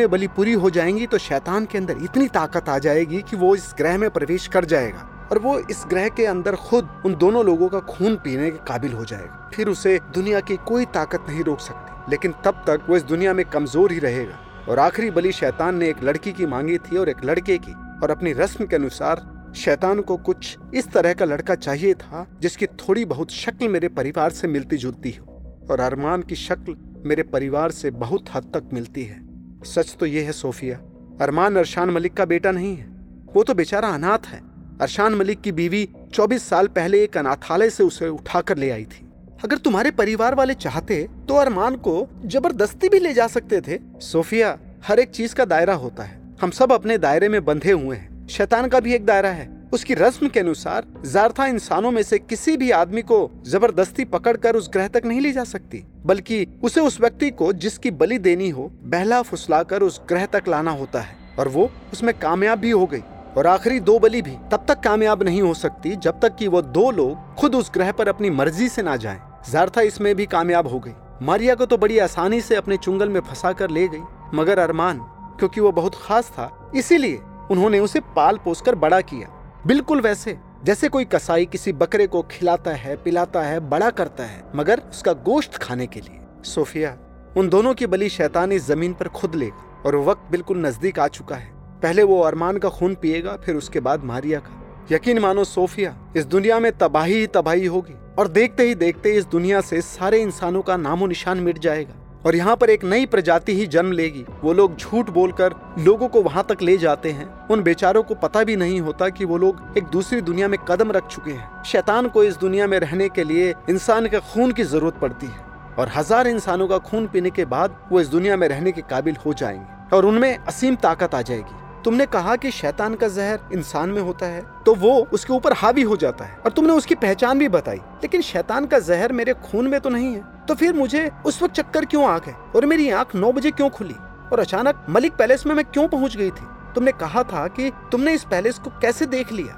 बलि 0.08 0.26
पूरी 0.26 0.52
हो 0.52 0.70
जाएँगी 0.70 1.06
तो 1.06 1.18
शैतान 1.18 1.66
के 1.66 1.78
अंदर 1.78 1.96
इतनी 2.02 2.28
ताकत 2.28 2.68
आ 2.68 2.78
जाएगी 2.78 3.22
कि 3.22 3.36
वो 3.36 3.54
इस 3.56 3.72
ग्रह 3.78 3.98
में 3.98 4.08
प्रवेश 4.10 4.46
कर 4.46 4.64
जाएगा 4.64 5.08
और 5.32 5.38
वो 5.38 5.58
इस 5.60 5.84
ग्रह 5.88 6.08
के 6.08 6.26
अंदर 6.26 6.56
खुद 6.58 6.88
उन 7.06 7.14
दोनों 7.14 7.44
लोगों 7.44 7.68
का 7.68 7.80
खून 7.88 8.16
पीने 8.16 8.50
के 8.50 8.58
काबिल 8.66 8.92
हो 8.92 9.04
जाएगा। 9.04 9.50
फिर 9.54 9.68
उसे 9.68 9.98
दुनिया 10.14 10.40
की 10.40 10.56
कोई 10.58 10.84
ताकत 10.86 11.26
नहीं 11.28 11.44
रोक 11.44 11.60
सकती, 11.60 12.10
लेकिन 12.10 12.34
तब 12.44 12.64
तक 12.66 12.86
वो 12.88 12.96
इस 12.96 13.02
दुनिया 13.02 13.34
में 13.34 13.44
कमज़ोर 13.44 13.92
ही 13.92 13.98
रहेगा। 13.98 14.38
और 14.68 14.78
आखिरी 14.78 15.10
बलि 15.10 15.32
शैतान 15.32 15.76
ने 15.76 15.88
एक 15.88 16.02
लड़की 16.04 16.32
की 16.32 16.46
मांगी 16.46 16.78
थी 16.78 16.96
और 16.96 17.08
एक 17.08 17.24
लड़के 17.24 17.58
की, 17.58 17.72
और 18.02 18.10
अपनी 18.10 18.32
रस्म 18.32 18.66
के 18.66 18.76
अनुसार 18.76 19.22
शैतान 19.56 20.00
को 20.00 20.16
कुछ 20.16 20.56
इस 20.74 20.88
तरह 20.88 21.12
का 21.12 21.24
लड़का 21.24 21.54
चाहिए 21.54 21.94
था, 21.94 22.26
जिसकी 22.40 22.66
थोड़ी 22.66 23.04
बहुत 23.04 23.30
शक्ल 23.30 23.68
मेरे 23.68 23.88
परिवार 23.88 24.30
से 24.30 24.48
मिलती 24.48 24.76
जुलती 24.76 25.10
हो, 25.10 25.56
और 25.70 25.80
अरमान 25.80 26.22
की 26.22 26.34
शक्ल 26.34 26.76
मेरे 27.06 27.22
परिवार 27.22 27.70
से 27.70 27.90
बहुत 27.90 28.24
हद 28.34 28.42
तक 28.42 28.70
मिलती 28.72 29.04
है। 29.04 29.20
सच 29.64 29.96
तो 30.00 30.06
यह 30.06 30.24
है, 30.24 30.32
सोफिया, 30.32 30.76
अरमान 31.20 31.56
अरशान 31.56 31.90
मलिक 31.90 32.14
का 32.14 32.24
बेटा 32.24 32.50
नहीं 32.50 32.76
है। 32.76 32.86
वो 33.34 33.42
तो 33.42 33.54
बेचारा 33.54 33.88
अनाथ 33.88 34.26
है। 34.26 34.40
अरशान 34.80 35.14
मलिक 35.14 35.40
की 35.40 35.52
बीवी 35.52 35.88
24 36.14 36.48
साल 36.48 36.66
पहले 36.66 37.02
एक 37.04 37.16
अनाथालय 37.16 37.70
से 37.70 37.84
उसे 37.84 38.08
उठाकर 38.08 38.58
ले 38.58 38.70
आई 38.70 38.84
थी। 38.84 39.06
अगर 39.44 39.56
तुम्हारे 39.56 39.90
परिवार 39.90 40.34
वाले 40.34 40.54
चाहते 40.54 41.08
तो 41.28 41.34
अरमान 41.34 41.76
को 41.76 42.08
ज़बरदस्ती 42.26 42.88
भी 42.88 42.98
ले 42.98 43.12
जा 43.14 43.26
सकते 43.26 43.60
थे। 43.60 43.78
सोफिया, 44.00 44.58
हर 44.84 45.00
एक 45.00 45.10
चीज़ 45.10 45.34
का 45.34 45.44
दायरा 45.44 45.74
होता 45.74 46.02
है। 46.02 46.20
हम 46.42 46.50
सब 46.50 46.72
अपने 46.72 46.98
दायरे 46.98 47.28
में 47.28 47.44
बंधे 47.44 47.72
हुए 47.72 47.96
हैं। 47.96 48.19
शैतान 48.30 48.68
का 48.68 48.80
भी 48.80 48.94
एक 48.94 49.04
दायरा 49.06 49.28
है। 49.28 49.48
उसकी 49.72 49.94
रस्म 49.94 50.28
के 50.28 50.40
अनुसार, 50.40 50.86
जारथा 51.04 51.46
इंसानों 51.46 51.90
में 51.90 52.02
से 52.02 52.18
किसी 52.18 52.56
भी 52.56 52.70
आदमी 52.70 53.02
को 53.02 53.18
ज़बरदस्ती 53.46 54.04
पकड़कर 54.06 54.56
उस 54.56 54.68
ग्रह 54.72 54.88
तक 54.88 55.02
नहीं 55.04 55.20
ले 55.20 55.32
जा 55.32 55.44
सकती, 55.44 55.82
बल्कि 56.06 56.46
उसे 56.62 56.80
उस 56.80 57.00
व्यक्ति 57.00 57.30
को 57.30 57.52
जिसकी 57.54 57.90
बलि 57.92 58.18
देनी 58.18 58.48
हो, 58.48 58.70
बहला 58.84 59.20
फुसलाकर 59.22 59.82
उस 59.82 60.00
ग्रह 60.08 60.26
तक 60.26 60.48
लाना 60.48 60.70
होता 60.70 61.00
है, 61.00 61.16
और 61.38 61.48
वो 61.48 61.70
उसमें 61.92 62.12
कामयाब 62.18 62.58
भी 62.58 62.70
हो 62.70 62.86
गई। 62.86 63.02
और 63.36 63.46
आखिरी 63.46 63.80
दो 63.80 63.98
बलि 63.98 64.22
भी 64.22 64.36
तब 64.52 64.64
तक 64.68 64.80
कामयाब 64.80 65.22
नहीं 65.22 65.42
हो 65.42 65.52
सकती 65.54 65.94
जब 65.96 66.20
तक 66.20 66.36
कि 66.36 66.48
वो 66.48 66.62
दो 66.62 66.90
लोग 66.90 67.34
खुद 67.34 67.54
उस 67.54 67.70
ग्रह 67.74 67.92
पर 67.92 68.08
अपनी 68.08 68.30
मर्ज़ी 68.30 68.68
से 68.68 68.82
ना 68.82 68.96
जाएँ। 68.96 69.20
जारथा 69.50 69.80
इसमें 69.82 70.14
भी 70.14 70.26
कामयाब 70.26 70.66
हो 70.66 70.78
गई। 70.78 70.92
मारिया 71.22 71.54
को 71.54 71.66
तो 71.66 71.76
बड़ी 71.76 71.98
आसानी 71.98 72.40
से 72.40 72.54
अपने 72.54 72.76
चुंगल 72.76 73.08
में 73.08 73.20
फंसा 73.20 73.52
कर 73.52 73.70
ले 73.70 73.86
गई, 73.88 74.02
मगर 74.34 74.58
अरमान, 74.58 74.98
क्योंकि 75.38 75.60
वो 75.60 75.72
बहुत 75.72 75.94
खास 76.02 76.28
था, 76.28 76.72
इसीलिए 76.76 77.18
उन्होंने 77.50 77.78
उसे 77.78 78.00
पाल 78.16 78.36
पोस 78.36 78.60
कर 78.60 78.74
बड़ा 78.74 79.00
किया। 79.00 79.28
बिल्कुल 79.66 80.00
वैसे, 80.00 80.36
जैसे 80.64 80.88
कोई 80.88 81.04
कसाई 81.04 81.46
किसी 81.46 81.72
बकरे 81.72 82.06
को 82.06 82.22
खिलाता 82.22 82.70
है, 82.70 82.96
पिलाता 82.96 83.42
है, 83.42 83.60
बड़ा 83.60 83.90
करता 83.90 84.24
है, 84.24 84.42
मगर 84.56 84.82
उसका 84.90 85.12
गोश्त 85.12 85.54
खाने 85.54 85.86
के 85.86 86.00
लिए। 86.00 86.20
सोफिया, 86.44 86.96
उन 87.36 87.48
दोनों 87.48 87.74
की 87.74 87.86
बलि 87.86 88.08
शैतान 88.08 88.52
इस 88.52 88.66
ज़मीन 88.66 88.92
पर 88.92 89.08
खुद 89.08 89.34
लेगा 89.34 89.82
और 89.86 89.96
वक्त 89.96 90.30
बिल्कुल 90.30 90.58
नज़दीक 90.58 90.98
आ 90.98 91.08
चुका 91.08 91.36
है। 91.36 91.52
पहले 91.82 92.02
वो 92.02 92.20
अरमान 92.20 92.58
का 92.58 92.68
खून 92.68 92.94
पिएगा, 92.94 93.36
फिर 93.36 93.56
उसके 93.56 93.80
बाद 93.80 94.04
मारिया 94.04 94.40
का। 94.40 94.56
यकीन 94.92 95.18
मानो 95.18 95.44
सोफिया, 95.44 95.96
इस 96.16 96.24
दुनिया 96.24 96.60
में 96.60 96.72
तबाही 96.78 97.14
ही 97.14 97.26
तबाही 97.26 97.66
होगी, 97.66 97.94
और 98.18 98.28
देखते 98.28 98.62
ही 98.62 98.74
देखते 98.74 99.12
इस 99.12 99.26
दुनिया 99.26 99.60
से 99.60 99.80
सारे 99.80 100.18
इंसानों 100.18 100.62
का 100.62 100.76
नामो 100.76 101.06
निशान 101.06 101.38
मिट 101.38 101.58
जाएगा। 101.58 101.94
और 102.26 102.36
यहाँ 102.36 102.54
पर 102.56 102.70
एक 102.70 102.84
नई 102.84 103.06
प्रजाति 103.06 103.54
ही 103.56 103.66
जन्म 103.66 103.92
लेगी। 103.92 104.24
वो 104.42 104.52
लोग 104.52 104.76
झूठ 104.76 105.10
बोलकर 105.10 105.54
लोगों 105.78 106.08
को 106.08 106.22
वहाँ 106.22 106.44
तक 106.48 106.62
ले 106.62 106.76
जाते 106.78 107.10
हैं। 107.10 107.28
उन 107.48 107.62
बेचारों 107.62 108.02
को 108.02 108.14
पता 108.14 108.42
भी 108.44 108.56
नहीं 108.56 108.80
होता 108.80 109.08
कि 109.08 109.24
वो 109.24 109.38
लोग 109.38 109.78
एक 109.78 109.84
दूसरी 109.84 110.20
दुनिया 110.20 110.48
में 110.48 110.58
कदम 110.68 110.92
रख 110.92 111.06
चुके 111.06 111.30
हैं। 111.30 111.62
शैतान 111.62 112.08
को 112.08 112.24
इस 112.24 112.36
दुनिया 112.36 112.66
में 112.66 112.78
रहने 112.78 113.08
के 113.08 113.24
लिए 113.24 113.54
इंसान 113.70 114.08
के 114.08 114.20
खून 114.32 114.52
की 114.52 114.64
ज़रूरत 114.64 114.98
पड़ती 115.02 115.26
है 115.26 115.48
और 115.78 115.90
हज़ार 115.96 116.28
इंसानों 116.28 116.68
का 116.68 116.78
खून 116.80 117.06
पीने 117.06 117.30
के 117.30 117.44
बाद 117.46 117.76
वो 117.92 118.00
इस 118.00 118.08
दुनिया 118.08 118.36
में 118.36 118.46
रहने 118.48 118.72
के 118.72 118.82
काबिल 118.90 119.16
हो 119.26 119.34
जाएँगे 119.34 119.96
और 119.96 120.06
उनमें 120.06 120.36
असीम 120.36 120.76
ताकत 120.76 121.14
आ 121.14 121.22
जाएगी। 121.22 121.58
तुमने 121.84 122.06
कहा 122.06 122.34
कि 122.36 122.50
शैतान 122.50 122.94
का 122.94 123.08
जहर 123.08 123.40
इंसान 123.52 123.90
में 123.90 124.00
होता 124.02 124.26
है 124.26 124.40
तो 124.66 124.74
वो 124.74 124.96
उसके 125.12 125.32
ऊपर 125.32 125.52
हावी 125.52 125.82
हो 125.82 125.96
जाता 125.96 126.24
है। 126.24 126.36
और 126.36 126.52
तुमने 126.52 126.72
उसकी 126.72 126.94
पहचान 126.94 127.38
भी 127.38 127.48
बताई, 127.48 127.76
लेकिन 127.76 128.22
शैतान 128.22 128.66
का 128.66 128.78
जहर 128.78 129.12
मेरे 129.12 129.34
खून 129.42 129.68
में 129.68 129.80
तो 129.80 129.90
नहीं 129.90 130.12
है। 130.14 130.24
तो 130.48 130.54
फिर 130.54 130.72
मुझे 130.72 131.10
उस 131.26 131.42
वक्त 131.42 131.54
चक्कर 131.54 131.84
क्यों 131.84 132.04
आ 132.04 132.18
गए 132.18 132.34
और 132.56 132.66
मेरी 132.66 132.90
आँख 132.90 133.14
नौ 133.14 133.32
बजे 133.32 133.50
क्यों 133.50 133.68
खुली? 133.70 133.94
और 134.32 134.40
अचानक 134.40 134.84
मलिक 134.88 135.14
पैलेस 135.16 135.46
में 135.46 135.54
मैं 135.54 135.64
क्यों 135.64 135.86
पहुँच 135.88 136.16
गई 136.16 136.30
थी? 136.30 136.46
तुमने 136.74 136.92
कहा 136.92 137.22
था 137.24 137.46
कि 137.48 137.70
तुमने 137.92 138.12
इस 138.14 138.24
पैलेस 138.24 138.58
को 138.58 138.70
कैसे 138.82 139.06
देख 139.06 139.32
लिया? 139.32 139.56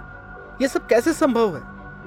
ये 0.62 0.68
सब 0.68 0.86
कैसे 0.86 1.12
संभव 1.12 1.56
है? 1.56 1.62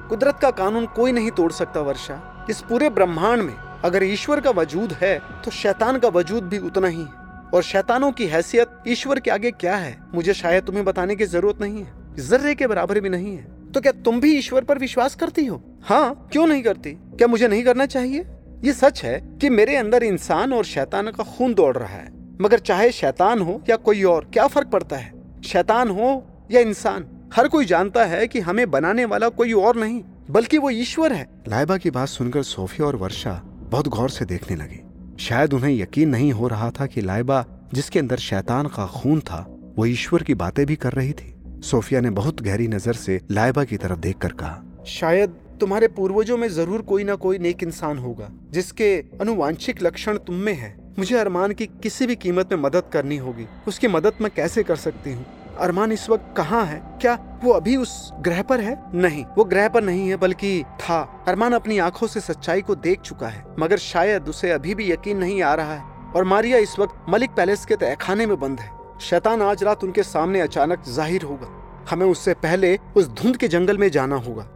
कुदरत 0.10 0.40
का 0.42 0.52
कानून 0.54 0.86
कोई 0.86 1.12
नहीं 1.12 1.32
तोड़ 1.32 1.52
सकता, 1.52 1.82
वर्षा। 1.82 2.48
इस 2.50 2.62
पूरे 2.62 2.90
ब्रह्मांड 2.90 3.42
में 3.42 3.56
अगर 3.84 4.04
ईश्वर 4.04 4.40
का 4.42 4.52
वजूद 4.52 4.94
है 4.94 5.18
तो 5.46 5.52
शैतान 5.52 6.00
का 6.00 6.08
वजूद 6.10 6.44
भी 6.44 6.58
उतना 6.60 6.88
ही 6.88 7.02
है। 7.02 7.25
और 7.54 7.64
शैतानों 7.64 8.12
की 8.12 8.28
हैसियत 8.28 8.70
ईश्वर 8.88 9.20
के 9.20 9.32
आगे 9.32 9.52
क्या 9.52 9.76
है? 9.76 9.98
मुझे 10.14 10.34
शायद 10.34 10.64
तुम्हें 10.64 10.86
बताने 10.86 11.16
की 11.16 11.26
ज़रूरत 11.26 11.62
नहीं 11.62 11.84
है। 11.84 11.94
जर्रे 12.20 12.56
के 12.56 12.68
बराबर 12.68 13.00
भी 13.00 13.10
नहीं 13.10 13.36
है। 13.36 13.72
तो 13.72 13.82
क्या 13.82 13.92
तुम 13.92 14.20
भी 14.20 14.38
ईश्वर 14.38 14.64
पर 14.64 14.78
विश्वास 14.78 15.16
करती 15.16 15.46
हो? 15.46 15.80
हाँ 15.84 16.30
क्यों 16.32 16.48
नहीं 16.48 16.64
करती? 16.64 16.92
क्या 16.92 17.28
मुझे 17.28 17.48
नहीं 17.48 17.64
करना 17.64 17.86
चाहिए? 17.86 18.26
ये 18.64 18.74
सच 18.74 19.04
है 19.04 19.38
कि 19.42 19.50
मेरे 19.50 19.76
अंदर 19.76 20.04
इंसान 20.04 20.54
और 20.54 20.66
शैतान 20.66 21.12
का 21.12 21.24
खून 21.24 21.54
दौड़ 21.54 21.78
रहा 21.78 21.96
है। 21.96 22.14
मगर 22.42 22.60
चाहे 22.60 22.92
शैतान 22.92 23.40
हो 23.40 23.64
या 23.70 23.76
कोई 23.76 24.04
और, 24.04 24.30
क्या 24.34 24.48
फ़र्क 24.48 24.68
पड़ता 24.68 24.96
है? 24.96 25.14
शैतान 25.46 25.90
हो 25.90 26.28
या 26.52 26.62
इंसान, 26.62 27.30
हर 27.36 27.48
कोई 27.48 27.66
जानता 27.66 28.06
है 28.06 28.28
कि 28.28 28.40
हमें 28.40 28.72
बनाने 28.72 29.06
वाला 29.06 29.30
कोई 29.30 29.54
और 29.54 29.76
नहीं, 29.76 30.04
बल्कि 30.30 30.58
वो 30.58 30.70
ईश्वर 30.70 31.14
है। 31.14 31.28
लाइबा 31.48 31.78
की 31.78 31.92
बात 31.92 32.08
सुनकर 32.08 32.44
सोफिया 32.44 32.88
और 32.88 32.96
वर्षा 32.96 33.42
बहुत 33.46 33.88
गौर 33.88 34.10
से 34.10 34.26
देखने 34.26 34.58
लगी। 34.58 34.85
शायद 35.20 35.54
उन्हें 35.54 35.72
यकीन 35.72 36.10
नहीं 36.10 36.32
हो 36.32 36.48
रहा 36.48 36.70
था 36.72 36.86
कि 36.86 37.02
लाइबा 37.02 37.46
जिसके 37.74 38.00
अंदर 38.00 38.18
शैतान 38.20 38.68
का 38.68 38.86
खून 38.88 39.20
था, 39.20 39.46
वो 39.78 39.86
ईश्वर 39.86 40.24
की 40.24 40.34
बातें 40.36 40.66
भी 40.66 40.76
कर 40.76 40.94
रही 40.94 41.14
थी। 41.14 41.34
सोफिया 41.62 42.02
ने 42.02 42.10
बहुत 42.10 42.42
गहरी 42.42 42.68
नज़र 42.68 42.94
से 42.94 43.20
लाइबा 43.32 43.64
की 43.64 43.78
तरफ़ 43.78 44.00
देखकर 44.00 44.32
कहा, 44.32 44.62
शायद 44.88 45.36
तुम्हारे 45.60 45.88
पूर्वजों 45.88 46.38
में 46.38 46.48
ज़रूर 46.50 46.82
कोई 46.82 47.04
ना 47.04 47.16
कोई 47.16 47.38
नेक 47.38 47.64
इंसान 47.64 47.98
होगा, 47.98 48.30
जिसके 48.52 48.96
अनुवांशिक 49.22 49.82
लक्षण 49.84 50.18
तुम 50.18 50.36
में 50.36 50.54
है। 50.54 50.76
मुझे 51.00 51.16
अरमान 51.18 51.52
की 51.52 51.66
किसी 51.84 52.08
भी 52.08 52.16
कीमत 52.16 52.54
में 52.54 52.60
मदद 52.60 52.84
करनी 52.94 53.18
होगी। 53.18 53.46
उसकी 53.68 53.88
मदद 53.88 54.22
मैं 54.22 54.32
कैसे 54.36 54.64
कर 54.64 54.76
सकती 54.76 55.14
हूँ? 55.14 55.26
अरमान 55.60 55.92
इस 55.92 56.10
वक्त 56.10 56.34
कहाँ 56.38 56.66
है? 56.66 56.80
क्या 57.02 57.18
वो 57.44 57.52
अभी 57.52 57.76
उस 57.76 58.12
ग्रह 58.20 58.42
पर 58.42 58.60
है? 58.60 58.78
नहीं, 58.96 59.24
वो 59.38 59.44
ग्रह 59.44 59.68
पर 59.70 59.84
नहीं 59.84 60.10
है, 60.10 60.16
बल्कि 60.16 60.64
था। 60.82 61.00
अरमान 61.28 61.54
अपनी 61.54 61.78
आँखों 61.80 62.08
से 62.08 62.20
सच्चाई 62.20 62.62
को 62.62 62.76
देख 62.76 63.02
चुका 63.02 63.28
है, 63.28 63.44
मगर 63.60 63.78
शायद 63.78 64.30
उसे 64.30 64.52
अभी 64.52 64.76
भी 64.76 64.92
यकीन 64.92 65.18
नहीं 65.18 65.42
आ 65.42 65.54
रहा 65.54 65.74
है। 65.74 66.12
और 66.16 66.24
मारिया 66.24 66.58
इस 66.58 66.78
वक्त 66.80 67.06
मलिक 67.10 67.32
पैलेस 67.32 67.66
के 67.66 67.76
तहखाने 67.76 68.26
में 68.26 68.40
बंद 68.40 68.60
है। 68.60 68.70
शैतान 69.02 69.42
आज 69.42 69.64
रात 69.64 69.84
उनके 69.84 70.04
सामने 70.04 70.42
अचानक 70.42 70.84
ज़ाहिर 70.88 71.24
होगा। 71.24 71.48
हमें 71.90 72.06
उससे 72.06 72.34
पहले 72.34 72.78
उस 72.98 73.08
धुंध 73.14 73.38
के 73.38 73.48
जंगल 73.48 73.78
में 73.78 73.90
जाना 73.90 74.16
होगा। 74.16 74.48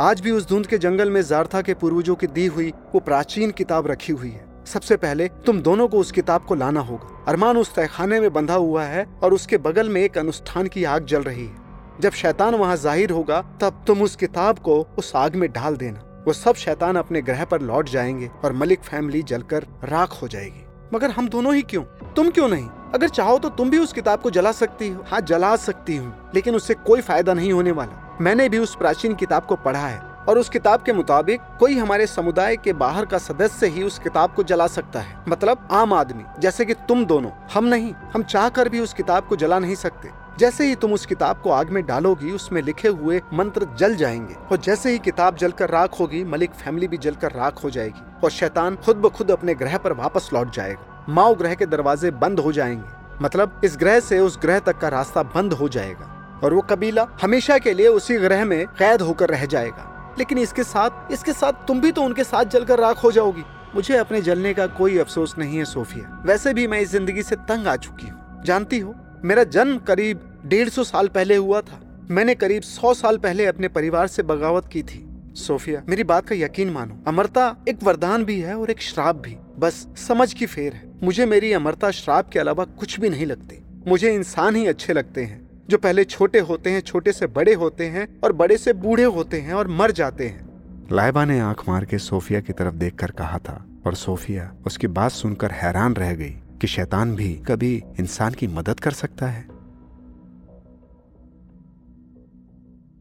आज 0.00 0.20
भी 0.20 0.30
उस 0.30 0.48
धुंध 0.48 0.66
के 0.66 0.78
जंगल 0.78 1.10
में 1.10 1.22
जारथा 1.22 1.62
के 1.62 1.74
पूर्वजों 1.74 2.14
की 2.14 2.26
दी 2.26 2.46
हुई 2.46 2.72
वो 2.94 3.00
प्राचीन 3.00 3.50
किताब 3.50 3.86
रखी 3.86 4.12
हुई 4.12 4.30
है। 4.30 4.53
सबसे 4.66 4.96
पहले 4.96 5.28
तुम 5.46 5.60
दोनों 5.60 5.88
को 5.88 5.98
उस 5.98 6.10
किताब 6.12 6.44
को 6.44 6.54
लाना 6.54 6.80
होगा। 6.80 7.24
अरमान 7.28 7.56
उस 7.56 7.74
तहखाने 7.74 8.20
में 8.20 8.32
बंधा 8.32 8.54
हुआ 8.54 8.84
है 8.84 9.06
और 9.22 9.34
उसके 9.34 9.58
बगल 9.58 9.88
में 9.88 10.00
एक 10.00 10.18
अनुष्ठान 10.18 10.66
की 10.66 10.84
आग 10.84 11.04
जल 11.04 11.22
रही 11.22 11.44
है। 11.46 11.62
जब 12.00 12.12
शैतान 12.12 12.54
वहाँ 12.54 12.76
ज़ाहिर 12.76 13.10
होगा, 13.10 13.40
तब 13.60 13.82
तुम 13.86 14.02
उस 14.02 14.16
किताब 14.16 14.58
को 14.58 14.86
उस 14.98 15.12
आग 15.16 15.34
में 15.34 15.52
डाल 15.52 15.76
देना। 15.76 16.24
वो 16.26 16.32
सब 16.32 16.54
शैतान 16.54 16.96
अपने 16.96 17.22
ग्रह 17.22 17.44
पर 17.44 17.60
लौट 17.60 17.88
जाएँगे 17.88 18.30
और 18.44 18.52
मलिक 18.52 18.80
फैमिली 18.80 19.22
जलकर 19.22 19.66
राख 19.84 20.22
हो 20.22 20.28
जाएगी। 20.28 20.64
मगर 20.94 21.10
हम 21.10 21.28
दोनों 21.28 21.54
ही 21.54 21.62
क्यों? 21.62 21.82
तुम 22.16 22.30
क्यों 22.30 22.48
नहीं? 22.48 22.68
अगर 22.94 23.08
चाहो 23.08 23.38
तो 23.38 23.48
तुम 23.48 23.70
भी 23.70 23.78
उस 23.78 23.92
किताब 23.92 24.20
को 24.20 24.30
जला 24.30 24.52
सकती 24.52 24.88
हो। 24.88 25.04
हाँ 25.06 25.20
जला 25.20 25.56
सकती 25.56 25.96
हूँ, 25.96 26.30
लेकिन 26.34 26.54
उससे 26.54 26.74
कोई 26.74 27.00
फ़ायदा 27.00 27.34
नहीं 27.34 27.52
होने 27.52 27.70
वाला। 27.70 28.18
मैंने 28.20 28.48
भी 28.48 28.58
उस 28.58 28.74
प्राचीन 28.76 29.14
किताब 29.14 29.44
को 29.44 29.56
पढ़ा 29.56 29.86
है। 29.86 30.13
और 30.28 30.38
उस 30.38 30.48
किताब 30.48 30.82
के 30.82 30.92
मुताबिक 30.92 31.40
कोई 31.58 31.78
हमारे 31.78 32.06
समुदाय 32.06 32.56
के 32.56 32.72
बाहर 32.72 33.06
का 33.06 33.18
सदस्य 33.18 33.66
ही 33.66 33.82
उस 33.82 33.98
किताब 33.98 34.34
को 34.34 34.42
जला 34.42 34.66
सकता 34.66 35.00
है। 35.00 35.16
मतलब 35.28 35.68
आम 35.70 35.92
आदमी, 35.92 36.24
जैसे 36.38 36.64
कि 36.64 36.74
तुम 36.74 37.04
दोनों, 37.04 37.30
हम 37.54 37.64
नहीं, 37.64 37.94
हम 38.14 38.22
चाह 38.22 38.48
कर 38.48 38.68
भी 38.68 38.80
उस 38.80 38.92
किताब 38.92 39.26
को 39.26 39.36
जला 39.36 39.58
नहीं 39.58 39.74
सकते। 39.74 40.10
जैसे 40.38 40.66
ही 40.66 40.74
तुम 40.74 40.92
उस 40.92 41.06
किताब 41.06 41.40
को 41.40 41.50
आग 41.50 41.70
में 41.70 41.86
डालोगी, 41.86 42.30
उसमें 42.30 42.62
लिखे 42.62 42.88
हुए 42.88 43.22
मंत्र 43.34 43.66
जल 43.78 43.94
जाएँगे, 43.96 44.34
और 44.34 44.56
जैसे 44.56 44.90
ही 44.90 44.98
किताब 44.98 45.36
जलकर 45.36 45.70
राख 45.70 46.00
होगी, 46.00 46.24
मलिक 46.24 46.50
फैमिली 46.50 46.88
भी 46.88 46.96
जलकर 46.96 47.32
राख 47.32 47.64
हो 47.64 47.70
जाएगी, 47.70 48.02
और 48.24 48.30
शैतान 48.30 48.76
खुद 48.76 48.96
ब 48.96 49.08
खुद 49.08 49.30
अपने 49.30 49.54
ग्रह 49.54 49.78
पर 49.78 49.92
वापस 49.92 50.30
लौट 50.34 50.50
जाएगा। 50.50 51.04
माओ 51.08 51.34
ग्रह 51.34 51.54
के 51.54 51.66
दरवाजे 51.66 52.10
बंद 52.10 52.40
हो 52.40 52.52
जाएँगे। 52.52 53.22
मतलब 53.22 53.60
इस 53.64 53.76
ग्रह 53.76 54.00
से 54.00 54.20
उस 54.20 54.38
ग्रह 54.42 54.58
तक 54.58 54.78
का 54.78 54.88
रास्ता 54.88 55.22
बंद 55.22 55.52
हो 55.52 55.68
जाएगा, 55.68 56.40
और 56.44 56.54
वो 56.54 56.60
कबीला 56.60 57.08
हमेशा 57.22 57.58
के 57.58 57.74
लिए 57.74 57.88
उसी 57.88 58.18
ग्रह 58.18 58.44
में 58.44 58.66
कैद 58.66 59.02
होकर 59.02 59.28
रह 59.28 59.46
जाएगा। 59.46 59.90
लेकिन 60.18 60.38
इसके 60.38 60.64
साथ 60.64 61.12
इसके 61.12 61.32
साथ 61.32 61.66
तुम 61.68 61.80
भी 61.80 61.92
तो 61.92 62.02
उनके 62.02 62.24
साथ 62.24 62.44
जलकर 62.46 62.78
राख 62.78 63.02
हो 63.04 63.12
जाओगी। 63.12 63.44
मुझे 63.74 63.96
अपने 63.96 64.20
जलने 64.22 64.52
का 64.54 64.66
कोई 64.66 64.98
अफसोस 64.98 65.34
नहीं 65.38 65.58
है, 65.58 65.64
सोफिया। 65.64 66.22
वैसे 66.26 66.52
भी 66.54 66.66
मैं 66.66 66.80
इस 66.80 66.90
ज़िंदगी 66.90 67.22
से 67.22 67.36
तंग 67.38 67.66
आ 67.66 67.76
चुकी 67.76 68.06
हूँ। 68.06 68.42
जानती 68.44 68.78
हो, 68.78 68.94
मेरा 69.24 69.44
जन्म 69.44 69.78
करीब 69.78 70.20
डेढ़ 70.46 70.68
सौ 70.68 70.84
साल 70.84 71.08
पहले 71.08 71.36
हुआ 71.36 71.60
था। 71.60 71.80
मैंने 72.10 72.34
करीब 72.34 72.62
सौ 72.62 72.92
साल 72.94 73.18
पहले 73.18 73.46
अपने 73.46 73.68
परिवार 73.68 74.06
से 74.06 74.22
बगावत 74.22 74.68
की 74.72 74.82
थी। 74.82 75.04
सोफिया, 75.36 75.82
मेरी 75.88 76.04
बात 76.04 76.28
का 76.28 76.34
यकीन 76.34 76.70
मानो। 76.70 77.02
अमरता 77.06 77.54
एक 77.68 77.82
वरदान 77.82 78.24
भी 78.24 78.38
है 78.40 78.58
और 78.58 78.70
एक 78.70 78.82
श्राप 78.82 79.16
भी। 79.16 79.36
बस, 79.58 79.86
समझ 79.98 80.32
की 80.32 80.46
फेर 80.46 80.72
है। 80.72 80.92
मुझे 81.02 81.26
मेरी 81.26 81.52
अमरता 81.52 81.90
श्राप 81.90 82.28
के 82.28 82.38
अलावा 82.38 82.64
कुछ 82.78 82.98
भी 83.00 83.08
नहीं 83.08 83.26
लगती। 83.26 83.62
मुझे 83.88 84.14
इंसान 84.14 84.56
ही 84.56 84.66
अच्छे 84.66 84.92
लगते 84.92 85.22
हैं। 85.22 85.43
जो 85.70 85.78
पहले 85.78 86.04
छोटे 86.04 86.38
होते 86.38 86.70
हैं 86.70 86.80
छोटे 86.80 87.12
से 87.12 87.26
बड़े 87.26 87.54
होते 87.54 87.86
हैं 87.86 88.20
और 88.20 88.32
बड़े 88.32 88.56
से 88.56 88.72
बूढ़े 88.72 89.04
होते 89.04 89.40
हैं 89.40 89.54
और 89.54 89.68
मर 89.68 89.90
जाते 89.90 90.28
हैं। 90.28 90.88
लाइबा 90.92 91.24
ने 91.24 91.38
आँख 91.40 91.62
मार 91.68 91.84
के 91.84 91.98
सोफिया 91.98 92.40
की 92.40 92.52
तरफ़ 92.52 92.74
देखकर 92.74 93.10
कहा 93.10 93.38
था 93.38 93.64
और 93.86 93.94
सोफिया 93.94 94.52
उसकी 94.66 94.86
बात 94.86 95.10
सुनकर 95.10 95.50
हैरान 95.50 95.94
रह 95.94 96.14
गई 96.14 96.30
कि 96.60 96.66
शैतान 96.66 97.14
भी 97.14 97.34
कभी 97.34 97.82
इंसान 98.00 98.32
की 98.32 98.46
मदद 98.46 98.80
कर 98.80 98.90
सकता 98.90 99.26
है। 99.26 99.46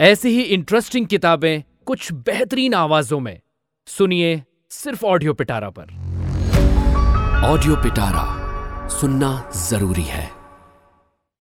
ऐसी 0.02 0.30
ही 0.30 0.42
इंटरेस्टिंग 0.42 1.08
किताबें 1.08 1.64
कुछ 1.86 2.12
बेहतरीन 2.12 2.74
आवाजों 2.74 3.20
में। 3.20 3.40
सुनिए 3.88 4.44
सिर्फ़ 4.70 5.06
ऑडियो 5.06 5.34
पिटारा 5.34 5.70
पर। 5.70 5.84
ऑडियो 7.46 7.76
पिटारा 7.76 8.88
सुनना 8.88 9.52
ज़रूरी 9.70 10.04
है। 10.04 10.43